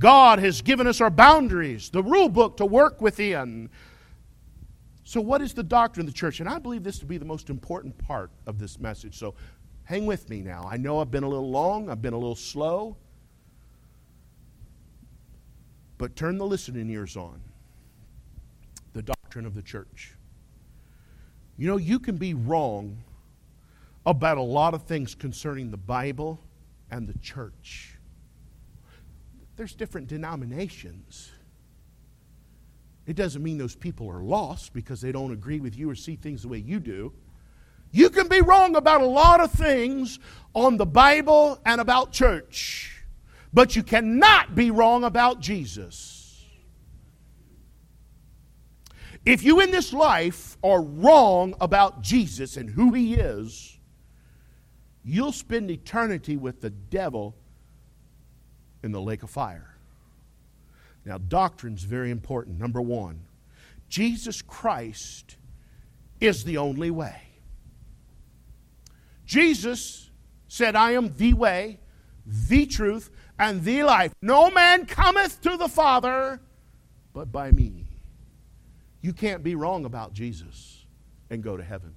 God 0.01 0.39
has 0.39 0.63
given 0.63 0.87
us 0.87 1.03
our 1.03 1.11
boundaries, 1.11 1.91
the 1.91 2.03
rule 2.03 2.31
book 2.31 2.57
to 2.57 2.65
work 2.65 3.03
within. 3.03 3.69
So, 5.05 5.21
what 5.21 5.43
is 5.43 5.53
the 5.53 5.63
doctrine 5.63 6.07
of 6.07 6.13
the 6.13 6.19
church? 6.19 6.41
And 6.41 6.49
I 6.49 6.59
believe 6.59 6.83
this 6.83 6.99
to 7.01 7.05
be 7.05 7.19
the 7.19 7.27
most 7.27 7.51
important 7.51 7.97
part 7.99 8.31
of 8.47 8.59
this 8.59 8.81
message. 8.81 9.19
So, 9.19 9.35
hang 9.85 10.07
with 10.07 10.31
me 10.31 10.41
now. 10.41 10.67
I 10.71 10.79
know 10.79 11.01
I've 11.01 11.11
been 11.11 11.23
a 11.23 11.29
little 11.29 11.51
long, 11.51 11.91
I've 11.91 12.01
been 12.01 12.15
a 12.15 12.19
little 12.19 12.35
slow, 12.35 12.97
but 15.99 16.17
turn 16.17 16.39
the 16.39 16.47
listening 16.47 16.89
ears 16.89 17.15
on 17.15 17.39
the 18.95 19.03
doctrine 19.03 19.45
of 19.45 19.55
the 19.55 19.63
church. 19.63 20.15
You 21.59 21.67
know, 21.69 21.77
you 21.77 21.99
can 21.99 22.17
be 22.17 22.33
wrong 22.33 23.05
about 24.07 24.39
a 24.39 24.43
lot 24.43 24.73
of 24.73 24.85
things 24.85 25.15
concerning 25.15 25.71
the 25.71 25.77
Bible 25.77 26.41
and 26.91 27.07
the 27.07 27.19
church. 27.19 28.00
There's 29.61 29.75
different 29.75 30.07
denominations. 30.07 31.31
It 33.07 33.15
doesn't 33.15 33.43
mean 33.43 33.59
those 33.59 33.75
people 33.75 34.09
are 34.09 34.23
lost 34.23 34.73
because 34.73 35.03
they 35.03 35.13
don't 35.13 35.33
agree 35.33 35.61
with 35.61 35.77
you 35.77 35.91
or 35.91 35.95
see 35.95 36.17
things 36.17 36.41
the 36.41 36.49
way 36.49 36.57
you 36.57 36.81
do. 36.81 37.13
You 37.91 38.09
can 38.09 38.27
be 38.27 38.41
wrong 38.41 38.75
about 38.75 39.03
a 39.03 39.07
lot 39.07 39.39
of 39.43 39.53
things 39.53 40.19
on 40.55 40.79
the 40.79 40.87
Bible 40.87 41.61
and 41.67 41.79
about 41.79 42.11
church, 42.11 43.05
but 43.53 43.77
you 43.77 43.83
cannot 43.83 44.55
be 44.55 44.71
wrong 44.71 45.05
about 45.05 45.41
Jesus. 45.41 46.43
If 49.27 49.43
you 49.43 49.61
in 49.61 49.73
this 49.73 49.93
life 49.93 50.57
are 50.65 50.81
wrong 50.81 51.55
about 51.61 52.01
Jesus 52.01 52.57
and 52.57 52.71
who 52.71 52.95
he 52.95 53.13
is, 53.13 53.79
you'll 55.05 55.33
spend 55.33 55.71
eternity 55.71 56.39
with 56.39 56.63
the 56.63 56.71
devil 56.71 57.37
in 58.83 58.93
the 58.93 59.01
lake 59.01 59.23
of 59.23 59.31
fire. 59.31 59.77
Now, 61.05 61.19
doctrine's 61.19 61.85
very 61.85 62.11
important. 62.11 62.59
Number 62.59 62.81
one, 62.81 63.21
Jesus 63.89 64.43
Christ 64.43 65.37
is 66.21 66.45
the 66.45 66.59
only 66.59 66.91
way. 66.91 67.23
Jesus 69.25 70.11
said, 70.49 70.77
I 70.77 70.93
am 70.93 71.15
the 71.17 71.35
way, 71.35 71.81
the 72.27 72.67
truth, 72.67 73.11
and 73.39 73.65
the 73.65 73.85
life. 73.85 74.13
No 74.21 74.51
man 74.51 74.87
cometh 74.87 75.41
to 75.43 75.57
the 75.57 75.69
Father 75.69 76.41
but 77.13 77.33
by 77.33 77.51
me. 77.51 77.87
You 79.01 79.13
can't 79.13 79.43
be 79.43 79.55
wrong 79.55 79.85
about 79.85 80.13
Jesus 80.13 80.85
and 81.31 81.43
go 81.43 81.57
to 81.57 81.63
heaven. 81.63 81.95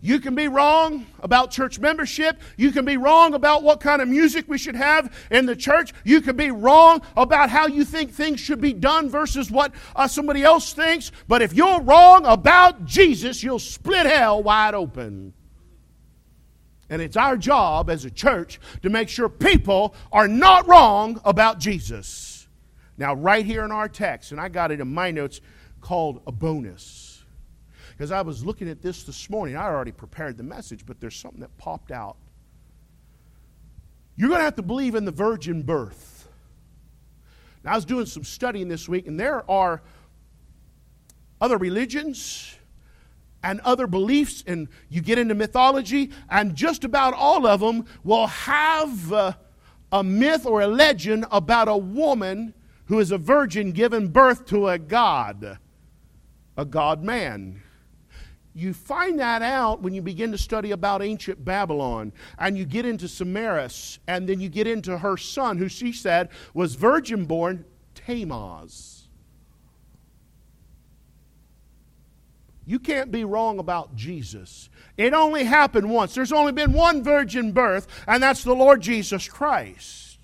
You 0.00 0.20
can 0.20 0.34
be 0.34 0.48
wrong 0.48 1.06
about 1.20 1.50
church 1.50 1.78
membership. 1.78 2.40
You 2.56 2.72
can 2.72 2.84
be 2.84 2.96
wrong 2.96 3.34
about 3.34 3.62
what 3.62 3.80
kind 3.80 4.00
of 4.00 4.08
music 4.08 4.46
we 4.48 4.58
should 4.58 4.76
have 4.76 5.14
in 5.30 5.46
the 5.46 5.56
church. 5.56 5.92
You 6.04 6.20
can 6.20 6.36
be 6.36 6.50
wrong 6.50 7.02
about 7.16 7.50
how 7.50 7.66
you 7.66 7.84
think 7.84 8.12
things 8.12 8.40
should 8.40 8.60
be 8.60 8.72
done 8.72 9.08
versus 9.08 9.50
what 9.50 9.72
uh, 9.94 10.08
somebody 10.08 10.42
else 10.42 10.72
thinks. 10.72 11.12
But 11.28 11.42
if 11.42 11.52
you're 11.52 11.80
wrong 11.80 12.24
about 12.26 12.84
Jesus, 12.84 13.42
you'll 13.42 13.58
split 13.58 14.06
hell 14.06 14.42
wide 14.42 14.74
open. 14.74 15.34
And 16.88 17.00
it's 17.00 17.16
our 17.16 17.36
job 17.36 17.88
as 17.88 18.04
a 18.04 18.10
church 18.10 18.60
to 18.82 18.90
make 18.90 19.08
sure 19.08 19.28
people 19.28 19.94
are 20.10 20.26
not 20.26 20.66
wrong 20.66 21.20
about 21.24 21.60
Jesus. 21.60 22.48
Now, 22.98 23.14
right 23.14 23.46
here 23.46 23.64
in 23.64 23.72
our 23.72 23.88
text, 23.88 24.32
and 24.32 24.40
I 24.40 24.48
got 24.48 24.72
it 24.72 24.80
in 24.80 24.92
my 24.92 25.10
notes, 25.10 25.40
called 25.80 26.20
a 26.26 26.32
bonus. 26.32 27.09
Because 28.00 28.12
I 28.12 28.22
was 28.22 28.42
looking 28.42 28.70
at 28.70 28.80
this 28.80 29.02
this 29.02 29.28
morning. 29.28 29.56
I 29.56 29.64
already 29.66 29.92
prepared 29.92 30.38
the 30.38 30.42
message, 30.42 30.86
but 30.86 30.98
there's 31.00 31.14
something 31.14 31.42
that 31.42 31.54
popped 31.58 31.90
out. 31.90 32.16
You're 34.16 34.30
going 34.30 34.38
to 34.38 34.44
have 34.44 34.56
to 34.56 34.62
believe 34.62 34.94
in 34.94 35.04
the 35.04 35.10
virgin 35.10 35.60
birth. 35.62 36.26
Now, 37.62 37.72
I 37.72 37.74
was 37.74 37.84
doing 37.84 38.06
some 38.06 38.24
studying 38.24 38.68
this 38.68 38.88
week, 38.88 39.06
and 39.06 39.20
there 39.20 39.44
are 39.50 39.82
other 41.42 41.58
religions 41.58 42.56
and 43.42 43.60
other 43.66 43.86
beliefs, 43.86 44.44
and 44.46 44.68
you 44.88 45.02
get 45.02 45.18
into 45.18 45.34
mythology, 45.34 46.10
and 46.30 46.56
just 46.56 46.84
about 46.84 47.12
all 47.12 47.46
of 47.46 47.60
them 47.60 47.84
will 48.02 48.28
have 48.28 49.12
uh, 49.12 49.32
a 49.92 50.02
myth 50.02 50.46
or 50.46 50.62
a 50.62 50.66
legend 50.66 51.26
about 51.30 51.68
a 51.68 51.76
woman 51.76 52.54
who 52.86 52.98
is 52.98 53.10
a 53.10 53.18
virgin 53.18 53.72
giving 53.72 54.08
birth 54.08 54.46
to 54.46 54.68
a 54.68 54.78
god, 54.78 55.58
a 56.56 56.64
god 56.64 57.04
man. 57.04 57.60
You 58.52 58.74
find 58.74 59.20
that 59.20 59.42
out 59.42 59.80
when 59.80 59.94
you 59.94 60.02
begin 60.02 60.32
to 60.32 60.38
study 60.38 60.72
about 60.72 61.02
ancient 61.02 61.44
Babylon 61.44 62.12
and 62.38 62.58
you 62.58 62.64
get 62.64 62.84
into 62.84 63.06
Semiramis 63.06 64.00
and 64.08 64.28
then 64.28 64.40
you 64.40 64.48
get 64.48 64.66
into 64.66 64.98
her 64.98 65.16
son, 65.16 65.56
who 65.58 65.68
she 65.68 65.92
said 65.92 66.30
was 66.52 66.74
virgin 66.74 67.26
born, 67.26 67.64
Tammuz. 67.94 69.00
You 72.66 72.78
can't 72.78 73.10
be 73.10 73.24
wrong 73.24 73.58
about 73.58 73.96
Jesus. 73.96 74.68
It 74.96 75.12
only 75.12 75.44
happened 75.44 75.90
once. 75.90 76.14
There's 76.14 76.32
only 76.32 76.52
been 76.52 76.72
one 76.72 77.02
virgin 77.02 77.52
birth, 77.52 77.88
and 78.06 78.22
that's 78.22 78.44
the 78.44 78.54
Lord 78.54 78.80
Jesus 78.80 79.26
Christ. 79.26 80.18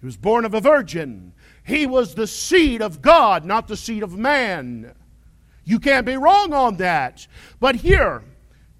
He 0.00 0.06
was 0.06 0.16
born 0.16 0.44
of 0.44 0.52
a 0.52 0.60
virgin. 0.60 1.32
He 1.64 1.86
was 1.86 2.14
the 2.14 2.26
seed 2.26 2.82
of 2.82 3.00
God, 3.02 3.44
not 3.44 3.66
the 3.66 3.76
seed 3.76 4.02
of 4.02 4.16
man. 4.16 4.94
You 5.66 5.80
can't 5.80 6.06
be 6.06 6.16
wrong 6.16 6.54
on 6.54 6.76
that. 6.76 7.26
But 7.60 7.74
here, 7.74 8.22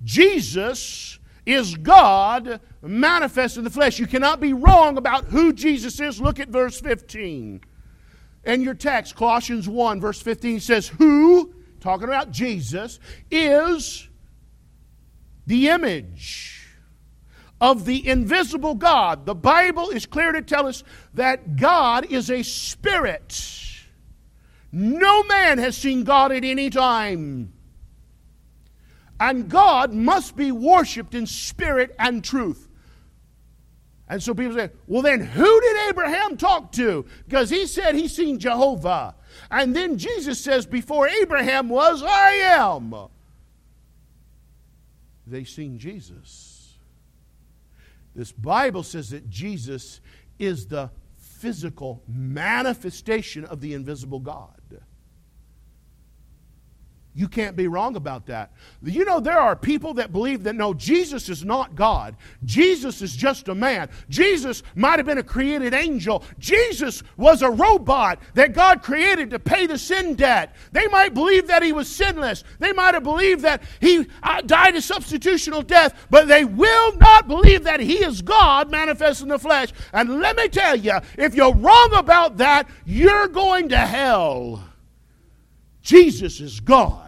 Jesus 0.04 1.18
is 1.44 1.74
God 1.74 2.60
manifest 2.80 3.56
in 3.56 3.64
the 3.64 3.70
flesh. 3.70 3.98
You 3.98 4.06
cannot 4.06 4.40
be 4.40 4.52
wrong 4.52 4.96
about 4.96 5.24
who 5.26 5.52
Jesus 5.52 6.00
is. 6.00 6.20
Look 6.20 6.38
at 6.38 6.48
verse 6.48 6.80
15. 6.80 7.60
In 8.44 8.62
your 8.62 8.74
text, 8.74 9.16
Colossians 9.16 9.68
1, 9.68 10.00
verse 10.00 10.22
15 10.22 10.60
says, 10.60 10.86
Who, 10.86 11.52
talking 11.80 12.06
about 12.06 12.30
Jesus, 12.30 13.00
is 13.32 14.08
the 15.44 15.68
image 15.68 16.68
of 17.60 17.84
the 17.84 18.06
invisible 18.06 18.76
God. 18.76 19.26
The 19.26 19.34
Bible 19.34 19.90
is 19.90 20.06
clear 20.06 20.30
to 20.30 20.42
tell 20.42 20.68
us 20.68 20.84
that 21.14 21.56
God 21.56 22.12
is 22.12 22.30
a 22.30 22.44
spirit. 22.44 23.65
No 24.72 25.22
man 25.24 25.58
has 25.58 25.76
seen 25.76 26.04
God 26.04 26.32
at 26.32 26.44
any 26.44 26.70
time. 26.70 27.52
And 29.18 29.48
God 29.48 29.92
must 29.92 30.36
be 30.36 30.52
worshiped 30.52 31.14
in 31.14 31.26
spirit 31.26 31.94
and 31.98 32.22
truth. 32.22 32.68
And 34.08 34.22
so 34.22 34.34
people 34.34 34.54
say, 34.54 34.70
well, 34.86 35.02
then 35.02 35.20
who 35.20 35.60
did 35.60 35.88
Abraham 35.88 36.36
talk 36.36 36.72
to? 36.72 37.06
Because 37.26 37.50
he 37.50 37.66
said 37.66 37.94
he 37.94 38.08
seen 38.08 38.38
Jehovah. 38.38 39.14
And 39.50 39.74
then 39.74 39.98
Jesus 39.98 40.40
says, 40.40 40.66
before 40.66 41.08
Abraham 41.08 41.68
was, 41.68 42.02
I 42.02 42.30
am 42.44 43.08
they 45.26 45.44
seen 45.44 45.78
Jesus. 45.78 46.78
This 48.14 48.32
Bible 48.32 48.82
says 48.82 49.10
that 49.10 49.28
Jesus 49.28 50.00
is 50.38 50.66
the 50.66 50.90
physical 51.16 52.02
manifestation 52.06 53.44
of 53.44 53.60
the 53.60 53.74
invisible 53.74 54.20
God. 54.20 54.55
You 57.18 57.28
can't 57.28 57.56
be 57.56 57.66
wrong 57.66 57.96
about 57.96 58.26
that. 58.26 58.52
You 58.82 59.06
know, 59.06 59.20
there 59.20 59.38
are 59.38 59.56
people 59.56 59.94
that 59.94 60.12
believe 60.12 60.42
that 60.42 60.54
no, 60.54 60.74
Jesus 60.74 61.30
is 61.30 61.46
not 61.46 61.74
God. 61.74 62.14
Jesus 62.44 63.00
is 63.00 63.16
just 63.16 63.48
a 63.48 63.54
man. 63.54 63.88
Jesus 64.10 64.62
might 64.74 64.98
have 64.98 65.06
been 65.06 65.16
a 65.16 65.22
created 65.22 65.72
angel. 65.72 66.22
Jesus 66.38 67.02
was 67.16 67.40
a 67.40 67.50
robot 67.50 68.18
that 68.34 68.52
God 68.52 68.82
created 68.82 69.30
to 69.30 69.38
pay 69.38 69.66
the 69.66 69.78
sin 69.78 70.14
debt. 70.14 70.54
They 70.72 70.88
might 70.88 71.14
believe 71.14 71.46
that 71.46 71.62
he 71.62 71.72
was 71.72 71.88
sinless. 71.88 72.44
They 72.58 72.74
might 72.74 72.92
have 72.92 73.04
believed 73.04 73.40
that 73.44 73.62
he 73.80 74.06
uh, 74.22 74.42
died 74.42 74.74
a 74.74 74.80
substitutional 74.80 75.66
death, 75.66 76.06
but 76.10 76.28
they 76.28 76.44
will 76.44 76.98
not 76.98 77.28
believe 77.28 77.64
that 77.64 77.80
he 77.80 78.04
is 78.04 78.20
God 78.20 78.70
manifest 78.70 79.22
in 79.22 79.28
the 79.28 79.38
flesh. 79.38 79.72
And 79.94 80.20
let 80.20 80.36
me 80.36 80.48
tell 80.48 80.76
you, 80.76 80.98
if 81.16 81.34
you're 81.34 81.54
wrong 81.54 81.94
about 81.94 82.36
that, 82.36 82.68
you're 82.84 83.28
going 83.28 83.70
to 83.70 83.78
hell. 83.78 84.62
Jesus 85.80 86.40
is 86.40 86.58
God. 86.58 87.05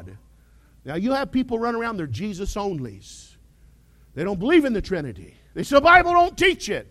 Now, 0.88 0.94
you 0.94 1.12
have 1.12 1.30
people 1.30 1.58
run 1.58 1.74
around, 1.74 1.98
they're 1.98 2.06
Jesus 2.06 2.54
onlys. 2.54 3.36
They 4.14 4.24
don't 4.24 4.38
believe 4.38 4.64
in 4.64 4.72
the 4.72 4.80
Trinity. 4.80 5.34
They 5.52 5.62
say 5.62 5.76
the 5.76 5.82
Bible 5.82 6.12
don't 6.12 6.34
teach 6.34 6.70
it. 6.70 6.90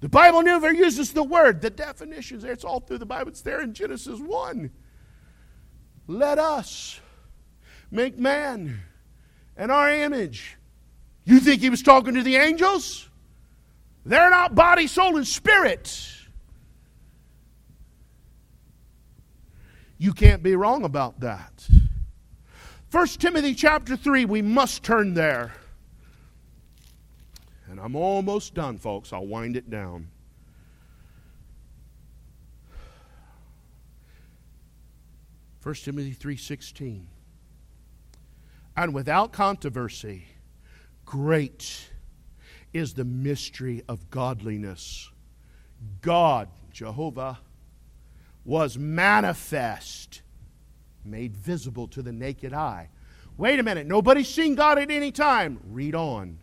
The 0.00 0.08
Bible 0.08 0.40
never 0.40 0.72
uses 0.72 1.12
the 1.12 1.22
word. 1.22 1.60
The 1.60 1.68
definitions 1.68 2.42
there, 2.42 2.50
it's 2.50 2.64
all 2.64 2.80
through 2.80 2.96
the 2.96 3.04
Bible. 3.04 3.28
It's 3.28 3.42
there 3.42 3.60
in 3.60 3.74
Genesis 3.74 4.18
1. 4.18 4.70
Let 6.06 6.38
us 6.38 6.98
make 7.90 8.18
man 8.18 8.80
in 9.58 9.70
our 9.70 9.90
image. 9.90 10.56
You 11.26 11.40
think 11.40 11.60
he 11.60 11.68
was 11.68 11.82
talking 11.82 12.14
to 12.14 12.22
the 12.22 12.36
angels? 12.36 13.06
They're 14.06 14.30
not 14.30 14.54
body, 14.54 14.86
soul, 14.86 15.18
and 15.18 15.26
spirit. 15.26 16.10
You 19.98 20.14
can't 20.14 20.42
be 20.42 20.56
wrong 20.56 20.84
about 20.84 21.20
that. 21.20 21.68
1 22.92 23.06
Timothy 23.06 23.54
chapter 23.54 23.96
3, 23.96 24.26
we 24.26 24.42
must 24.42 24.82
turn 24.82 25.14
there. 25.14 25.54
And 27.70 27.80
I'm 27.80 27.96
almost 27.96 28.52
done, 28.52 28.76
folks. 28.76 29.14
I'll 29.14 29.26
wind 29.26 29.56
it 29.56 29.70
down. 29.70 30.08
First 35.60 35.86
Timothy 35.86 36.12
3:16 36.12 37.06
And 38.76 38.92
without 38.92 39.32
controversy 39.32 40.26
great 41.06 41.92
is 42.74 42.92
the 42.92 43.04
mystery 43.04 43.82
of 43.88 44.10
godliness 44.10 45.10
God 46.02 46.48
Jehovah 46.72 47.38
was 48.44 48.76
manifest 48.76 50.21
made 51.04 51.36
visible 51.36 51.88
to 51.88 52.02
the 52.02 52.12
naked 52.12 52.52
eye. 52.52 52.88
Wait 53.36 53.58
a 53.58 53.62
minute, 53.62 53.86
nobody's 53.86 54.28
seen 54.28 54.54
God 54.54 54.78
at 54.78 54.90
any 54.90 55.10
time. 55.10 55.60
Read 55.70 55.94
on. 55.94 56.38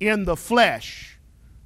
In 0.00 0.24
the 0.24 0.36
flesh. 0.36 1.18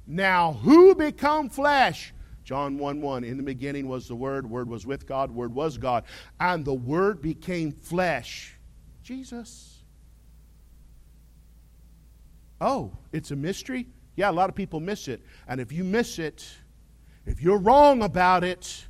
Now, 0.05 0.53
who 0.53 0.95
become 0.95 1.49
flesh? 1.49 2.13
John 2.43 2.77
1 2.77 3.01
1. 3.01 3.23
In 3.25 3.37
the 3.37 3.43
beginning 3.43 3.87
was 3.87 4.07
the 4.07 4.15
Word, 4.15 4.49
Word 4.49 4.69
was 4.69 4.85
with 4.85 5.05
God, 5.05 5.31
Word 5.31 5.53
was 5.53 5.77
God. 5.77 6.05
And 6.39 6.63
the 6.63 6.73
Word 6.73 7.21
became 7.21 7.71
flesh. 7.73 8.57
Jesus. 9.03 9.83
Oh, 12.61 12.93
it's 13.11 13.31
a 13.31 13.35
mystery? 13.35 13.87
Yeah, 14.15 14.29
a 14.29 14.33
lot 14.33 14.49
of 14.49 14.55
people 14.55 14.79
miss 14.79 15.07
it. 15.07 15.21
And 15.47 15.61
if 15.61 15.71
you 15.71 15.83
miss 15.83 16.19
it, 16.19 16.47
if 17.25 17.41
you're 17.41 17.59
wrong 17.59 18.01
about 18.01 18.43
it, 18.43 18.86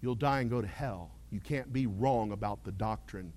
you'll 0.00 0.14
die 0.14 0.40
and 0.40 0.50
go 0.50 0.60
to 0.60 0.66
hell. 0.66 1.10
You 1.30 1.40
can't 1.40 1.72
be 1.72 1.86
wrong 1.86 2.32
about 2.32 2.64
the 2.64 2.72
doctrine 2.72 3.32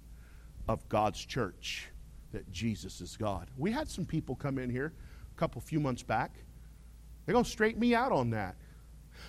of 0.68 0.88
God's 0.90 1.24
church 1.24 1.90
that 2.32 2.50
Jesus 2.52 3.02
is 3.02 3.18
God. 3.18 3.50
We 3.58 3.72
had 3.72 3.90
some 3.90 4.06
people 4.06 4.36
come 4.36 4.58
in 4.58 4.70
here 4.70 4.94
a 5.36 5.40
couple 5.40 5.62
few 5.62 5.80
months 5.80 6.04
back. 6.04 6.32
They're 7.26 7.34
going 7.34 7.46
to 7.46 7.50
straighten 7.50 7.80
me 7.80 7.94
out 7.94 8.12
on 8.12 8.30
that. 8.32 8.56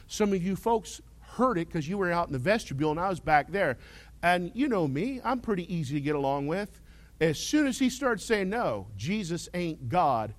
Some 0.07 0.33
of 0.33 0.43
you 0.43 0.57
folks 0.57 1.01
heard 1.21 1.59
it 1.59 1.69
because 1.69 1.89
you 1.89 1.99
were 1.99 2.13
out 2.13 2.29
in 2.29 2.33
the 2.33 2.39
vestibule 2.39 2.91
and 2.91 3.01
I 3.01 3.09
was 3.09 3.21
back 3.21 3.51
there. 3.51 3.79
And 4.23 4.53
you 4.55 4.69
know 4.69 4.87
me, 4.87 5.21
I'm 5.25 5.41
pretty 5.41 5.73
easy 5.73 5.95
to 5.95 6.01
get 6.01 6.15
along 6.15 6.47
with. 6.47 6.81
As 7.21 7.39
soon 7.39 7.67
as 7.67 7.79
he 7.79 7.91
started 7.91 8.23
saying, 8.23 8.49
No, 8.49 8.89
Jesus 8.97 9.49
ain't 9.55 9.89
God, 9.89 10.35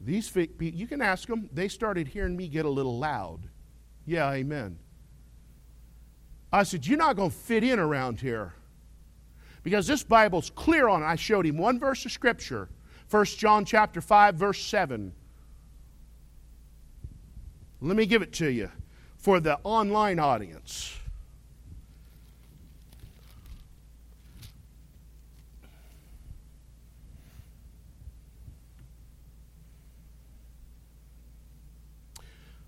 these 0.00 0.34
you 0.34 0.86
can 0.86 1.02
ask 1.02 1.28
them, 1.28 1.48
they 1.52 1.68
started 1.68 2.08
hearing 2.08 2.36
me 2.36 2.48
get 2.48 2.64
a 2.64 2.70
little 2.70 2.98
loud. 2.98 3.48
Yeah, 4.06 4.30
amen. 4.30 4.78
I 6.52 6.62
said, 6.64 6.86
You're 6.86 6.98
not 6.98 7.16
going 7.16 7.30
to 7.30 7.36
fit 7.36 7.64
in 7.64 7.78
around 7.78 8.20
here. 8.20 8.54
Because 9.62 9.86
this 9.86 10.02
Bible's 10.02 10.50
clear 10.50 10.88
on 10.88 11.02
it. 11.02 11.06
I 11.06 11.16
showed 11.16 11.46
him 11.46 11.58
one 11.58 11.78
verse 11.78 12.04
of 12.04 12.12
Scripture. 12.12 12.68
1 13.10 13.24
John 13.26 13.64
chapter 13.64 14.00
5, 14.00 14.36
verse 14.36 14.62
7. 14.64 15.12
Let 17.82 17.96
me 17.96 18.06
give 18.06 18.22
it 18.22 18.32
to 18.34 18.48
you 18.48 18.70
for 19.16 19.40
the 19.40 19.58
online 19.64 20.18
audience. 20.18 20.96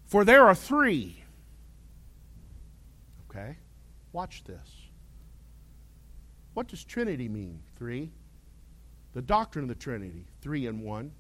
For 0.07 0.27
there 0.27 0.47
are 0.47 0.55
three 0.55 1.22
Watch 4.13 4.45
this. 4.45 4.69
What 6.55 6.69
does 6.69 6.85
Trinity 6.85 7.29
mean? 7.29 7.61
Three. 7.77 8.13
The 9.15 9.23
doctrine 9.23 9.65
of 9.65 9.69
the 9.69 9.75
Trinity, 9.75 10.27
three 10.41 10.67
and 10.67 10.83
one. 10.83 11.13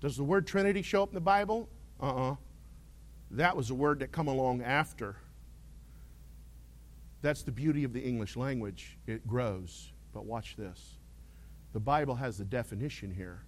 Does 0.00 0.16
the 0.16 0.24
word 0.24 0.46
Trinity 0.46 0.82
show 0.82 1.02
up 1.02 1.10
in 1.10 1.14
the 1.14 1.20
Bible? 1.20 1.68
Uh 2.00 2.06
uh-uh. 2.06 2.32
uh 2.32 2.36
That 3.32 3.56
was 3.56 3.70
a 3.70 3.74
word 3.74 4.00
that 4.00 4.12
come 4.12 4.28
along 4.28 4.62
after. 4.62 5.16
That's 7.20 7.42
the 7.42 7.52
beauty 7.52 7.84
of 7.84 7.92
the 7.92 8.00
English 8.00 8.36
language. 8.36 8.98
It 9.06 9.26
grows. 9.26 9.92
But 10.12 10.24
watch 10.24 10.56
this. 10.56 10.94
The 11.72 11.80
Bible 11.80 12.14
has 12.14 12.38
the 12.38 12.44
definition 12.44 13.10
here. 13.10 13.44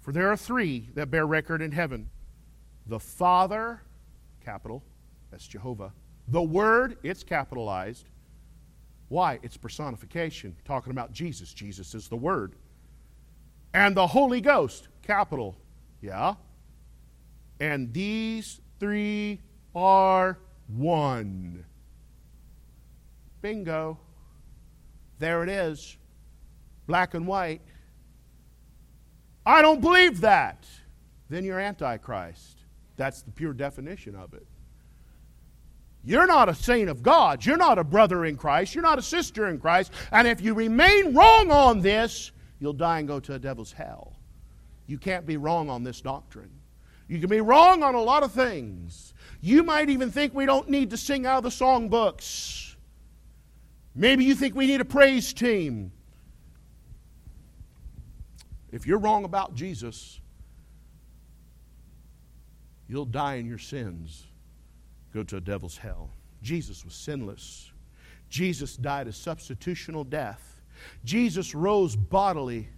For 0.00 0.12
there 0.12 0.30
are 0.30 0.36
three 0.36 0.90
that 0.94 1.10
bear 1.10 1.26
record 1.26 1.62
in 1.62 1.72
heaven 1.72 2.10
the 2.88 3.00
Father, 3.00 3.82
capital, 4.44 4.84
that's 5.30 5.48
Jehovah. 5.48 5.92
The 6.28 6.42
Word, 6.42 6.98
it's 7.02 7.22
capitalized. 7.22 8.08
Why? 9.08 9.38
It's 9.42 9.56
personification, 9.56 10.56
talking 10.64 10.90
about 10.90 11.12
Jesus. 11.12 11.52
Jesus 11.52 11.94
is 11.94 12.08
the 12.08 12.16
Word. 12.16 12.54
And 13.72 13.96
the 13.96 14.06
Holy 14.06 14.40
Ghost, 14.40 14.88
capital. 15.02 15.56
Yeah? 16.00 16.34
And 17.60 17.92
these 17.92 18.60
three 18.80 19.40
are 19.74 20.38
one. 20.66 21.64
Bingo. 23.40 23.98
There 25.18 25.42
it 25.42 25.48
is. 25.48 25.96
Black 26.86 27.14
and 27.14 27.26
white. 27.26 27.62
I 29.44 29.62
don't 29.62 29.80
believe 29.80 30.20
that. 30.22 30.66
Then 31.28 31.44
you're 31.44 31.60
Antichrist. 31.60 32.58
That's 32.96 33.22
the 33.22 33.30
pure 33.30 33.52
definition 33.52 34.16
of 34.16 34.34
it. 34.34 34.46
You're 36.06 36.28
not 36.28 36.48
a 36.48 36.54
saint 36.54 36.88
of 36.88 37.02
God. 37.02 37.44
You're 37.44 37.56
not 37.56 37.78
a 37.78 37.84
brother 37.84 38.24
in 38.24 38.36
Christ. 38.36 38.76
You're 38.76 38.82
not 38.82 39.00
a 39.00 39.02
sister 39.02 39.48
in 39.48 39.58
Christ. 39.58 39.92
And 40.12 40.28
if 40.28 40.40
you 40.40 40.54
remain 40.54 41.14
wrong 41.14 41.50
on 41.50 41.80
this, 41.80 42.30
you'll 42.60 42.74
die 42.74 43.00
and 43.00 43.08
go 43.08 43.18
to 43.18 43.34
a 43.34 43.38
devil's 43.40 43.72
hell. 43.72 44.16
You 44.86 44.98
can't 44.98 45.26
be 45.26 45.36
wrong 45.36 45.68
on 45.68 45.82
this 45.82 46.00
doctrine. 46.00 46.52
You 47.08 47.18
can 47.18 47.28
be 47.28 47.40
wrong 47.40 47.82
on 47.82 47.96
a 47.96 48.00
lot 48.00 48.22
of 48.22 48.30
things. 48.30 49.14
You 49.40 49.64
might 49.64 49.90
even 49.90 50.12
think 50.12 50.32
we 50.32 50.46
don't 50.46 50.70
need 50.70 50.90
to 50.90 50.96
sing 50.96 51.26
out 51.26 51.38
of 51.38 51.42
the 51.42 51.48
songbooks. 51.48 52.76
Maybe 53.96 54.24
you 54.24 54.36
think 54.36 54.54
we 54.54 54.66
need 54.66 54.80
a 54.80 54.84
praise 54.84 55.32
team. 55.32 55.90
If 58.70 58.86
you're 58.86 58.98
wrong 58.98 59.24
about 59.24 59.56
Jesus, 59.56 60.20
you'll 62.88 63.06
die 63.06 63.34
in 63.34 63.46
your 63.46 63.58
sins, 63.58 64.24
go 65.16 65.22
to 65.22 65.36
a 65.38 65.40
devil's 65.40 65.78
hell. 65.78 66.10
Jesus 66.42 66.84
was 66.84 66.94
sinless. 66.94 67.72
Jesus 68.28 68.76
died 68.76 69.08
a 69.08 69.12
substitutional 69.12 70.08
death. 70.08 70.60
Jesus 71.04 71.54
rose 71.54 71.96
bodily 71.96 72.68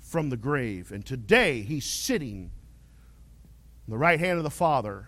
from 0.00 0.28
the 0.28 0.36
grave. 0.36 0.90
And 0.90 1.06
today 1.06 1.62
he's 1.62 1.84
sitting 1.84 2.50
on 3.86 3.92
the 3.92 3.96
right 3.96 4.18
hand 4.18 4.38
of 4.38 4.44
the 4.44 4.50
Father. 4.50 5.06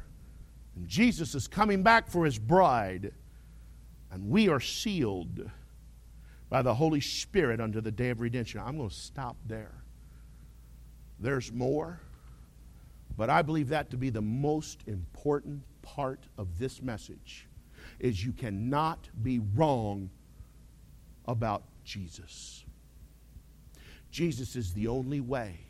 And 0.76 0.86
Jesus 0.86 1.34
is 1.34 1.48
coming 1.48 1.82
back 1.82 2.08
for 2.08 2.24
his 2.24 2.38
bride. 2.38 3.12
And 4.12 4.30
we 4.30 4.48
are 4.48 4.60
sealed 4.60 5.50
by 6.48 6.62
the 6.62 6.74
Holy 6.74 7.00
Spirit 7.00 7.60
unto 7.60 7.80
the 7.80 7.90
day 7.90 8.10
of 8.10 8.20
redemption. 8.20 8.60
I'm 8.64 8.76
going 8.76 8.90
to 8.90 8.94
stop 8.94 9.36
there. 9.44 9.82
There's 11.18 11.52
more. 11.52 12.00
But 13.16 13.28
I 13.28 13.42
believe 13.42 13.70
that 13.70 13.90
to 13.90 13.96
be 13.96 14.10
the 14.10 14.22
most 14.22 14.84
important 14.86 15.62
part 15.94 16.20
of 16.38 16.58
this 16.58 16.80
message 16.80 17.48
is 17.98 18.24
you 18.24 18.32
cannot 18.32 19.08
be 19.22 19.40
wrong 19.54 20.10
about 21.26 21.64
Jesus. 21.84 22.64
Jesus 24.10 24.56
is 24.56 24.72
the 24.72 24.86
only 24.86 25.20
way. 25.20 25.60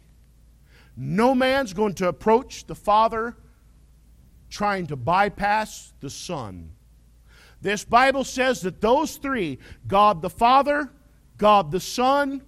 No 0.97 1.35
man's 1.35 1.73
going 1.73 1.95
to 1.95 2.09
approach 2.09 2.67
the 2.67 2.75
Father 2.75 3.37
trying 4.51 4.87
to 4.89 4.97
bypass 4.97 5.93
the 6.01 6.11
Son. 6.11 6.71
This 7.63 7.85
Bible 7.85 8.25
says 8.25 8.61
that 8.63 8.81
those 8.81 9.17
three 9.17 9.59
God 9.87 10.23
the 10.23 10.31
Father, 10.31 10.91
God 11.39 11.71
the 11.71 11.81
Son, 11.81 12.43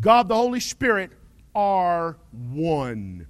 God 0.00 0.28
the 0.28 0.34
Holy 0.34 0.60
Spirit 0.60 1.12
are 1.54 2.18
one. 2.52 3.26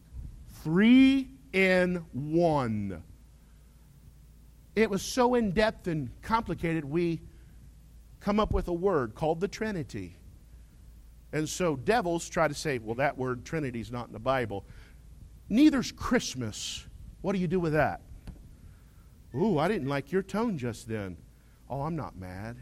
Three 0.64 1.28
in 1.52 2.04
one. 2.12 3.02
It 4.76 4.90
was 4.90 5.02
so 5.02 5.34
in 5.34 5.52
depth 5.52 5.88
and 5.88 6.10
complicated, 6.20 6.84
we 6.84 7.22
come 8.20 8.38
up 8.38 8.52
with 8.52 8.68
a 8.68 8.72
word 8.72 9.14
called 9.14 9.40
the 9.40 9.48
Trinity. 9.48 10.16
And 11.32 11.48
so 11.48 11.76
devils 11.76 12.28
try 12.28 12.46
to 12.46 12.54
say, 12.54 12.78
well, 12.78 12.94
that 12.96 13.16
word 13.16 13.44
Trinity 13.44 13.80
is 13.80 13.90
not 13.90 14.06
in 14.06 14.12
the 14.12 14.18
Bible. 14.18 14.66
Neither's 15.48 15.92
Christmas. 15.92 16.86
What 17.22 17.32
do 17.32 17.38
you 17.38 17.48
do 17.48 17.58
with 17.58 17.72
that? 17.72 18.02
Ooh, 19.34 19.58
I 19.58 19.66
didn't 19.66 19.88
like 19.88 20.12
your 20.12 20.22
tone 20.22 20.58
just 20.58 20.88
then. 20.88 21.16
Oh, 21.68 21.82
I'm 21.82 21.96
not 21.96 22.16
mad. 22.16 22.56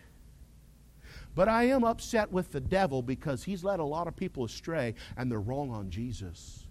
But 1.35 1.49
I 1.49 1.65
am 1.65 1.83
upset 1.83 2.31
with 2.31 2.53
the 2.53 2.61
devil 2.61 3.03
because 3.03 3.43
he's 3.43 3.65
led 3.65 3.81
a 3.81 3.85
lot 3.85 4.07
of 4.07 4.17
people 4.17 4.45
astray 4.45 4.95
and 5.17 5.31
they're 5.31 5.41
wrong 5.41 5.71
on 5.71 5.91
Jesus. 5.91 6.67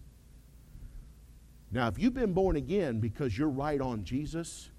Now, 1.71 1.87
if 1.87 1.99
you've 1.99 2.13
been 2.13 2.33
born 2.33 2.55
again 2.55 2.99
because 2.99 3.37
you're 3.37 3.49
right 3.49 3.81
on 3.81 4.03
Jesus, 4.03 4.69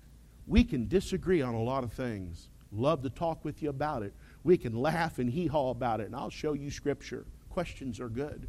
we 0.47 0.65
can 0.65 0.89
disagree 0.89 1.43
on 1.43 1.55
a 1.55 1.63
lot 1.63 1.85
of 1.85 1.93
things. 1.93 2.49
Love 2.73 3.03
to 3.03 3.11
talk 3.11 3.45
with 3.45 3.63
you 3.63 3.71
about 3.71 4.03
it. 4.03 4.13
We 4.43 4.57
can 4.57 4.75
laugh 4.75 5.19
and 5.19 5.31
hee 5.31 5.47
haw 5.47 5.71
about 5.71 6.01
it, 6.01 6.07
and 6.07 6.17
I'll 6.17 6.31
show 6.31 6.53
you 6.53 6.71
scripture. 6.71 7.25
Questions 7.51 8.01
are 8.01 8.09
good. 8.09 8.49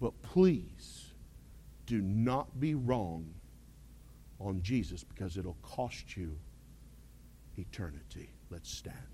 But 0.00 0.20
please 0.22 1.06
do 1.86 2.00
not 2.00 2.60
be 2.60 2.74
wrong 2.74 3.32
on 4.40 4.62
Jesus 4.62 5.04
because 5.04 5.36
it'll 5.36 5.56
cost 5.62 6.16
you 6.16 6.36
eternity. 7.56 8.30
Let's 8.50 8.70
stand. 8.70 9.11